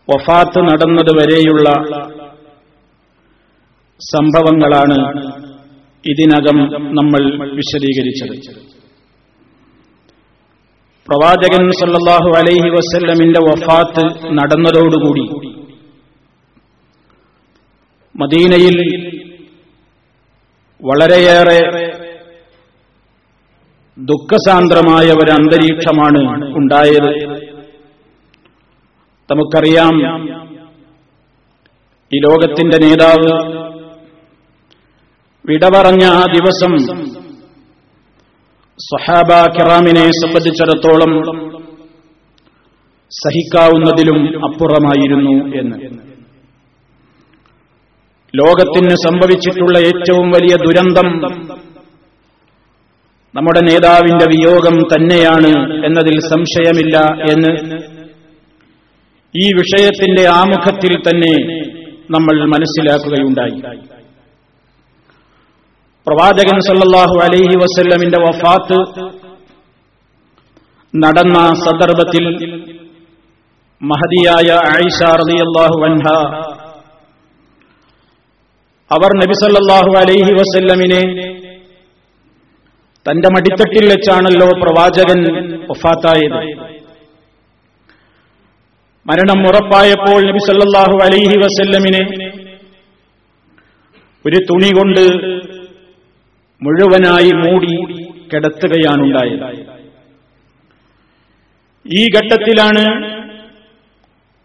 വഫാത്ത് 0.09 0.59
നടന്നതുവരെയുള്ള 0.59 1.69
സംഭവങ്ങളാണ് 4.13 4.99
ഇതിനകം 6.07 6.59
നമ്മൾ 6.95 7.23
വിശദീകരിച്ചത്. 7.55 8.37
പ്രവാചകൻ 11.09 11.65
സല്ലാഹു 11.71 12.31
അലൈഹി 12.39 12.69
വസല്ലമിന്റെ 12.77 13.41
വഫാത്ത് 13.41 14.05
നടന്നതോടുകൂടി 14.39 15.25
മദീനയിൽ 18.15 18.77
വളരെയേറെ 20.83 21.61
ദുഃഖസാന്ദ്രമായ 23.99 25.07
ഒരു 25.07 25.31
അന്തരീക്ഷമാണ് 25.31 26.57
ഉണ്ടായത്. 26.57 27.13
നമുക്കറിയാം 29.33 29.95
ഈ 32.15 32.19
ലോകത്തിന്റെ 32.19 32.79
നേതാവ് 32.79 33.31
വിട 35.49 35.65
പറഞ്ഞ 35.65 36.05
ആ 36.05 36.25
ദിവസം 36.35 36.77
സഹാബ 38.79 39.31
കിറാമിനെ 39.57 40.11
സംബന്ധിച്ചിടത്തോളം 40.11 41.13
സഹിക്കാവുന്നതിലും 43.11 44.45
അപ്പുറമായിരുന്നു 44.45 45.57
എന്ന്. 45.61 46.14
ലോകത്തിന് 48.35 48.95
സംഭവിച്ചിട്ടുള്ള 49.05 49.77
ഏറ്റവും 49.89 50.27
വലിയ 50.31 50.55
ദുരന്തം 50.65 51.09
നമ്മുടെ 53.35 53.61
നേതാവിന്റെ 53.61 54.27
വിയോഗം 54.33 54.77
തന്നെയാണ് 54.93 55.53
എന്നതിൽ 55.87 56.17
സംശയമില്ല 56.29 56.97
എന്ന് 57.33 57.53
ഈ 59.35 59.47
വിഷയത്തിന്റെ 59.57 60.25
ആമുഖത്തിൽ 60.35 60.93
തന്നെ 61.07 61.33
നമ്മൾ 62.11 62.37
മനസ്സിലാക്കുകയുണ്ടായി. 62.45 63.57
പ്രവാചകൻ 66.07 66.59
സല്ലാഹു 66.61 67.17
അലൈഹി 67.25 67.57
വസല്ലമിന്റെ 67.57 68.19
വഫാത്ത് 68.25 68.79
നടന്ന 70.95 71.39
സന്ദർഭത്തിൽ 71.63 72.25
മഹതിയായ 73.81 74.49
ആയിഷ 74.73 75.01
റളിയല്ലാഹു 75.21 75.79
അൻഹ 75.85 76.07
അവർ 78.95 79.11
നബിസല്ലാഹു 79.21 79.93
അലൈഹി 80.01 80.33
വസല്ലമിനെ 80.39 81.03
തന്റെ 83.07 83.29
മടിത്തട്ടിൽ 83.35 83.85
വെച്ചാണല്ലോ 83.89 84.49
പ്രവാചകൻ 84.63 85.21
ഒഫാത്തായത് 85.69 86.39
മരണം 89.07 89.41
ഉറപ്പായപ്പോൾ 89.49 90.21
നബി 90.29 90.41
സല്ലല്ലാഹു 90.47 90.97
അലൈഹി 91.07 91.37
വസല്ലമിനെ 91.37 92.03
ഒരു 94.25 94.39
തുണി 94.51 94.71
കൊണ്ട് 94.71 95.03
മുഴുവനായി 96.63 97.33
മൂടി 97.41 97.75
കിടത്തുകയാണുണ്ടായത്. 98.33 99.43
ഈ 101.87 102.03
ഘട്ടത്തിലാണ് 102.17 102.85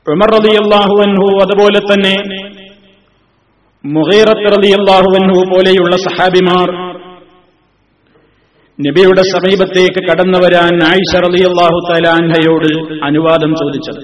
ഉമർ 0.07 0.29
റളിയല്ലാഹു 0.35 0.95
അൻഹു 1.05 1.27
അതുപോലെ 1.43 1.79
തന്നെ 1.89 2.13
മുഹീറത്ത് 3.83 4.49
റളിയല്ലാഹു 4.55 5.09
അൻഹു 5.19 5.41
പോലെയുള്ള 5.51 5.95
സഹാബിമാർ 6.07 6.69
നബിയുടെ 8.79 9.23
സമീപത്തേക്ക് 9.33 10.01
കടന്നു 10.09 10.37
വരാൻ 10.43 10.75
ആയിഷ 10.89 11.11
റളിയല്ലാഹു 11.25 11.77
തലാൻഹയോട് 11.89 12.69
അനുവാദം 13.07 13.51
ചോദിച്ചത്. 13.61 14.01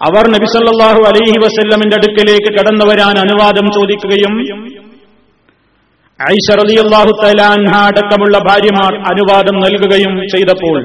അവർ 0.00 0.24
നബി 0.34 0.46
സല്ലല്ലാഹു 0.54 1.00
അലൈഹി 1.10 1.38
വസല്ലമിന്റെ 1.44 1.96
അടുക്കലേക്ക് 2.00 2.50
കടന്നു 2.58 2.84
വരാൻ 2.90 3.14
അനുവാദം 3.24 3.66
ചോദിക്കുകയും 3.76 4.34
ആയിഷ 6.20 6.48
റളിയല്ലാഹു 6.60 7.12
തലാൻഹ 7.22 7.72
അടക്കമുള്ള 7.88 8.36
ഭാര്യമാർ 8.48 8.94
അനുവാദം 9.12 9.56
നൽകുകയും 9.64 10.14
ചെയ്തപ്പോൾ 10.34 10.78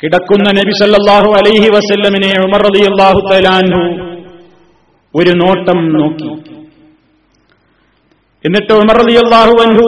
കിടക്കുന്ന 0.00 0.48
നബി 0.58 0.72
സല്ലല്ലാഹു 0.80 1.30
അലൈഹി 1.38 1.68
വസല്ലമിനെ 1.76 2.32
ഉമർ 2.46 2.62
റളിയല്ലാഹു 2.68 3.20
തലാൻഹു 3.30 3.80
ഒരു 5.14 5.30
നോട്ടം 5.30 5.88
നോക്കി. 5.88 6.54
എന്നിട്ട് 8.44 8.72
ഉമർ 8.72 8.98
അള്ളാഹു 9.00 9.50
അൻഹു 9.50 9.86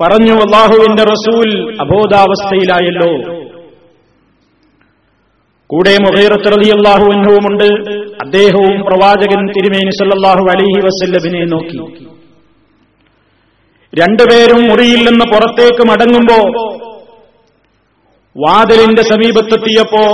പറഞ്ഞു 0.00 0.32
അള്ളാഹുവിന്റെ 0.32 1.04
റസൂൽ 1.04 1.76
അബോധാവസ്ഥയിലായല്ലോ. 1.80 3.34
കൂടെ 5.66 5.96
മുഹൈറത്ത് 5.98 6.48
അള്ളാഹു 6.48 7.04
അൻഹുവുമുണ്ട്. 7.12 7.64
അദ്ദേഹവും 8.24 8.80
പ്രവാചകൻ 8.80 9.46
തിരുമേനി 9.46 9.90
സല്ലാഹു 9.90 10.46
അലൈഹി 10.50 10.80
വസല്ലബിനെ 10.86 11.44
നോക്കി. 11.44 12.04
രണ്ടുപേരും 14.00 14.68
മുറിയിൽ 14.68 15.08
നിന്ന് 15.08 15.24
പുറത്തേക്ക് 15.24 15.88
മടങ്ങുമ്പോ 15.88 16.38
വാതിലിന്റെ 18.36 19.02
സമീപത്തെത്തിയപ്പോ 19.02 20.04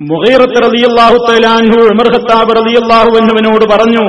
മുഹൈറത്ത് 0.00 0.58
റളിയല്ലാഹു 0.66 1.16
തലാൻഹു 1.26 1.78
ഉമർ 1.92 2.06
ഖത്താബ് 2.14 2.56
റളിയല്ലാഹു 2.60 3.10
അൻഹുവിനോട് 3.20 3.64
പറഞ്ഞു 3.72 4.04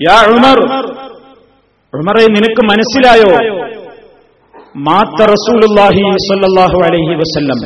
യാ 0.00 0.18
ഉമർ 0.34 0.58
ഉമറെ 1.92 2.24
നിനക്ക് 2.34 2.62
മനസ്സിലായോ? 2.70 3.30
മാത്ത 4.86 5.20
റസൂലുള്ളാഹി 5.34 6.02
സ്വല്ലല്ലാഹു 6.26 6.78
അലൈഹി 6.86 7.14
വസല്ലം. 7.20 7.58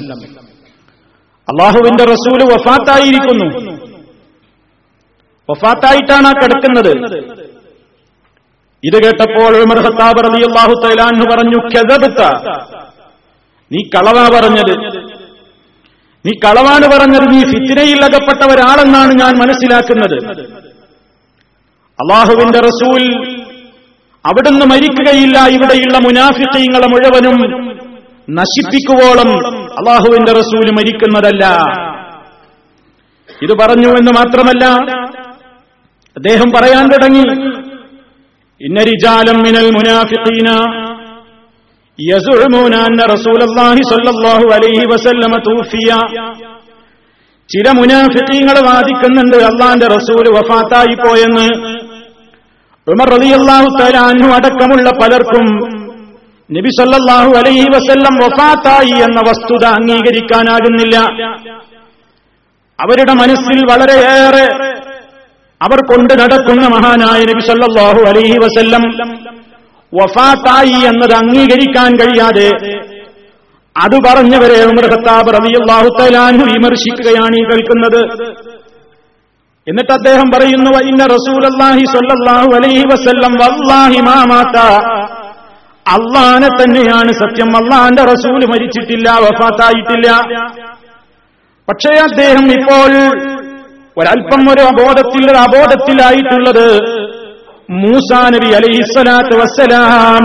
അള്ളാഹുവിന്റെ 1.49 2.05
റസൂൽ 2.05 2.41
വഫാത്തായിരിക്കുന്നു. 2.53 3.47
വഫാത്തായിട്ടാണ് 5.51 6.27
ആ 6.27 6.33
കിടക്കുന്നത്. 6.33 6.93
ഇത് 8.85 8.97
കേട്ടപ്പോൾ 9.05 9.53
ഉമർ 9.65 9.79
ഖത്താബ് 9.87 10.21
റളിയല്ലാഹു 10.29 10.75
തൈലാൻ 10.85 11.21
പറഞ്ഞു 11.33 11.59
കെതബത്ത 11.75 12.23
നീ 13.71 13.81
കളവാ 13.95 14.25
പറഞ്ഞത്. 14.37 14.75
നീ 16.25 16.33
കളവാണ് 16.45 16.87
പറഞ്ഞത് 16.93 17.27
നീ 17.33 17.41
ഫിത്തിനയിൽ 17.53 18.01
അകപ്പെട്ട 18.09 18.43
ഒരാളെന്നാണ് 18.53 19.13
ഞാൻ 19.23 19.33
മനസ്സിലാക്കുന്നത്. 19.43 20.17
അള്ളാഹുവിന്റെ 21.99 22.61
റസൂൽ 22.69 23.03
അവിടുന്ന് 24.25 24.65
മരിക്കുകയില്ല 24.73 25.39
ഇവിടെയുള്ള 25.57 25.97
മുനാഫിക്കീങ്ങളെ 26.07 26.89
മുഴുവനും 26.93 27.37
നശിപ്പിക്കുവോളം 28.39 29.31
അള്ളാഹുവിന്റെ 29.81 30.33
റസൂൽ 30.41 30.67
മരിക്കുന്നതല്ല. 30.79 31.45
ഇത് 33.45 33.53
പറഞ്ഞു 33.61 33.91
എന്ന് 34.01 34.13
മാത്രമല്ല 34.19 34.65
അദ്ദേഹം 36.17 36.49
പറയാൻ 36.57 36.85
തുടങ്ങി 36.93 37.25
ഇന്നരിജാലം 38.61 39.39
മിനൽ 39.47 39.69
മുനാഫിഖീന 39.77 40.49
ചില 47.49 47.71
മുനാഫിക്കീങ്ങൾ 47.71 48.57
വാദിക്കുന്നുണ്ട് 48.69 49.37
അള്ളാന്റെ 49.37 49.87
റസൂൽ 49.87 50.27
വഫാത്തായി 50.37 50.95
പോയെന്ന് 50.95 51.47
ഉമർ 52.87 53.09
റളിയല്ലാഹു 53.11 53.69
അള്ളാഹു 53.79 54.29
അടക്കമുള്ള 54.29 54.91
പലർക്കും 54.91 55.47
നബി 56.51 56.71
സല്ലാഹു 56.79 57.31
അലൈഹി 57.37 57.67
വസല്ലം 57.75 58.15
വഫാത്തായി 58.25 58.97
എന്ന 59.07 59.21
വസ്തുത 59.21 59.65
അംഗീകരിക്കാനാകുന്നില്ല. 59.67 60.97
അവരുടെ 62.79 63.13
മനസ്സിൽ 63.13 63.59
വളരെയേറെ 63.71 64.47
അവർ 65.61 65.79
കൊണ്ട് 65.83 66.15
നടക്കുന്ന 66.15 66.65
മഹാനായ 66.69 67.21
നബി 67.25 67.43
സല്ലാഹു 67.47 68.01
അലൈഹി 68.11 68.39
വസല്ലം 68.39 68.83
വഫാത്തായി 69.99 70.79
എന്നത് 70.91 71.15
അംഗീകരിക്കാൻ 71.23 71.91
കഴിയാതെ 72.01 72.49
അത് 73.77 73.97
പറഞ്ഞവരെ 74.07 74.59
ഉമർ 74.71 74.85
ഖത്താബ് 74.93 75.31
റളിയല്ലാഹു 75.37 75.89
തആല 75.99 76.17
അൻഹു 76.31 76.45
വിമർശിക്കുകയാണ് 76.53 77.35
ഈ 77.41 77.45
കേൾക്കുന്നത്. 77.51 78.01
എന്നിട്ട് 79.67 79.93
അദ്ദേഹം 79.99 80.29
പറയുന്നു 80.35 80.71
ഇന്ന 80.91 81.03
റസൂലല്ലാഹി 81.17 81.85
സ്വല്ലല്ലാഹു 81.93 82.49
അലൈഹി 82.59 82.85
വസല്ലം 82.93 83.33
വല്ലാഹി 83.43 84.01
മാ 84.09 84.17
മാത. 84.33 84.57
അള്ളാനെ 85.87 86.51
തന്നെയാണ് 86.61 87.11
സത്യം. 87.23 87.51
അള്ളാന്റെ 87.61 88.05
റസൂൽ 88.13 88.41
മരിച്ചിട്ടില്ല 88.53 89.09
വഫാത്തായിട്ടില്ല. 89.25 90.09
പക്ഷേ 91.69 91.93
അദ്ദേഹം 92.09 92.47
ഇപ്പോൾ 92.59 92.93
ഒരല്പം 94.01 94.43
ഒരു 94.53 94.63
അബോധത്തിൽ 94.71 95.23
ഒരു 95.33 95.39
അബോധത്തിലായിട്ടുള്ളത് 95.47 96.67
മൂസാ 97.69 98.29
നബി 98.29 98.47
അലൈഹിസ്സലാത്ത് 98.47 99.37
വസ്സലാം 99.37 100.25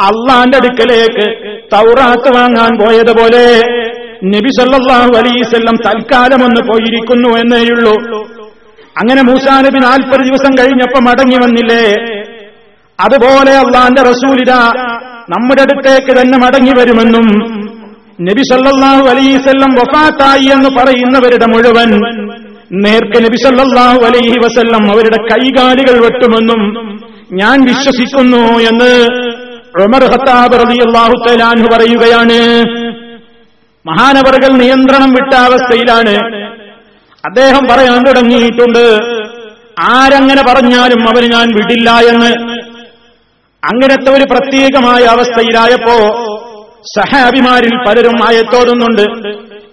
അള്ളാന്റെ 0.00 0.58
അടുക്കലേക്ക് 0.58 1.26
തൗറാത്ത് 1.74 2.36
വാങ്ങാൻ 2.36 2.78
പോയതുപോലെ 2.78 3.62
നബി 4.24 4.50
സല്ലല്ലാഹു 4.50 5.16
അലൈഹിസ്സല്ലം 5.16 5.76
തൽക്കാലം 5.76 6.44
ഒന്ന് 6.44 6.60
പോയിരിക്കുന്നു 6.60 7.28
എന്നേയുള്ളൂ. 7.28 7.94
അങ്ങനെ 9.00 9.22
മൂസാ 9.22 9.60
നബി 9.60 9.78
നാൽപ്പത് 9.78 10.20
ദിവസം 10.20 10.52
കഴിഞ്ഞപ്പോ 10.58 11.00
മടങ്ങി 11.00 11.36
വന്നില്ലേ? 11.36 11.84
അതുപോലെ 13.00 13.52
അള്ളാന്റെ 13.56 14.02
റസൂലിത 14.02 14.52
നമ്മുടെ 15.28 15.62
അടുത്തേക്ക് 15.62 16.20
തന്നെ 16.20 16.38
മടങ്ങി 16.38 16.70
വരുമെന്നും 16.70 17.28
നബി 18.20 18.42
സല്ലല്ലാഹു 18.42 19.08
അലൈഹിസ്സല്ലം 19.08 19.74
വഫാത്തായി 19.74 20.44
എന്ന് 20.44 20.68
പറയുന്നവരുടെ 20.68 21.46
മുഴുവൻ 21.46 21.90
നേർക്ക് 22.72 23.24
നബി 23.24 23.36
സല്ലല്ലാഹു 23.36 23.98
അലൈഹി 24.04 24.38
വസല്ലം 24.38 24.92
അവരുടെ 24.92 25.16
കൈകാലുകൾ 25.16 26.02
വെട്ടുമെന്നും 26.02 26.62
ഞാൻ 27.32 27.64
വിശ്വസിക്കുന്നു 27.64 28.58
എന്ന് 28.58 29.08
ഉമർ 29.82 30.04
ഹത്താബ് 30.04 30.52
റളിയല്ലാഹു 30.52 31.32
അൻഹു 31.42 31.68
പറയുകയാണ്. 31.76 32.38
മഹാനവറുകൾ 33.86 34.48
നിയന്ത്രണം 34.48 35.10
വിട്ട 35.10 35.34
അവസ്ഥയിലാണ്. 35.34 36.14
അദ്ദേഹം 37.26 37.68
പറയാൻ 37.70 38.04
തുടങ്ങിയിട്ടുണ്ട് 38.04 38.98
ആരങ്ങനെ 39.80 40.42
പറഞ്ഞാലും 40.42 41.02
അവന് 41.02 41.32
ഞാൻ 41.32 41.48
വിടില്ല 41.54 41.90
എന്ന്. 41.90 42.32
അങ്ങനത്തെ 43.62 44.10
ഒരു 44.10 44.24
പ്രത്യേകമായ 44.30 45.04
അവസ്ഥയിലായപ്പോ 45.04 45.96
സഹാബിമാരിൽ 46.98 47.76
പലരും 47.88 48.24
ആയത്തോടുന്നുണ്ട്. 48.24 49.02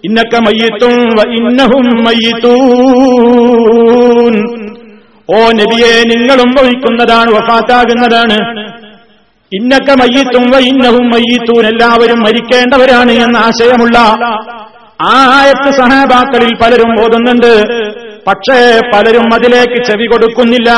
ഇന്നക്ക 0.04 0.34
മയ്യത്തും 0.38 0.94
ഇന്നഹും 1.32 1.86
മയ്യത്തൂൻ 2.04 2.54
ഓ 5.34 5.40
നബിയെ 5.58 5.90
നിങ്ങളും 6.10 6.50
വഹിക്കുന്നതാണ് 6.58 7.30
വഫാത്താകുന്നതാണ്. 7.30 8.38
ഇന്നക്ക 9.52 9.90
മയ്യത്തും 9.90 10.44
ഇന്നഹും 10.60 11.06
മയ്യത്തൂൻ 11.06 11.66
എല്ലാവരും 11.66 12.20
മരിക്കേണ്ടവരാണ് 12.20 13.12
എന്ന 13.12 13.36
ആശയമുള്ള 13.36 13.98
ആയത്ത് 15.02 15.70
സഹാബാക്കളിൽ 15.76 16.54
പലരും 16.62 16.90
ഓതുന്നുണ്ട്. 17.02 17.52
പക്ഷേ 18.26 18.58
പലരും 18.94 19.34
അതിലേക്ക് 19.34 19.78
ചെവി 19.84 20.06
കൊടുക്കുന്നില്ല. 20.06 20.70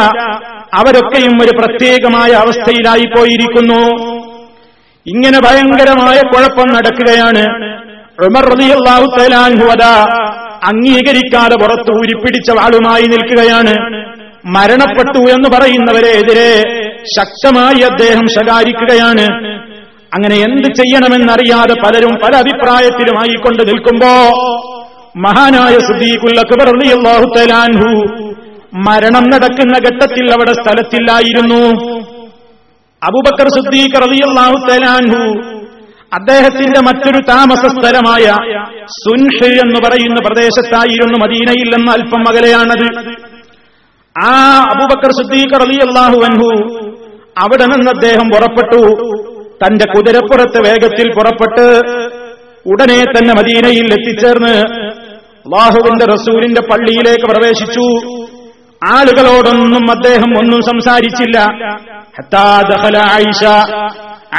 അവരൊക്കെയും 0.75 1.35
ഒരു 1.43 1.53
പ്രത്യേകമായ 1.59 2.31
അവസ്ഥയിലായി 2.31 3.07
പോയിരിക്കുന്നു. 3.17 3.81
ഇങ്ങനെ 5.07 5.39
ഭയങ്കരമായ 5.41 6.19
കുഴപ്പം 6.19 6.69
നടക്കുകയാണ്. 6.75 7.45
റളിയല്ലാഹു 8.27 9.07
അംഗീകരിക്കാതെ 10.69 11.55
പുറത്ത് 11.55 11.91
ഉരുപ്പിടിച്ച 11.91 12.51
വാളുമായി 12.51 13.03
നിൽക്കുകയാണ്. 13.03 13.75
മരണപ്പെട്ടു 14.47 15.19
എന്ന് 15.19 15.49
പറയുന്നവരെ 15.57 16.11
എതിരെ 16.11 16.53
ശക്തമായി 17.17 17.81
അദ്ദേഹം 17.83 18.27
ശകാരിക്കുകയാണ്. 18.27 19.27
അങ്ങനെ 20.15 20.37
എന്ത് 20.37 20.69
ചെയ്യണമെന്നറിയാതെ 20.69 21.75
പലരും 21.85 22.15
പല 22.25 22.37
അഭിപ്രായത്തിലുമായി 22.37 23.37
കൊണ്ട് 23.45 23.63
നിൽക്കുമ്പോ 23.63 24.13
മഹാനായ 25.17 25.75
സുദീഖുല്ലാഹു 25.79 27.27
തലാൻഹു 27.37 27.91
മരണം 28.75 29.25
നടക്കുന്ന 29.31 29.79
ഘട്ടത്തിൽ 29.79 30.33
അവിടെ 30.33 30.53
സ്ഥലത്തില്ലായിരുന്നു. 30.53 31.63
അബുബക്കർ 33.03 33.49
സുദ്ദീഖ് 33.49 34.03
റളിയല്ലാഹു 34.03 34.57
അദ്ദേഹത്തിന്റെ 36.13 36.81
മറ്റൊരു 36.81 37.19
താമസ 37.29 37.67
സ്ഥലമായ 37.67 38.25
സുൻഷി 38.87 39.51
എന്ന് 39.51 39.89
പറയുന്ന 39.89 40.17
പ്രദേശത്തായിരുന്നു 40.27 41.27
മദീനയിൽ 41.27 41.77
നിന്ന് 41.77 41.93
അല്പം 41.93 42.29
അകലെയാണത്. 42.29 43.17
ആ 44.25 44.59
അബൂബക്കർ 44.61 45.11
അലി 45.63 45.79
അള്ളാഹു 45.89 46.21
അൻഹു 46.25 46.77
അവിടെ 47.39 47.65
നിന്ന് 47.65 47.91
അദ്ദേഹം 47.91 48.29
പുറപ്പെട്ടു. 48.29 48.95
തന്റെ 49.65 49.85
കുതിരപ്പുറത്ത് 49.85 50.69
വേഗത്തിൽ 50.69 51.15
പുറപ്പെട്ട് 51.15 51.81
ഉടനെ 52.67 53.05
തന്നെ 53.05 53.35
മദീനയിൽ 53.35 53.93
എത്തിച്ചേർന്ന് 53.93 54.59
അള്ളാഹുവിന്റെ 55.47 56.05
റസൂലിന്റെ 56.05 56.61
പള്ളിയിലേക്ക് 56.61 57.27
പ്രവേശിച്ചു. 57.27 58.17
ആളുകളോടൊന്നും 58.93 59.91
അദ്ദേഹം 59.91 60.39
ഒന്നും 60.39 60.63
സംസാരിച്ചില്ല. 60.63 61.39
ആയിഷ. 62.99 63.45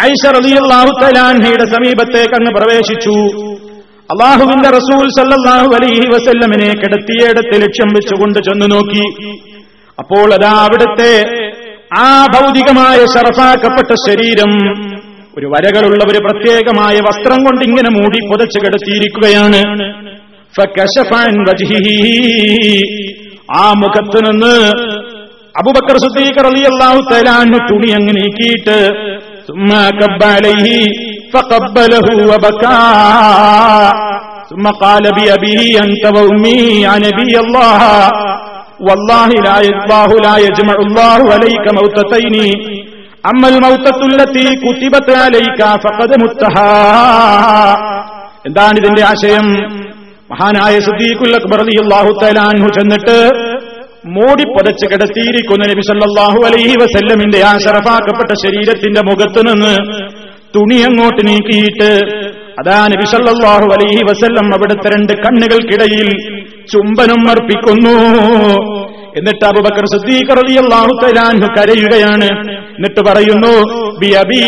ആയിഷ 0.02 0.22
റളിയല്ലാഹു 0.36 0.92
തആലാൻഹയുടെ 1.00 1.66
സമീപത്തേക്ക് 1.74 2.36
അങ്ങ് 2.38 2.52
പ്രവേശിച്ചു. 2.58 3.16
അള്ളാഹുവിന്റെ 4.14 4.70
റസൂൽ 4.78 5.04
സല്ലാഹു 5.18 5.70
അലൈഹി 5.78 6.08
വസല്ലമിനെ 6.14 6.70
കിടത്തിയിടത്ത് 6.82 7.56
ലക്ഷ്യം 7.64 7.90
വെച്ചുകൊണ്ട് 7.98 8.40
ചെന്നു 8.48 8.68
നോക്കി. 8.74 9.06
അപ്പോൾ 10.02 10.28
അതാ 10.38 10.54
അവിടുത്തെ 10.66 11.14
ആ 12.06 12.08
ഭൗതികമായ 12.36 13.00
ഷറഫാക്കപ്പെട്ട 13.14 13.92
ശരീരം 14.06 14.52
ഒരു 15.38 15.48
വരകളുള്ള 15.54 16.02
ഒരു 16.12 16.20
പ്രത്യേകമായ 16.26 16.96
വസ്ത്രം 17.08 17.40
കൊണ്ട് 17.46 17.62
ഇങ്ങനെ 17.70 17.90
മൂടി 17.98 18.20
പുതച്ചു 18.32 18.60
കിടത്തിയിരിക്കുകയാണ്. 18.64 19.62
ആ 23.62 23.66
മുഖത്ത് 23.84 24.20
നിന്ന് 24.28 24.56
അബുബക്കർ 25.62 25.98
സുദ്ദീഖർ 26.04 26.48
തആല 27.12 27.30
അൻഹു 27.44 27.60
തുണി 27.70 27.90
അങ്ങ് 28.00 28.14
നീക്കിയിട്ട് 28.20 28.78
ثم 29.49 29.69
كب 30.01 30.21
عليه 30.35 30.67
فقبله 31.33 32.07
وبكى 32.31 32.81
ثم 34.51 34.65
قال 34.83 35.05
بأبيه 35.13 35.63
أنت 35.81 36.05
وأمي 36.17 36.61
يا 36.83 36.95
نبي 36.99 37.35
الله 37.39 37.81
والله 38.81 39.29
لا 39.47 39.57
الله 39.67 40.11
لا 40.27 40.35
يجمع 40.39 40.77
الله 40.87 41.21
عليك 41.35 41.65
موتتين 41.75 42.37
أما 43.25 43.47
الموتة 43.49 44.01
التي 44.07 44.47
كتبت 44.57 45.09
عليك 45.25 45.61
فقد 45.85 46.11
متها 46.23 46.73
എന്താണ് 48.49 48.77
ഇതിന്റെ 48.81 49.03
ആശയം 49.11 49.47
മഹാനായ 50.31 50.75
സുദ്ദീഖുൽ 50.87 51.33
അക്ബർ 51.39 51.59
റളിയല്ലാഹു 51.63 52.11
തആല 52.21 52.39
അൻഹു 52.51 52.69
ചെന്നിട്ട് 52.77 53.17
മൂടി 54.16 54.46
പുതച്ച് 54.56 54.86
കിടത്തിയിരിക്കുന്ന 54.92 55.64
നബി 55.72 55.84
സല്ലല്ലാഹു 55.90 56.40
അലൈഹി 56.48 56.76
വസല്ലമിന്റെ 56.84 57.40
ആ 57.50 57.52
ശറഫാക്കപ്പെട്ട 57.66 58.32
ശരീരത്തിന്റെ 58.44 59.02
മുഖത്തു 59.10 59.42
നിന്ന് 59.48 59.76
തുണി 60.56 60.78
അങ്ങോട്ട് 60.88 61.22
നീക്കിയിട്ട് 61.28 61.92
അതാ 62.62 62.80
നബി 62.94 63.06
സല്ലല്ലാഹു 63.12 63.68
അലൈഹി 63.76 64.02
വസല്ലം 64.10 64.48
അവിടുത്തെ 64.56 64.90
രണ്ട് 64.96 65.14
കണ്ണുകൾക്കിടയിൽ 65.24 66.10
ചുംബനം 66.74 67.22
അർപ്പിക്കുന്നു. 67.32 67.96
എന്നിട്ട് 69.20 69.46
അബുബക്കർ 69.50 69.86
സിദ്ദീഖ് 69.94 70.36
റളിയല്ലാഹു 70.40 70.94
തആല 71.02 71.48
കരയുകയാണ്. 71.58 72.30
എന്നിട്ട് 72.78 73.02
പറയുന്നു 73.08 73.54
ബി 74.02 74.10
അബി 74.22 74.42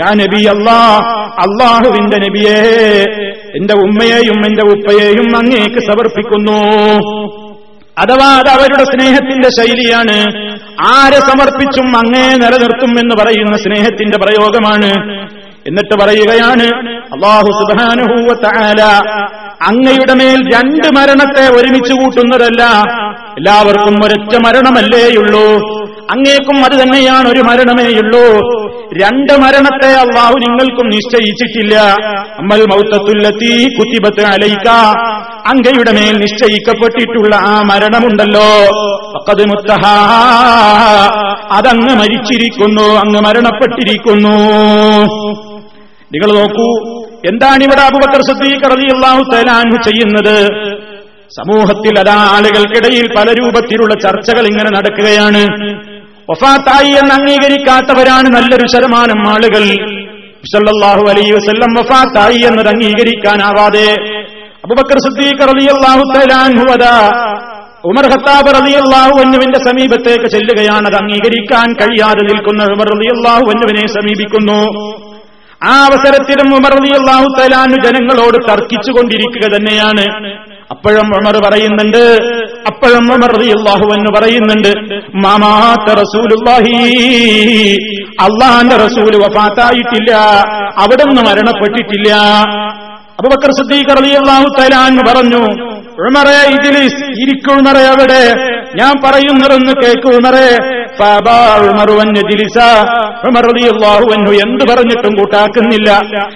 യാ 0.00 0.10
നബിയേ 2.24 2.58
എന്റെ 3.58 3.74
ഉമ്മയെയും 3.84 4.38
എന്റെ 4.48 4.64
ഉപ്പയെയും 4.72 5.28
അങ്ങേക്ക് 5.40 5.80
സമർപ്പിക്കുന്നു. 5.90 6.58
അഥവാ 8.02 8.28
അത് 8.40 8.50
അവരുടെ 8.56 8.84
സ്നേഹത്തിന്റെ 8.90 9.48
ശൈലിയാണ്. 9.58 10.16
ആരെ 10.94 11.20
സമർപ്പിച്ചും 11.28 11.88
അങ്ങേ 12.00 12.26
നിലനിർത്തും 12.42 12.92
എന്ന് 13.02 13.14
പറയുന്ന 13.20 13.54
സ്നേഹത്തിന്റെ 13.64 14.18
പ്രയോഗമാണ്. 14.24 14.90
എന്നിട്ട് 15.68 15.94
പറയുകയാണ് 16.00 16.66
അള്ളാഹു 17.14 17.50
സുബാനുഹൂവ 17.60 18.28
തആല 18.44 18.82
അങ്ങയുടെ 19.70 20.14
മേൽ 20.20 20.40
രണ്ട് 20.54 20.88
മരണത്തെ 20.96 21.44
ഒരുമിച്ച് 21.56 21.94
കൂട്ടുന്നതല്ല. 22.00 22.62
എല്ലാവർക്കും 23.38 23.96
ഒരൊറ്റ 24.04 24.32
മരണമല്ലേയുള്ളൂ 24.46 25.46
അങ്ങേക്കും 26.14 26.58
അത് 26.66 26.76
തന്നെയാണ് 26.82 27.26
ഒരു 27.28 27.42
മരണമേയുള്ളൂ 27.48 28.24
രണ്ട് 29.02 29.32
മരണത്തെ 29.32 29.88
അള്ളാഹു 29.94 30.32
നിങ്ങൾക്കും 30.32 30.86
നിശ്ചയിച്ചിട്ടില്ല. 30.88 31.74
അമ്മൽ 32.38 32.62
മൗത്തത്തുല്ലത്തി 32.62 33.74
കുത്തിബത്ത് 33.74 34.22
അലയിക്ക 34.24 34.68
അങ്ങയുടെ 35.50 35.92
മേൽ 35.92 36.18
നിശ്ചയിക്കപ്പെട്ടിട്ടുള്ള 36.18 37.36
ആ 37.36 37.62
മരണമുണ്ടല്ലോ. 37.62 38.48
പക്കത് 39.14 39.44
മുത്തഹ. 39.44 39.84
അതങ്ങ് 41.52 41.94
മരിച്ചിരിക്കുന്നു 41.94 42.82
അങ്ങ് 42.82 43.20
മരണപ്പെട്ടിരിക്കുന്നു. 43.20 44.36
നിങ്ങൾ 46.12 46.30
നോക്കൂ 46.38 46.68
എന്താണ് 47.30 47.64
ഇവിടെ 47.64 47.80
അബുബക്കർ 47.80 48.20
സദ്ദീഖ് 48.20 48.70
റളിയല്ലാഹു 48.70 49.22
തആലാൻഹു 49.32 49.82
ചെയ്യുന്നത്? 49.82 50.36
സമൂഹത്തിൽ 51.38 51.98
അതാ 51.98 52.14
ആളുകൾക്കിടയിൽ 52.14 53.06
പല 53.16 53.32
രൂപത്തിലുള്ള 53.32 53.94
ചർച്ചകൾ 53.94 54.46
ഇങ്ങനെ 54.46 54.70
നടക്കുകയാണ്. 54.78 55.42
വഫാത്തായി 56.30 56.90
എന്ന് 57.00 57.12
അംഗീകരിക്കാത്തവരാണ് 57.14 58.28
നല്ലൊരു 58.36 58.66
ശതമാനം 58.74 59.20
ആളുകൾ. 59.28 59.64
സല്ലല്ലാഹു 60.52 61.02
അലൈഹി 61.12 61.32
വസ്ല്ലം 61.32 61.70
വഫാത്തായി 61.78 62.38
എന്നത് 62.48 62.68
അംഗീകരിക്കാനാവാതെ 62.68 63.88
അബുബക്കർ 64.64 64.98
സിദ്ദീഖ് 65.06 65.48
റളിയല്ലാഹു 65.50 66.02
തലാൻഹുവദ 66.14 66.84
ഉമർ 67.84 68.06
ഖത്താബ് 68.12 68.50
റളിയല്ലാഹു 68.58 69.14
അൻഹുവിന്റെ 69.24 69.58
സമീപത്തേക്ക് 69.58 70.28
ചെല്ലുകയാണ് 70.34 70.86
അത് 70.86 70.96
അംഗീകരിക്കാൻ 71.02 71.68
കഴിയാതെ 71.72 72.22
നിൽക്കുന്ന. 72.30 72.62
ഉമർ 72.74 72.88
റളിയല്ലാഹു 72.94 73.44
അൻഹുവിനെ 73.54 73.84
സമീപിക്കുന്നു. 73.86 74.60
ആ 75.70 75.72
അവസരത്തിലും 75.88 76.48
ഉമർ 76.56 76.72
റളിയല്ലാഹു 76.78 77.26
അൻഹു 77.64 77.78
ജനങ്ങളോട് 77.86 78.38
തർക്കിച്ചുകൊണ്ടിരിക്കുക 78.50 79.44
തന്നെയാണ്. 79.56 80.04
അപ്പോഴും 80.70 81.06
ഉമർ 81.16 81.50
പറയുന്നുണ്ട്. 81.50 82.18
അപ്പോഴും 82.66 83.12
ഉമർ 83.12 83.30
അള്ളാഹു 83.40 83.94
എന്ന് 83.94 84.20
പറയുന്നുണ്ട്. 84.20 84.94
മാമാത്ത 85.14 85.92
റസൂലുള്ളാഹി. 85.92 86.76
അള്ളാന്റെ 88.20 88.76
റസൂൽ 88.76 89.16
വഫാത്തായിട്ടില്ല. 89.16 90.14
അവിടെ 90.78 91.04
നിന്ന് 91.04 91.22
മരണപ്പെട്ടിട്ടില്ല. 91.22 92.14
അബൂബക്കർ 93.20 93.50
സിദ്ദീഖ് 93.50 93.90
അള്ളാഹു 94.16 94.44
തആല 94.58 94.74
അൻഹു 94.74 95.14
പറഞ്ഞു 95.14 95.68
ഉമറേ 96.02 96.54
ഇതിലിസ് 96.54 97.04
ഇരിക്കു 97.04 97.54
ഉമറെ 97.54 97.80
അവിടെ. 97.80 98.34
ഞാൻ 98.76 98.92
പറയുന്നതെന്ന് 99.04 99.72
കേക്ക് 99.82 100.08
എന്ത് 104.44 104.64
പറഞ്ഞിട്ടും 104.72 105.16
കൂട്ടാക്കുന്നില്ല. 105.16 105.90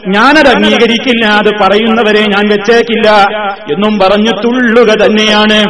ഞാനത് 0.07 0.49
അംഗീകരിക്കില്ല 0.49 1.24
അത് 1.26 1.51
പറയുന്നവരെ 1.62 2.20
ഞാൻ 2.20 2.49
വെച്ചേക്കില്ല. 2.49 3.09
എന്നും 3.74 3.99
പറഞ്ഞു 3.99 4.33
തുള്ളുക 4.45 4.91
തന്നെയാണ്. 5.05 5.61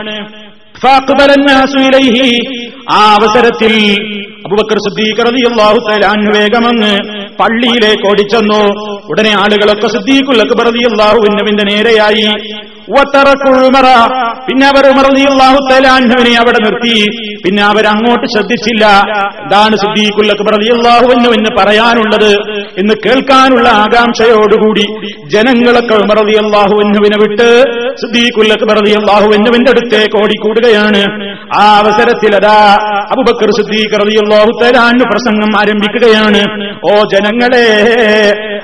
ആ 2.90 3.14
അവസരത്തിൽ 3.14 3.74
അബുബക്കർ 4.46 4.78
സിദ്ദീഖ് 4.78 5.26
റളിയല്ലാഹു 5.26 5.78
വേഗമെന്ന് 6.36 6.92
പള്ളിയിലേക്ക് 7.40 8.08
ഓടിച്ചെന്നു. 8.08 8.62
ഉടനെ 9.10 9.32
ആളുകളൊക്കെ 9.42 9.88
സിദ്ദീഖുൽ 9.88 10.40
അക്ബർ 10.40 10.64
റളിയല്ലാഹു 10.64 11.18
അൻഹുവിന്റെ 11.30 11.64
നേരെയായി. 11.64 12.26
പിന്നെ 14.46 14.64
അവർ 14.72 14.84
ഉമർ 14.92 15.04
റളിയല്ലാഹു 15.08 15.58
തആല 15.68 15.86
അവിടെ 16.42 16.58
നിർത്തി. 16.64 16.96
പിന്നെ 17.44 17.62
അവർ 17.70 17.84
അങ്ങോട്ട് 17.92 18.26
ശ്രദ്ധിച്ചില്ല. 18.34 18.84
അക്ബർ 20.34 20.52
റളിയല്ലാഹു 20.56 21.06
അൻഹുവിന് 21.14 21.50
പറയാനുള്ളത്. 21.58 22.32
എന്ന് 22.80 22.94
കേൾക്കാനുള്ള 23.04 23.68
ആകാംക്ഷയോടുകൂടി 23.84 24.86
ജനങ്ങളൊക്കെ 25.34 25.94
ഉമർ 26.04 26.18
റളിയല്ലാഹു 26.22 26.74
അൻഹുവിനെ 26.84 27.18
വിട്ട് 27.22 27.48
റളിയല്ലാഹു 28.80 29.28
അൻഹുവിന്റെ 29.38 29.70
അടുത്തേക്ക് 29.74 30.16
ഓടിക്കൂടുകയാണ്. 30.22 31.02
ആ 31.60 31.64
അവസരത്തിൽ 31.80 32.32
അതാ 32.40 32.58
അബുബക്കർ 33.14 33.50
സിദ്ദീഖ് 33.58 34.00
റളിയല്ലാഹു 34.02 34.50
തആല 34.62 35.00
പ്രസംഗം 35.12 35.50
ആരംഭിക്കുകയാണ്. 35.62 36.42
ഓ 36.90 36.92
ജനങ്ങളെ 37.14 37.66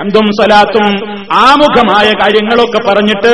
അന്തും 0.03 0.27
സലാത്തും 0.39 0.87
ആമുഖമായ 1.45 2.07
കാര്യങ്ങളൊക്കെ 2.21 2.79
പറഞ്ഞിട്ട് 2.89 3.33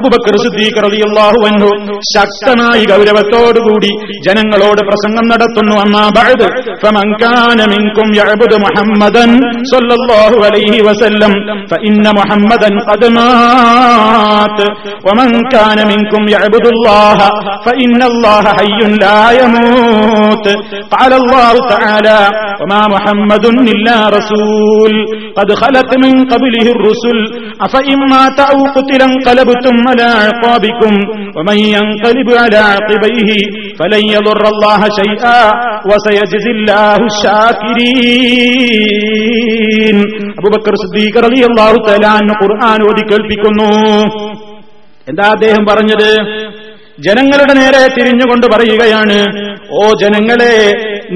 അബുബക്കർ 0.00 0.36
സിദ്ദീഖ് 0.44 0.82
റളിയല്ലാഹു 0.86 1.40
അൻഹു 1.50 1.70
ശക്തമായി 2.14 2.84
ഗൗരവത്തോടുകൂടി 2.92 3.90
ജനങ്ങളോട് 4.26 4.82
പ്രസംഗം 4.88 5.26
നടത്തുന്നു 5.32 5.76
അമ്മാ 5.84 6.04
ബഅദ് 6.16 6.48
ഫമൻ 6.82 7.08
കാന 7.22 7.60
മിൻകും 7.72 8.08
യഅബുദു 8.20 8.58
മുഹമ്മദൻ 8.66 9.30
സ്വല്ലല്ലാഹു 9.72 10.38
അലൈഹി 10.48 10.80
വസല്ലം 10.88 11.34
ഫഇന്ന 11.72 12.06
മുഹമ്മദൻ 12.20 12.76
ഖദ് 12.88 13.10
മാത് 13.16 14.64
വമൻ 15.06 15.32
കാന 15.54 15.78
മിൻകും 15.90 16.24
യഅബുദു 16.34 16.70
അല്ലാഹ 16.74 17.18
ഫഇന്ന 17.66 18.02
അല്ലാഹ 18.12 18.44
ഹയ്യുൻ 18.60 18.92
ലാ 19.04 19.18
യമൂത് 19.40 20.52
قال 20.94 21.12
الله 21.22 21.54
تعالى 21.74 22.20
وما 22.60 22.82
محمد 22.94 23.44
إلا 23.74 23.96
رسول 24.16 24.92
قد 25.38 25.48
خلت 25.62 25.90
من 26.04 26.12
قبله 26.32 26.66
الرسل 26.76 27.18
أفإن 27.66 27.98
مات 28.12 28.38
أو 28.50 28.58
قتل 28.76 29.00
انقلبتم 29.02 29.74
على 29.88 30.08
عقابكم 30.22 30.94
ومن 31.36 31.58
ينقلب 31.76 32.28
على 32.34 32.60
عقبيه 32.72 33.30
فلن 33.78 34.02
يضر 34.14 34.42
الله 34.48 34.80
شيئا 35.00 35.40
وسيجزي 35.90 36.50
الله 36.50 36.98
الشاكرين 38.24 39.96
أبو 40.38 40.48
بكر 40.48 40.72
صديق 40.84 41.14
رضي 41.18 41.42
الله 41.46 41.72
تعالى 41.86 42.08
عنه 42.16 42.32
ഖുർആൻ 42.40 42.80
ഓതി 42.88 43.02
കേൾപ്പിക്കുന്നു 43.10 43.70
എന്താ 45.06 45.24
അദ്ദേഹം 45.34 45.62
പറഞ്ഞത് 45.70 46.10
ജനങ്ങളുടെ 46.98 47.54
നേരെ 47.54 47.82
തിരിഞ്ഞുകൊണ്ട് 47.96 48.46
പറയുകയാണ് 48.46 49.18
ഓ 49.76 49.84
ജനങ്ങളെ 50.02 50.54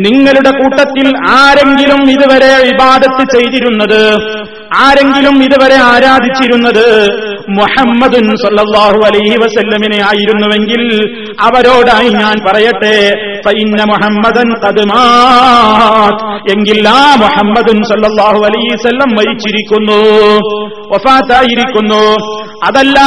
നിങ്ങളുടെ 0.05 0.53
കൂട്ടത്തിൽ 0.61 1.07
ആരെങ്കിലും 1.39 2.03
ഇതുവരെ 2.15 2.53
ഇബാദത്ത് 2.71 3.25
ചെയ്തിരുന്നത് 3.35 4.01
ആരെങ്കിലും 4.82 5.36
ഇതുവരെ 5.44 5.78
ആരാധിച്ചിരുന്നത് 5.92 6.86
മുഹമ്മദുൻ 7.58 8.26
സല്ലാഹു 8.44 9.00
അലൈഹി 9.08 9.36
വസല്ലമിനെ 9.44 10.00
ആയിരുന്നുവെങ്കിൽ 10.10 10.84
അവരോടായി 11.48 12.10
ഞാൻ 12.10 12.36
പറയട്ടെ 12.48 12.96
ഫൈന്ന 13.46 13.80
മുഹമ്മദൻ 13.92 14.50
എങ്കിൽ 16.54 16.88
ആ 16.88 17.02
മുഹമ്മദുൻ 17.16 17.80
സല്ലാഹു 17.92 18.40
അലൈഹി 18.50 18.70
വസല്ലം 18.76 19.10
മരിച്ചിരിക്കുന്നു 19.18 20.00
വഫാത്തായിരിക്കുന്നു. 20.94 22.04
അതല്ല 22.68 23.00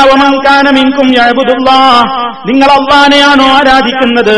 യഅബുദുല്ലാ 1.19 1.79
നിങ്ങൾ 2.49 2.69
അള്ളാനെയാണോ 2.79 3.47
ആരാധിക്കുന്നത്? 3.59 4.37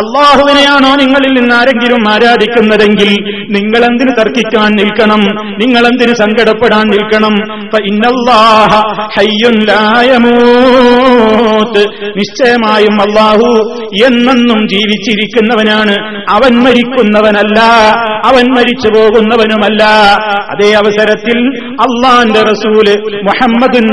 അള്ളാഹുവിനെയാണോ 0.00 0.90
നിങ്ങളിൽ 0.96 1.32
നിന്ന് 1.38 1.54
ആരെങ്കിലും 1.54 2.02
ആരാധിക്കുന്നതെങ്കിൽ 2.08 3.10
നിങ്ങൾ 3.56 3.80
എന്തിന് 3.84 4.12
തർക്കിക്കാൻ 4.18 4.70
നിൽക്കണം? 4.80 5.22
നിങ്ങൾ 5.62 5.82
എന്തിന് 5.86 6.14
സങ്കടപ്പെടാൻ 6.14 6.84
നിൽക്കണം? 6.94 7.34
നിശ്ചയമായും 12.18 12.96
അള്ളാഹു 13.02 13.50
എന്നെന്നും 14.06 14.60
ജീവിച്ചിരിക്കുന്നവനാണ്. 14.68 15.96
അവൻ 16.30 16.52
മരിക്കുന്നവനല്ല 16.64 17.58
അവൻ 18.30 18.44
മരിച്ചു 18.54 18.88
പോകുന്നവനുമല്ല. 18.96 19.82
അതേ 20.52 20.70
അവസരത്തിൽ 20.72 21.38
അള്ളാന്റെ 21.86 22.42
റസൂൽ 22.42 22.88
മുഹമ്മദുൻ 23.28 23.86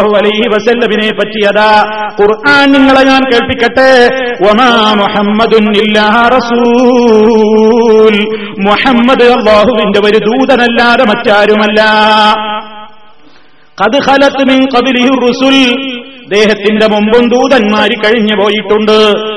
സല്ലല്ലാഹു 0.00 0.26
അലൈഹി 0.26 0.48
വസല്ലമിനെ 0.48 1.12
പറ്റിയതാ 1.12 1.84
ഖുർആൻ 2.20 2.72
നിങ്ങളെ 2.72 3.04
ഞാൻ 3.04 3.20
കേൾപ്പിക്കട്ടെ. 3.24 4.08
വമാ 4.46 4.94
മുഹമ്മദുൻ 4.94 5.72
ഇല്ലാ 5.72 6.30
റസൂൽ. 6.36 8.14
മുഹമ്മദ് 8.68 9.24
അള്ളാഹുവിന്റെ 9.24 10.00
ഒരു 10.00 10.18
ദൂതനല്ലാതെ 10.18 11.04
മറ്റാരുമല്ല. 11.04 11.82
കത് 13.82 14.10
ഖലത്ത് 14.10 14.44
മിൻ 14.48 14.66
ഖബലിഹി 14.76 15.08
റുസുൽ. 15.08 15.58
ദേഹത്തിന്റെ 16.34 16.86
മുമ്പും 16.86 17.28
ദൂതന്മാർ 17.28 17.88
കഴിഞ്ഞു 18.04 18.42
പോയിട്ടുണ്ട്. 18.42 19.30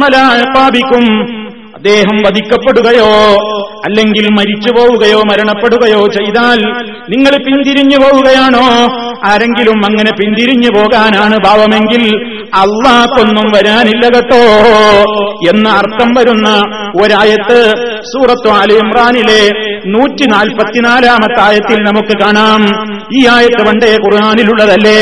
മലാപ്പാപിക്കും 0.00 1.04
അദ്ദേഹം 1.74 2.16
വധിക്കപ്പെടുകയോ 2.16 3.10
അല്ലെങ്കിൽ 3.84 4.26
മരിച്ചു 4.32 4.72
പോവുകയോ 4.72 5.18
മരണപ്പെടുകയോ 5.18 6.06
ചെയ്താൽ 6.06 6.58
നിങ്ങൾ 7.12 7.36
പിന്തിരിഞ്ഞു 7.46 7.96
പോവുകയാണോ? 7.96 8.64
ആരെങ്കിലും 9.24 9.78
അങ്ങനെ 9.84 10.10
പിന്തിരിഞ്ഞു 10.10 10.70
പോകാനാണ് 10.78 11.36
ഭാവമെങ്കിൽ 11.46 12.02
അള്ളാഹ്ക്കൊന്നും 12.54 13.46
വരാനില്ല 13.56 14.08
കേട്ടോ. 14.08 14.42
എന്ന 15.50 15.68
അർത്ഥം 15.68 16.08
വരുന്ന 16.18 16.48
ഒരായത്ത് 17.02 17.58
സൂറത്ത് 18.04 18.48
അലി 18.48 18.74
ഇമ്രാനിലെ 18.74 19.40
നൂറ്റി 19.86 20.24
നാൽപ്പത്തിനാലാമത്തെ 20.26 21.40
ആയത്തിൽ 21.42 21.78
നമുക്ക് 21.84 22.14
കാണാം. 22.22 22.62
ഈ 23.18 23.26
ആയത്ത് 23.26 23.68
വണ്ടേ 23.68 23.96
ഖുർആാനിലുള്ളതല്ലേ? 24.04 25.00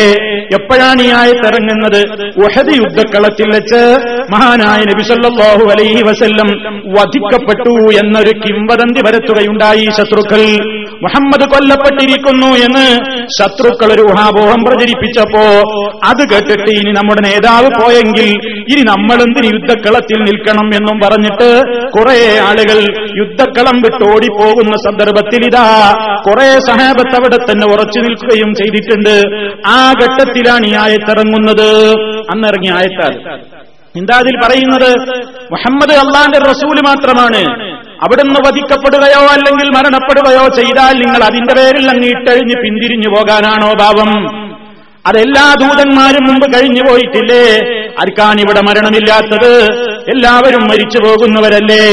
എപ്പോഴാണ് 0.59 1.03
ഈ 1.03 1.11
ആയത്ത് 1.11 1.47
ഇറങ്ങുന്നത്? 1.47 2.01
ഉഹദ് 2.45 2.75
യുദ്ധക്കളത്തിൽ 2.75 3.49
വെച്ച് 3.55 3.81
മഹാനായ 4.35 4.81
നബിസല്ലാഹു 4.85 5.71
അലൈഹി 5.71 6.03
വസല്ലം 6.03 6.49
വധിക്കപ്പെട്ടു 6.87 7.75
എന്നൊരു 8.03 8.31
കിംവദന്തി 8.31 9.01
വരത്തുകയുണ്ടായി 9.07 9.85
ശത്രുക്കൾ. 9.99 10.43
മുഹമ്മദ് 11.03 11.47
കൊല്ലപ്പെട്ടിരിക്കുന്നു 11.55 12.47
എന്ന് 12.47 12.87
ശത്രുക്കൾ 13.39 13.93
ഒരു 13.93 14.03
ഊഹാപോഹം 14.03 14.65
പ്രചരിപ്പിച്ചപ്പോ 14.65 15.45
അത് 16.05 16.23
കേട്ടിട്ട് 16.33 16.71
ഇനി 16.71 16.93
നമ്മുടെ 16.93 17.21
നേതാവ് 17.29 17.69
പോയെങ്കിൽ 17.81 18.29
ഇനി 18.73 18.83
നമ്മളെന്തിന് 18.83 19.47
യുദ്ധക്കളത്തിൽ 19.47 20.19
നിൽക്കണം 20.25 20.75
എന്നും 20.75 21.01
പറഞ്ഞിട്ട് 21.01 21.49
കുറെ 21.91 22.39
ആളുകൾ 22.49 22.79
യുദ്ധക്കളം 23.19 23.77
വിട്ട് 23.81 24.05
ഓടിപ്പോകുന്ന 24.15 24.77
സന്ദർഭത്തിൽ 24.77 25.45
ഇതാ 25.45 25.67
കുറെ 26.29 26.61
സഹാബത്ത് 26.61 27.17
അവിടെ 27.17 27.37
തന്നെ 27.37 27.67
ഉറച്ചു 27.67 28.01
നിൽക്കുകയും 28.01 28.55
ചെയ്തിട്ടുണ്ട്. 28.55 29.15
ആ 29.67 29.93
ഘട്ടത്തിലാണ് 29.93 30.67
ഈ 30.67 30.75
ആയത്തിറങ്ങുന്നത്. 30.75 31.69
അന്നിറങ്ങിയ 32.31 32.71
ആയത്താൽ. 32.71 33.15
എന്താ 33.97 34.17
അതിൽ 34.17 34.35
പറയുന്നത്? 34.45 34.91
മുഹമ്മദ് 35.53 35.93
അള്ളാന്റെ 35.93 36.39
റസൂൽ 36.39 36.81
മാത്രമാണ്. 36.81 37.41
അവിടുന്ന് 38.05 38.41
വധിക്കപ്പെടുകയോ 38.49 39.23
അല്ലെങ്കിൽ 39.27 39.69
മരണപ്പെടുകയോ 39.77 40.49
ചെയ്താൽ 40.49 40.95
നിങ്ങൾ 41.05 41.25
അതിന്റെ 41.25 41.55
പേരിൽ 41.55 41.91
അങ്ങ് 41.91 42.09
ഇട്ടഴിഞ്ഞ് 42.09 42.55
പിന്തിരിഞ്ഞു 42.55 43.17
പോകാനാണോ 43.17 43.73
ഭാവം 43.81 44.39
അതെല്ലാ 45.07 45.55
ദൂതന്മാരും 45.61 46.25
മുമ്പ് 46.25 46.47
കഴിഞ്ഞു 46.55 46.83
പോയിട്ടില്ലേ? 46.89 47.45
ആർക്കാണ് 48.01 48.41
ഇവിടെ 48.41 48.61
മരണമില്ലാത്തത്? 48.61 49.53
എല്ലാവരും 50.13 50.63
മരിച്ചു 50.71 50.99
പോകുന്നവരല്ലേ 51.05 51.85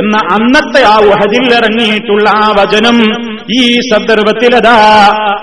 എന്ന 0.00 0.16
അന്നത്തെ 0.36 0.80
ആ 0.92 0.96
ഉഹദിൽ 1.10 1.44
ഇറങ്ങിയിട്ടുള്ള 1.58 2.26
ആ 2.42 2.46
വചനം 2.58 2.96
ഈ 3.58 3.62
സന്ദർഭത്തിലതാ 3.90 4.74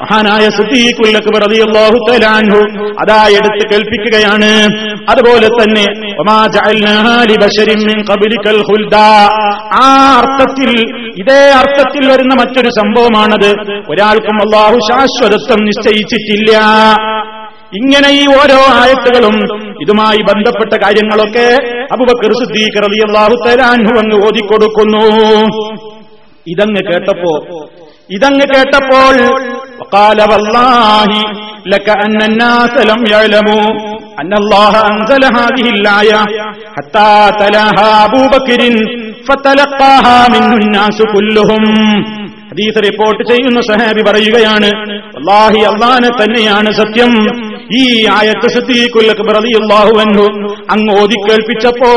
മഹാനായ 0.01 0.45
തആല 0.57 2.25
അൻഹു 2.39 2.61
അതാ 3.01 3.19
എടുത്ത് 3.37 3.63
കേൾപ്പിക്കുകയാണ്. 3.71 4.51
അതുപോലെ 5.09 5.47
തന്നെ 5.59 5.85
ആ 9.83 9.87
അർത്ഥത്തിൽ 10.19 10.71
ഇതേ 11.21 11.41
അർത്ഥത്തിൽ 11.61 12.03
വരുന്ന 12.11 12.33
മറ്റൊരു 12.41 12.71
സംഭവമാണത്. 12.79 13.51
ഒരാൾക്കും 13.91 14.37
അള്ളാഹു 14.45 14.77
ശാശ്വതത്വം 14.89 15.61
നിശ്ചയിച്ചിട്ടില്ല. 15.69 16.51
ഇങ്ങനെ 17.81 18.09
ഈ 18.21 18.23
ഓരോ 18.39 18.59
ആയത്തുകളും 18.81 19.37
ഇതുമായി 19.82 20.20
ബന്ധപ്പെട്ട 20.28 20.72
കാര്യങ്ങളൊക്കെ 20.84 21.46
അബുബക്കർ 21.94 22.32
സിദ്ദീഖ് 22.40 22.82
റളിയല്ലാഹു 22.86 23.36
തആല 23.44 23.62
അൻഹു 23.74 23.94
അങ്ങ് 24.02 24.18
ഓതിക്കൊടുക്കുന്നു 24.26 25.04
ഇതങ്ങ് 26.46 26.82
കേട്ടപ്പോ 26.90 27.34
ഇതങ്ങ് 28.10 28.46
കേട്ടപ്പോൾ 28.54 29.16
وقال 29.80 30.18
والله 30.22 31.10
لك 31.66 31.88
أن 32.04 32.18
الناس 32.22 32.74
لم 32.90 33.00
يعلموا 33.06 33.66
أن 34.20 34.32
الله 34.34 34.72
أنزل 34.90 35.22
هذه 35.38 35.66
الآية 35.70 36.20
حتى 36.76 37.10
تلاها 37.40 37.88
أبو 38.06 38.22
بكر 38.34 38.60
فتلقاها 39.28 40.18
منه 40.28 40.52
الناس 40.58 40.98
كلهم 41.14 41.62
ഹദീസ് 42.53 42.83
റിപ്പോർട്ട് 42.83 43.33
ചെയ്യുന്ന 43.33 43.61
സഹാബി 43.61 44.01
പറയുകയാണ് 44.07 44.65
അള്ളാഹി 44.95 45.59
അള്ളാനെ 45.59 46.09
തന്നെയാണ് 46.09 46.71
സത്യം. 46.71 47.43
ഈ 47.77 48.07
ആയത്ത് 48.07 48.47
സദ്ദീഖുല്ലാഹു 48.47 49.99
അങ്ങ് 50.71 51.01
ഓതിക്കേൾപ്പിച്ചപ്പോ 51.01 51.91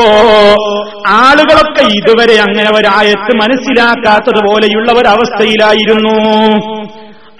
ആളുകളൊക്കെ 1.07 1.83
ഇതുവരെ 1.83 2.41
അങ്ങനെ 2.41 2.71
ഒരായത്ത് 2.77 3.35
മനസ്സിലാക്കാത്തതുപോലെയുള്ള 3.35 4.91
ഒരവസ്ഥയിലായിരുന്നു. 4.91 6.15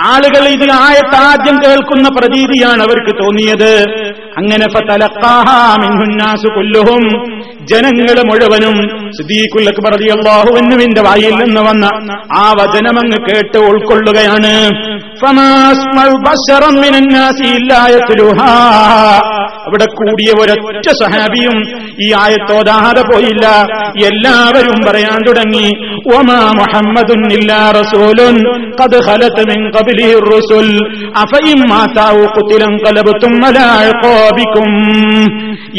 ആളുകൾ 0.02 0.48
ഇത് 0.48 0.72
ആയത്ത് 0.72 1.16
ആദ്യം 1.16 1.58
കേൾക്കുന്ന 1.64 2.10
പ്രതീതിയാണ് 2.10 2.82
അവർക്ക് 2.84 3.14
തോന്നിയത്. 3.24 3.72
അങ്ങനെ 4.38 4.66
ഫതലഖാഹാമിൻഹുന്നാസു 4.74 6.48
കുല്ലുഹും 6.56 7.04
ജനങ്ങൾ 7.66 8.18
മുഴുവനും 8.30 8.76
സിദ്ദീഖുല്ലക്ബറിയാഹുവിന്റെ 9.18 11.02
വായിൽ 11.02 11.36
നിന്ന് 11.36 11.62
വന്ന 11.62 11.86
ആ 12.38 12.52
വചനം 12.52 13.00
അങ്ങ് 13.00 13.20
കേട്ട് 13.28 13.58
ഉൾക്കൊള്ളുകയാണ്. 13.58 14.54
അവിടെ 19.66 19.86
കൂടിയ 19.86 20.30
ഒരൊറ്റ 20.42 20.88
സഹാബിയും 20.90 21.58
ഈ 22.02 22.14
ആയത്തോതാതെ 22.14 23.02
പോയില്ല. 23.02 23.46
എല്ലാവരും 24.08 24.78
പറയാൻ 24.88 25.20
തുടങ്ങി 25.28 25.68
ഒമാ 26.15 26.39
മുഹമ്മദുൻ 26.61 27.23
ഇല്ലാ 27.37 27.61
റസൂലുൻ 27.79 28.37
ഖദ് 28.81 29.01
ഖലത് 29.07 29.43
മിൻ 29.51 29.61
ഖബ്ലിഹി 29.75 30.15
الرسل 30.19 30.69
അഫഇം 31.23 31.61
മാതാഉ 31.73 32.21
ഖുതിലൻ 32.35 32.75
ഖലബതും 32.85 33.35
അലാ 33.49 33.69
ഇഖാബികും 33.91 34.71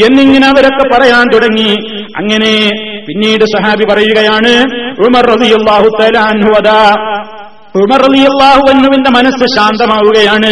എന്നിങ്ങനെ 0.05 0.45
അവരൊക്കെ 0.47 0.85
പറയാൻ 0.93 1.25
തുടങ്ങി 1.33 1.71
അങ്ങനെ 2.15 2.53
പിന്നീട് 3.07 3.45
സഹാബി 3.53 3.85
പറയുകയാണ് 3.91 4.53
ഉമർ 5.05 5.25
റളിയല്ലാഹു 5.33 5.87
തആല 5.99 6.17
അൻഹു 6.31 6.51
അതാ 6.59 6.81
ഉമർ 7.75 8.01
റളിയല്ലാഹു 8.05 8.63
അൻഹുവിന്റെ 8.73 9.11
മനസ്സ് 9.17 9.45
ശാന്തമാവുകയാണ് 9.55 10.51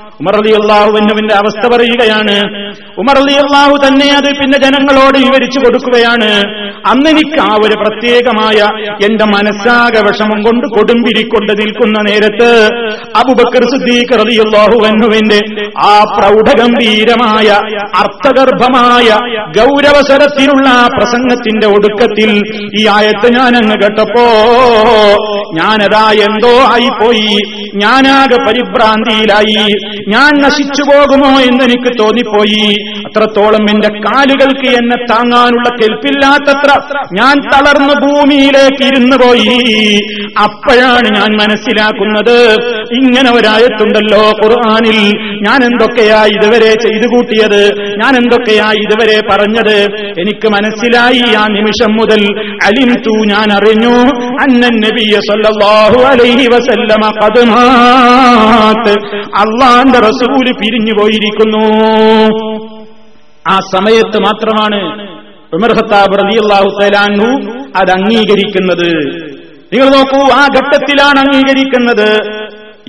ഉമർ 0.19 0.35
അലി 0.35 0.51
അള്ളാഹുവിന്റെ 0.53 1.35
അവസ്ഥ 1.35 1.73
പറയുകയാണ്. 1.73 2.35
ഉമർ 2.97 3.17
അലി 3.17 3.33
അള്ളാഹു 3.33 3.87
തന്നെ 3.87 4.07
അത് 4.13 4.29
പിന്നെ 4.39 4.57
ജനങ്ങളോട് 4.57 5.17
വിവരിച്ചു 5.17 5.59
കൊടുക്കുകയാണ്. 5.59 6.31
അന്ന് 6.87 7.09
എനിക്ക് 7.09 7.39
ആ 7.41 7.57
ഒരു 7.65 7.73
പ്രത്യേകമായ 7.73 8.59
എന്റെ 9.05 9.25
മനസ്സാകെ 9.25 10.01
വിഷമം 10.01 10.43
കൊണ്ട് 10.43 10.67
കൊടുമ്പിരിക്കൊണ്ട് 10.67 11.51
നിൽക്കുന്ന 11.51 11.99
നേരത്ത് 12.09 12.49
അബുബക്കർ 13.15 13.63
സിദ്ദീഖ് 13.63 14.21
അലി 14.21 14.37
അള്ളാഹുവിന്റെ 14.37 15.39
ആ 15.87 16.03
പ്രൗഢഗംഭീരമായ 16.19 17.49
അർത്ഥഗർഭമായ 17.95 19.07
ഗൗരവസരത്തിലുള്ള 19.59 20.69
ആ 20.69 20.87
പ്രസംഗത്തിന്റെ 20.87 21.67
ഒടുക്കത്തിൽ 21.67 22.31
ഈ 22.79 22.87
ആയത്ത് 22.87 23.33
ഞാൻ 23.33 23.55
അങ്ങ് 23.55 23.75
കേട്ടപ്പോ 23.81 24.25
ഞാനതാ 25.53 26.11
എന്തോ 26.11 26.53
ആയിപ്പോയി. 26.73 27.37
ഞാനാകെ 27.75 28.37
പരിഭ്രാന്തിയിലായി. 28.47 29.65
ഞാൻ 30.07 30.41
നശിച്ചു 30.41 30.83
പോകുമോ 30.83 31.39
എന്നെനിക്ക് 31.39 31.91
തോന്നിപ്പോയി. 31.99 32.75
അത്രത്തോളം 33.07 33.63
എന്റെ 33.69 33.87
കാലുകൾക്ക് 33.87 34.69
എന്നെ 34.69 34.97
താങ്ങാനുള്ള 35.05 35.69
കെൽപ്പില്ലാത്തത്ര 35.69 36.97
ഞാൻ 37.13 37.35
തളർന്നു 37.53 37.93
ഭൂമിയിലേക്ക് 37.93 38.83
ഇരുന്നു 38.83 39.17
പോയി. 39.17 39.99
അപ്പോഴാണ് 40.43 41.09
ഞാൻ 41.15 41.37
മനസ്സിലാക്കുന്നത് 41.37 42.37
ഇങ്ങനെ 42.93 43.31
ഒരായത്തുണ്ടല്ലോ 43.31 44.21
ഖുർആാനിൽ. 44.29 44.99
ഞാൻ 45.41 45.63
എന്തൊക്കെയാ 45.63 46.25
ഇതുവരെ 46.25 46.73
ചെയ്തു 46.73 47.07
കൂട്ടിയത്? 47.07 47.71
ഞാൻ 47.97 48.15
എന്തൊക്കെയാ 48.15 48.71
ഇതുവരെ 48.71 49.21
പറഞ്ഞത്? 49.31 49.77
എനിക്ക് 50.19 50.47
മനസ്സിലായി 50.47 51.35
ആ 51.35 51.45
നിമിഷം 51.47 51.93
മുതൽ. 51.95 52.21
അലിംതു 52.65 53.25
ഞാൻ 53.33 53.53
അറിഞ്ഞു. 53.53 53.95
അന്നൻ 54.41 54.75
നബിയ 54.87 55.19
സല്ലല്ലാഹു 55.29 56.05
അലൈഹി 56.05 56.47
വസല്ലമ 56.47 57.09
ഖദ്മാത്ത് 57.21 58.93
അള്ളാന്റെ 59.91 60.07
റസൂൽ 60.09 60.45
പിരിഞ്ഞു 60.61 60.93
പോയിരിക്കുന്നു. 60.99 61.63
ആ 63.53 63.55
സമയത്ത് 63.73 64.17
മാത്രമാണ് 64.27 64.79
ഉമർ 65.55 65.71
തആലാഹു 65.91 67.29
അത് 67.79 67.91
അംഗീകരിക്കുന്നത്. 67.97 68.91
നിങ്ങൾ 69.71 69.87
നോക്കൂ 69.95 70.21
ആ 70.39 70.43
ഘട്ടത്തിലാണ് 70.55 71.19
അംഗീകരിക്കുന്നത്. 71.25 72.09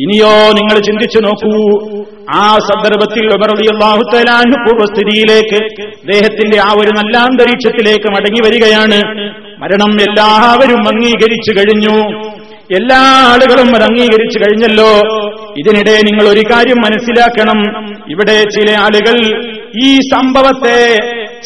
ഇനിയോ 0.05 0.35
നിങ്ങൾ 0.59 0.77
ചിന്തിച്ചു 0.89 1.19
നോക്കൂ 1.27 1.55
ആ 2.41 2.45
സന്ദർഭത്തിൽ 2.69 3.25
ഉമർ 3.37 3.51
റളിയല്ലാഹു 3.55 4.03
തആലാഹു 4.13 4.55
പൂർവസ്ഥിതിയിലേക്ക് 4.65 5.61
അദ്ദേഹത്തിന്റെ 6.03 6.59
ആ 6.69 6.71
ഒരു 6.83 6.93
നല്ല 6.99 7.15
അന്തരീക്ഷത്തിലേക്ക് 7.29 8.09
മടങ്ങി 8.15 8.41
വരികയാണ്. 8.47 9.01
മരണം 9.63 9.93
എല്ലാവരും 10.09 10.83
അംഗീകരിച്ചു 10.93 11.53
കഴിഞ്ഞു. 11.59 11.97
എല്ലാ 12.73 13.29
ആളുകളും 13.33 13.75
അത് 13.75 13.83
അംഗീകരിച്ചു 13.83 14.39
കഴിഞ്ഞല്ലോ. 14.39 15.01
ഇതിനിടെ 15.59 15.91
നിങ്ങൾ 15.91 16.29
ഒരു 16.29 16.43
കാര്യം 16.51 16.77
മനസ്സിലാക്കണം. 16.77 17.89
ഇവിടെ 18.11 18.43
ചില 18.43 18.79
ആളുകൾ 18.79 19.43
ഈ 19.85 20.01
സംഭവത്തെ 20.01 20.97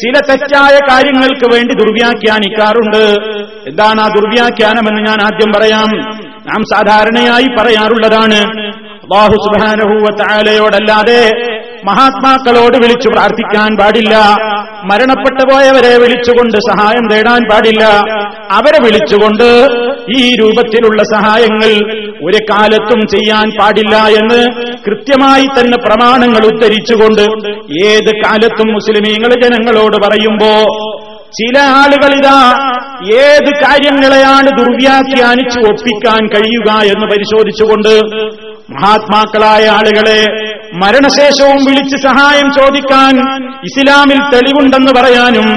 ചില 0.01 0.13
തെറ്റായ 0.29 0.79
കാര്യങ്ങൾക്ക് 0.89 1.53
വേണ്ടി 1.53 1.73
ദുർവ്യാഖ്യാനിക്കാറുണ്ട്. 1.73 3.15
എന്താണ് 3.69 4.01
ആ 4.01 4.07
ദുർവ്യാഖ്യാനമെന്ന് 4.07 5.01
ഞാൻ 5.01 5.21
ആദ്യം 5.21 5.53
പറയാം. 5.53 6.21
നാം 6.21 6.63
സാധാരണയായി 6.63 7.45
പറയാറുള്ളതാണ്. 7.59 8.67
അള്ളാഹു 9.07 9.31
സുബാനഹൂവത്തായാലയോടല്ലാതെ 9.31 11.31
മഹാത്മാക്കളോട് 11.87 12.77
വിളിച്ചു 12.77 13.09
പ്രാർത്ഥിക്കാൻ 13.09 13.77
പാടില്ല. 13.79 14.15
മരണപ്പെട്ടു 14.89 15.43
പോയവരെ 15.49 15.93
വിളിച്ചുകൊണ്ട് 15.97 16.57
സഹായം 16.69 17.05
തേടാൻ 17.11 17.41
പാടില്ല. 17.51 17.83
അവരെ 18.51 18.79
വിളിച്ചുകൊണ്ട് 18.85 19.47
ഈ 20.19 20.35
രൂപത്തിലുള്ള 20.35 21.03
സഹായങ്ങൾ 21.15 21.71
ഒരു 22.27 22.39
കാലത്തും 22.51 23.01
ചെയ്യാൻ 23.07 23.47
പാടില്ല 23.59 23.95
എന്ന് 24.21 24.41
കൃത്യമായി 24.87 25.47
തന്നെ 25.57 25.77
പ്രമാണങ്ങൾ 25.85 26.43
ഉദ്ധരിച്ചുകൊണ്ട് 26.53 27.25
ഏത് 27.85 28.11
കാലത്തും 28.25 28.69
മുസ്ലിമീങ്ങൾ 28.73 29.33
ജനങ്ങളോട് 29.43 29.97
പറയുമ്പോ 30.07 30.53
ചില 31.39 31.57
ആളുകളിതാ 31.79 32.37
ഏത് 33.23 33.49
കാര്യങ്ങളെയാണ് 33.63 34.49
ദുർവ്യാഖ്യാനിച്ച് 34.59 35.59
ഒപ്പിക്കാൻ 35.71 36.21
കഴിയുക 36.35 36.69
എന്ന് 36.93 37.05
പരിശോധിച്ചുകൊണ്ട് 37.07 37.93
മഹാത്മാക്കളായ 38.75 39.65
ആളുകളെ 39.69 40.21
മരണശേഷവും 40.81 41.59
വിളിച്ച് 41.67 41.97
സഹായം 42.03 42.47
ചോദിക്കാൻ 42.57 43.13
ഇസ്ലാമിൽ 43.69 44.19
തെളിവുണ്ടെന്ന് 44.33 44.91
പറയാനും 44.97 45.47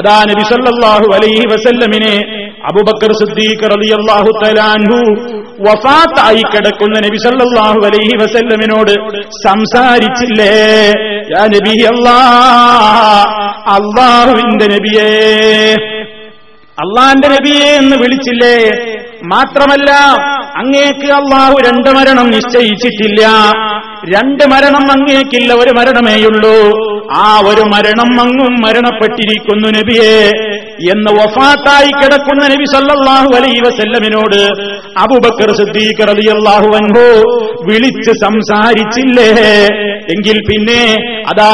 അതാ 0.00 0.16
നബി 0.30 0.44
സല്ലല്ലാഹു 0.48 1.06
അലൈഹി 1.16 1.44
വസല്ലമിനെ 1.52 2.14
അബൂബക്കർ 2.70 3.12
സിദ്ദീഖ് 3.20 3.70
റളിയല്ലാഹു 3.72 4.30
തലാൻഹു 4.42 4.98
വഫാത്തായി 5.66 6.42
കിടക്കുന്ന 6.52 6.96
നബി 7.06 7.18
സല്ലല്ലാഹു 7.24 7.80
അലൈഹി 7.88 8.16
വസല്ലമിനോട് 8.22 8.92
സംസാരിച്ചില്ലേ? 9.46 10.52
യാ 11.30 11.44
നബി 11.54 11.74
അല്ലാഹ് 11.92 13.24
അല്ലാഹുവിന്റെ 13.76 14.66
നബിയേ 14.74 15.08
അള്ളാന്റെ 16.78 17.28
നബിയെ 17.28 17.76
എന്ന് 17.76 17.96
വിളിച്ചില്ലേ? 17.96 18.56
മാത്രമല്ല 19.24 19.90
അങ്ങേക്ക് 20.56 21.12
അള്ളാഹു 21.12 21.54
രണ്ട് 21.66 21.90
മരണം 21.90 22.26
നിശ്ചയിച്ചിട്ടില്ല. 22.26 23.22
രണ്ട് 24.16 24.44
മരണം 24.44 24.92
അങ്ങേക്കില്ല 24.92 25.52
ഒരു 25.54 25.70
മരണമേയുള്ളൂ. 25.70 26.56
ആ 27.18 27.26
ഒരു 27.48 27.64
മരണം 27.72 28.12
അങ്ങും 28.20 28.54
മരണപ്പെട്ടിരിക്കുന്നു 28.62 29.68
നബിയെ 29.76 30.14
എന്ന് 30.92 31.10
വഫാത്തായി 31.18 31.92
കിടക്കുന്ന 31.92 32.42
നബി 32.52 32.66
സല്ലാഹു 32.72 33.30
അലൈ 33.38 33.52
വസല്ലമിനോട് 33.66 34.40
അബൂബക്കർ 35.02 35.50
സിദ്ദീഖ് 35.60 36.06
റളിയല്ലാഹു 36.10 36.68
അൻഹു 36.78 37.04
വിളിച്ച് 37.68 38.12
സംസാരിച്ചില്ലേ? 38.22 39.30
എങ്കിൽ 40.14 40.36
പിന്നെ 40.48 40.80
അതാ 41.30 41.52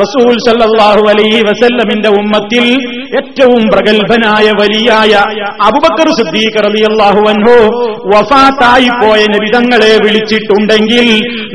റസൂൽ 0.00 0.34
സല്ലാഹു 0.46 1.02
അലൈ 1.12 1.28
വസല്ലമിന്റെ 1.48 2.10
ഉമ്മത്തിൽ 2.20 2.64
ഏറ്റവും 3.20 3.62
പ്രഗത്ഭനായ 3.72 4.46
വലിയായ 4.60 5.12
അബുബക്കർ 5.68 6.10
സിദ്ദീഖ് 6.18 6.64
റളിയല്ലാഹു 6.66 7.22
അൻഹു 7.32 7.56
വഫാത്തായി 8.12 8.90
പോയ 9.00 9.20
നബിതങ്ങളെ 9.34 9.92
വിളിച്ചിട്ടുണ്ടെങ്കിൽ 10.04 11.08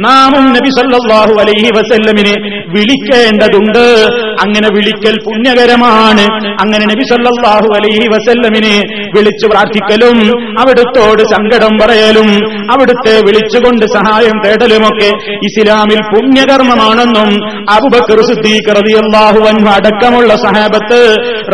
നാമും 0.06 0.46
നബി 0.56 0.72
സല്ലാഹു 0.80 1.36
അലൈഹി 1.44 1.72
വസല്ലമിനെ 1.78 2.36
വിളിക്കേണ്ടതുണ്ട് 3.16 3.86
അങ്ങനെ 4.44 4.70
വിളിക്കൽ 4.76 5.16
പുണ്യകരമാണ്. 5.26 6.26
അങ്ങനെ 6.64 6.86
നബി 6.92 7.04
സല്ലല്ലാഹു 7.12 7.68
അലൈഹി 7.78 8.08
വസല്ലമിനെ 8.14 8.76
വിളിച്ചു 9.16 9.46
പ്രാർത്ഥിക്കലും 9.52 10.18
അവിടുത്തോട് 10.62 11.22
സങ്കടം 11.34 11.74
പറയലും 11.82 12.30
അവിടുത്തെ 12.74 13.16
വിളിച്ചുകൊണ്ട് 13.28 13.86
സഹായം 13.96 14.38
തേടലുമൊക്കെ 14.46 15.10
ഇസ്ലാമിൽ 15.48 16.02
പുണ്യകർമ്മമാണെന്നും 16.12 17.30
അബുബക്കർ 17.76 18.22
സിദ്ദീഖ് 18.30 18.76
റളിയല്ലാഹു 18.80 19.42
അൻഹു 19.52 19.70
അടക്കമുള്ള 19.78 20.32
സഹാബത്ത് 20.46 21.02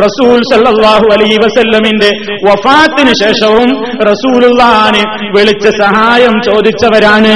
റസൂൽ 0.06 0.38
സല്ലല്ലാഹു 0.52 1.08
അലൈഹി 1.16 1.40
വസല്ലമിന്റെ 1.46 2.12
വഫാത്തിന് 2.48 3.14
ശേഷവും 3.24 3.70
റസൂലുള്ളാനെ 4.12 5.04
വിളിച്ച 5.38 5.68
സഹായം 5.84 6.36
ചോദിച്ചവരാണ് 6.50 7.36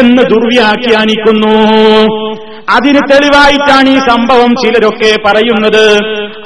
എന്ന് 0.00 0.22
ദുർവ്യാഖ്യാനിക്കുന്നു. 0.34 1.56
അതിന് 2.70 3.00
തെളിവായിട്ടാണ് 3.12 3.88
ഈ 3.88 3.98
സംഭവം 3.98 4.54
ചിലരൊക്കെ 4.64 5.16
പറയുന്നത്. 5.26 5.84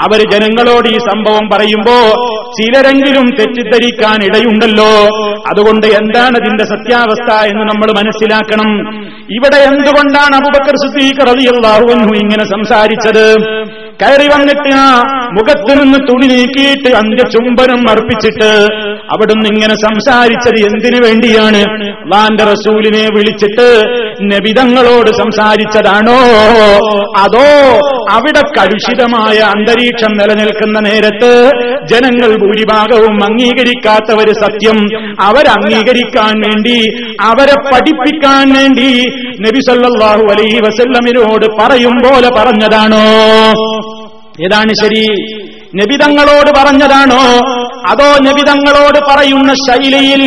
അവർ 0.01 0.31
ജനങ്ങളോട് 0.31 0.89
ഈ 0.89 0.99
സംഭവം 0.99 1.49
പറയുമ്പോ 1.53 1.97
ചിലരെങ്കിലും 2.61 3.27
തെറ്റിദ്ധരിക്കാൻ 3.39 4.25
ഇടയുണ്ടല്ലോ 4.25 4.93
അതുകൊണ്ട് 5.51 5.87
എന്താണ് 5.87 6.39
ഇതിന്റെ 6.39 6.65
സത്യാവസ്ഥ 6.65 7.31
എന്ന് 7.45 7.61
നമ്മൾ 7.61 7.93
മനസ്സിലാക്കണം. 7.93 8.71
ഇവിടെ 9.31 9.57
എന്തുകൊണ്ടാണ് 9.57 10.37
അബുബക്കർ 10.37 10.77
സിദ്ദീഖ് 10.77 11.31
ഇങ്ങനെ 12.21 12.45
സംസാരിച്ചത്? 12.45 13.27
കയറി 14.03 14.29
വന്നിട്ട് 14.29 14.71
ആ 14.75 15.03
മുഖത്തു 15.33 15.73
നിന്ന് 15.75 15.99
തുണി 15.99 16.27
നീക്കിയിട്ട് 16.27 16.97
അന്ത്യചുംബനം 16.97 17.91
അർപ്പിച്ചിട്ട് 17.91 18.53
അവിടുന്ന് 19.13 19.49
ഇങ്ങനെ 19.53 19.75
സംസാരിച്ചത് 19.87 20.59
എന്തിനു 20.69 20.99
വേണ്ടിയാണ്? 21.07 21.61
അള്ളാന്റെ 22.03 22.45
റസൂലിനെ 22.45 23.05
വിളിച്ചിട്ട് 23.15 23.67
നബിതങ്ങളോട് 24.33 25.11
സംസാരിച്ചതാണോ? 25.23 26.19
അതോ 27.25 27.47
അവിടെ 28.17 28.43
കലുഷിതമായ 28.57 29.39
അന്തരീക്ഷം 29.55 30.13
നിലനിൽക്കുന്ന 30.21 30.79
നേരത്ത് 30.89 31.31
ജനങ്ങൾ 31.93 32.31
ഭൂരിഭാഗവും 32.43 33.17
അംഗീകരിക്കാത്തവര് 33.25 34.33
സത്യം 34.45 34.79
അവരംഗീകരിക്കാൻ 35.29 36.35
വേണ്ടി 36.47 36.79
അവരെ 37.31 37.57
പഠിപ്പിക്കാൻ 37.73 38.47
വേണ്ടി 38.59 38.91
നബി 39.47 39.61
സല്ലല്ലാഹു 39.69 40.25
അലൈഹി 40.33 40.61
വസല്ലമിനോട് 40.67 41.47
പറയും 41.61 41.97
പോലെ 42.05 42.31
പറഞ്ഞതാണോ? 42.39 43.05
ഏതാണ് 44.47 44.73
ശരി? 44.83 45.05
നബിതങ്ങളോട് 45.81 46.51
പറഞ്ഞതാണോ? 46.59 47.23
അതോ 47.89 48.09
നബിതങ്ങളോട് 48.19 48.99
പറയുന്ന 49.11 49.53
ശൈലിയിൽ 49.67 50.25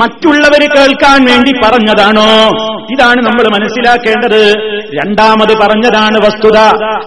മറ്റുള്ളവർ 0.00 0.62
കേൾക്കാൻ 0.76 1.24
വേണ്ടി 1.24 1.52
പറഞ്ഞതാണോ? 1.64 2.28
ഇതാണ് 2.94 3.20
നമ്മൾ 3.26 3.44
മനസ്സിലാക്കേണ്ടത്. 3.56 4.40
രണ്ടാമത് 4.98 5.52
പറഞ്ഞതാണ് 5.62 6.16
വസ്തുത. 6.26 6.58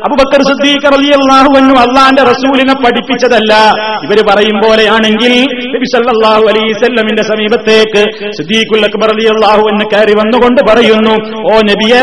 അബുബക്കർ 0.06 0.42
സിദ്ദീഖ് 0.50 0.92
റളിയല്ലാഹു 0.96 1.52
അൻഹു 1.62 1.76
അള്ളാന്റെ 1.84 2.24
റസൂലിനെ 2.24 2.76
പഠിപ്പിച്ചതല്ല. 2.84 3.54
ഇവർ 4.06 4.20
പറയും 4.30 4.58
പോലെയാണെങ്കിൽ 4.64 5.34
നബി 5.76 5.88
സല്ലല്ലാഹു 5.94 6.44
അലൈഹി 6.52 6.72
വസല്ലമിന്റെ 6.72 7.24
സമീപത്തേക്ക് 7.32 8.02
സിദ്ദീഖുൽ 8.38 8.86
അക്ബർ 8.90 9.10
റളിയല്ലാഹു 9.14 9.64
എന്ന് 9.74 9.86
കയറി 9.94 10.14
വന്നുകൊണ്ട് 10.22 10.62
പറയുന്നു 10.70 11.16
ഓ 11.52 11.60
നബിയേ 11.72 12.02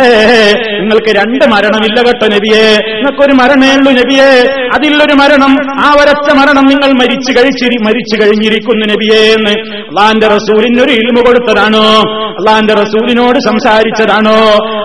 നിങ്ങൾക്ക് 0.80 1.12
രണ്ട് 1.20 1.44
മരണമില്ല 1.54 1.98
കേട്ടോ 2.08 2.26
നബിയേ. 2.36 2.64
നിങ്ങൾക്കൊരു 2.98 3.32
മരണമേ 3.32 3.72
ഉള്ളൂ 3.78 3.90
നബിയേ. 4.00 4.28
അതിലൊരു 4.76 5.14
മരണം 5.22 5.52
ആ 5.84 5.88
ഒരൊറ്റ 6.00 6.28
മരണം 6.40 6.64
നിങ്ങൾ 6.72 6.90
മരിച്ചു 7.02 7.32
കഴിച്ചിരി 7.38 7.76
മരിച്ചു 7.88 8.16
കഴിഞ്ഞിരിക്കുന്നു 8.22 8.86
നബിയേ 8.92 9.20
എന്ന് 9.36 9.54
അള്ളാന്റെ 9.88 10.28
റസൂലിന് 10.36 10.73
റസൂലിനൊരു 10.74 11.00
ഇൽമ 11.00 11.26
കൊടുത്തതാണോ? 11.26 12.00
അള്ളാന്റെ 12.30 12.74
റസൂലിനോട് 12.74 13.38
സംസാരിച്ചതാണോ? 13.38 14.36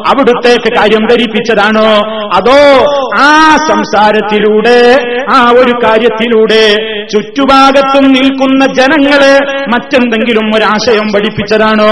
അവിടുത്തേക്ക് 0.08 0.78
കാര്യം 0.78 1.08
ധരിപ്പിച്ചതാണോ? 1.08 1.88
അതോ 2.36 2.86
ആ 3.20 3.56
സംസാരത്തിലൂടെ 3.70 4.96
ആ 5.34 5.50
ഒരു 5.50 5.88
കാര്യത്തിലൂടെ 5.88 6.76
ചുറ്റുഭാഗത്തും 7.14 8.12
നിൽക്കുന്ന 8.12 8.66
ജനങ്ങളെ 8.66 9.40
മറ്റെന്തെങ്കിലും 9.62 10.56
ഒരാശയം 10.56 11.08
പഠിപ്പിച്ചതാണോ? 11.16 11.92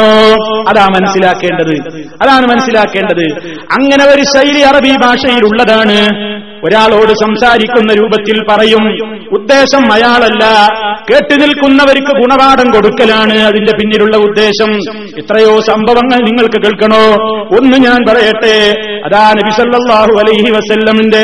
അതാ 0.70 0.86
മനസ്സിലാക്കേണ്ടത്. 0.86 1.76
അതാണ് 2.22 2.48
മനസ്സിലാക്കേണ്ടത്. 2.48 3.50
അങ്ങനെ 3.72 4.06
ഒരു 4.06 4.22
ശൈലി 4.22 4.60
അറബി 4.60 4.96
ഭാഷയിലുള്ളതാണ്. 5.04 6.37
ഒരാളോട് 6.68 7.14
സംസാരിക്കുന്ന 7.14 7.94
രൂപത്തിൽ 7.94 8.46
പറയും 8.50 8.84
ഉദ്ദേശം 9.32 9.94
അയാളല്ല. 9.94 10.44
കേട്ടു 11.12 11.36
നിൽക്കുന്നവർക്ക് 11.42 12.14
ഗുണപാഠം 12.22 12.72
കൊടുക്കലാണ് 12.72 13.38
അതിന്റെ 13.42 13.74
പിന്നിലുള്ള 13.78 14.18
ഉദ്ദേശം. 14.18 14.72
എത്രയോ 15.18 15.60
സംഭവങ്ങൾ 15.60 16.18
നിങ്ങൾക്ക് 16.18 16.62
കേൾക്കണോ? 16.64 17.04
ഒന്ന് 17.58 17.78
ഞാൻ 17.78 18.00
പറയട്ടെ. 18.10 18.56
അതാ 19.06 19.34
നബിസല്ലാഹു 19.38 20.14
അലൈഹി 20.20 20.52
വസല്ലമിന്റെ 20.52 21.24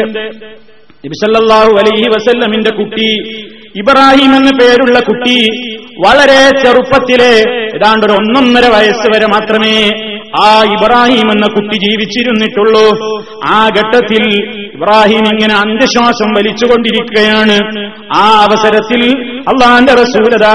നബിസല്ലാഹു 1.05 1.71
അലൈഹി 1.71 2.07
വസല്ലമിന്റെ 2.07 2.69
കുട്ടി 2.69 3.09
ഇബ്രാഹിം 3.75 4.35
എന്ന 4.35 4.51
പേരുള്ള 4.61 4.99
കുട്ടി 4.99 5.37
വളരെ 6.05 6.41
ചെറുപ്പത്തിലെ 6.63 7.33
ഏതാണ്ട് 7.75 8.05
ഒരു 8.05 8.13
ഒന്നൊന്നര 8.13 8.65
വയസ്സ് 8.67 9.07
വരെ 9.15 9.25
മാത്രമേ 9.25 9.75
ആ 10.41 10.63
ഇബ്രാഹിം 10.63 11.31
എന്ന 11.31 11.47
കുട്ടി 11.47 11.75
ജീവിച്ചിരുന്നിട്ടുള്ളൂ. 11.75 13.15
ആ 13.47 13.67
ഘട്ടത്തിൽ 13.67 14.23
ഇബ്രാഹിം 14.75 15.19
ഇങ്ങനെ 15.19 15.53
അന്ത്യശ്വാസം 15.53 16.31
വലിച്ചുകൊണ്ടിരിക്കുകയാണ്. 16.31 17.88
ആ 18.15 18.47
അവസരത്തിൽ 18.49 19.34
അള്ളാന്റെ 19.39 19.93
റസൂലത 19.93 20.45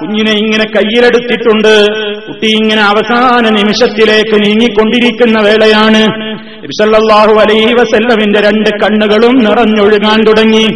കുഞ്ഞിനെ 0.00 0.32
ഇങ്ങനെ 0.32 0.64
കയ്യിലെടുത്തിട്ടുണ്ട്. 0.64 1.86
കുട്ടി 2.26 2.46
ഇങ്ങനെ 2.46 2.82
അവസാന 2.82 3.42
നിമിഷത്തിലേക്ക് 3.42 4.44
നീങ്ങിക്കൊണ്ടിരിക്കുന്ന 4.44 5.40
വേളയാണ്. 5.40 6.26
ഇബ്സല്ലാഹു 6.56 7.32
അലൈഹി 7.40 7.74
വസല്ലമിന്റെ 7.74 8.40
രണ്ട് 8.40 8.70
കണ്ണുകളും 8.70 9.38
നിറഞ്ഞൊഴുകാൻ 9.38 10.24
തുടങ്ങി. 10.24 10.66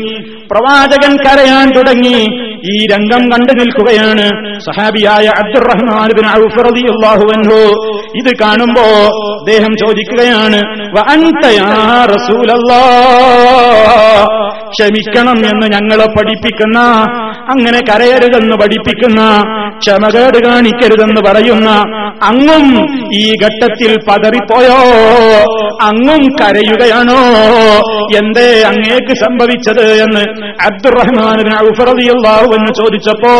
പ്രവാചകൻ 0.52 1.16
കരയാൻ 1.16 1.70
തുടങ്ങി. 1.76 2.49
ഈ 2.64 2.88
രംഗം 2.92 3.30
കണ്ടു 3.30 3.52
നിൽക്കുകയാണ് 3.52 4.58
സഹാബിയായ 4.58 5.30
അബ്ദുറഹ്മാൻ 5.38 6.36
ഔഫ് 6.36 6.64
റളിയല്ലാഹു 6.64 7.36
അൻഹു. 7.36 7.76
ഇത് 8.16 8.42
കാണുമ്പോ 8.42 8.82
അദ്ദേഹം 9.38 9.76
ചോദിക്കുകയാണ് 9.76 10.94
"വ 10.94 11.04
അൻത 11.08 11.56
യാ 11.56 12.06
റസൂലല്ലാഹ് 12.06 14.59
ക്ഷമിക്കണം 14.72 15.38
എന്ന് 15.50 15.66
ഞങ്ങളെ 15.74 16.06
പഠിപ്പിക്കുന്ന 16.16 16.78
അങ്ങനെ 17.52 17.80
കരയരുതെന്ന് 17.88 18.56
പഠിപ്പിക്കുന്ന 18.56 19.20
ക്ഷമകേട് 19.82 20.38
കാണിക്കരുതെന്ന് 20.38 21.20
പറയുന്ന 21.20 21.68
അങ്ങും 22.22 22.64
ഈ 23.14 23.24
ഘട്ടത്തിൽ 23.42 23.92
പതറിപ്പോയോ? 24.08 24.78
അങ്ങും 25.88 26.22
കരയുകയാണോ? 26.40 27.20
എന്തേ 28.20 28.46
അങ്ങേക്ക് 28.70 29.14
സംഭവിച്ചത് 29.22 29.84
എന്ന് 30.04 30.22
അബ്ദുറഹ്മാൻ 30.66 31.38
ബിൻ 31.40 31.54
ഔഫ് 31.62 31.86
റളിയല്ലാഹു 31.88 32.48
എന്ന് 32.58 32.72
ചോദിച്ചപ്പോ 32.80 33.34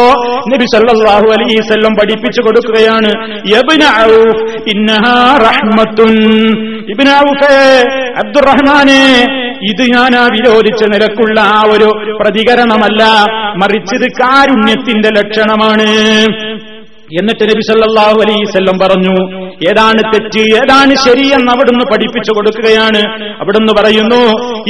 നബി 0.52 0.66
സല്ലല്ലാഹു 0.74 1.26
അലൈഹി 1.34 1.56
വസല്ലം 1.60 1.94
പഠിപ്പിച്ചു 2.00 2.42
കൊടുക്കുകയാണ് 2.46 3.10
യബ്ന 3.52 3.82
ഔഫ് 4.06 4.40
ഇന്നഹ 4.72 5.04
റഹ്മത്തുൻ. 5.46 6.14
ഇബ്ന 6.92 7.08
ഔഫേ 7.24 7.54
അബ്ദുറഹ്മാനെ 8.22 9.02
ഇത് 9.62 9.82
ഞാൻ 9.82 10.16
ആ 10.16 10.26
വിരോധിച്ച 10.26 10.84
നിലക്കുള്ള 10.84 11.40
ആ 11.40 11.62
ഒരു 11.72 12.16
പ്രതികരണമല്ല. 12.20 13.02
മറിച്ചത് 13.62 14.06
കാരുണ്യത്തിന്റെ 14.12 15.08
ലക്ഷണമാണ്. 15.08 15.88
എന്നിട്ട് 17.20 17.44
നബി 17.44 17.60
സല്ലല്ലാഹു 17.60 18.20
അലൈഹി 18.20 18.42
വസല്ലം 18.42 18.78
പറഞ്ഞു 18.78 19.14
ഏതാണ് 19.70 20.02
തെറ്റ്? 20.12 20.38
ഏതാണ് 20.38 20.94
ശരിയെന്ന് 20.94 21.52
അവിടുന്ന് 21.52 21.84
പഠിപ്പിച്ചു 21.92 22.32
കൊടുക്കുകയാണ്. 22.32 23.00
അവിടുന്ന് 23.40 23.72
പറയുന്നു 23.72 24.20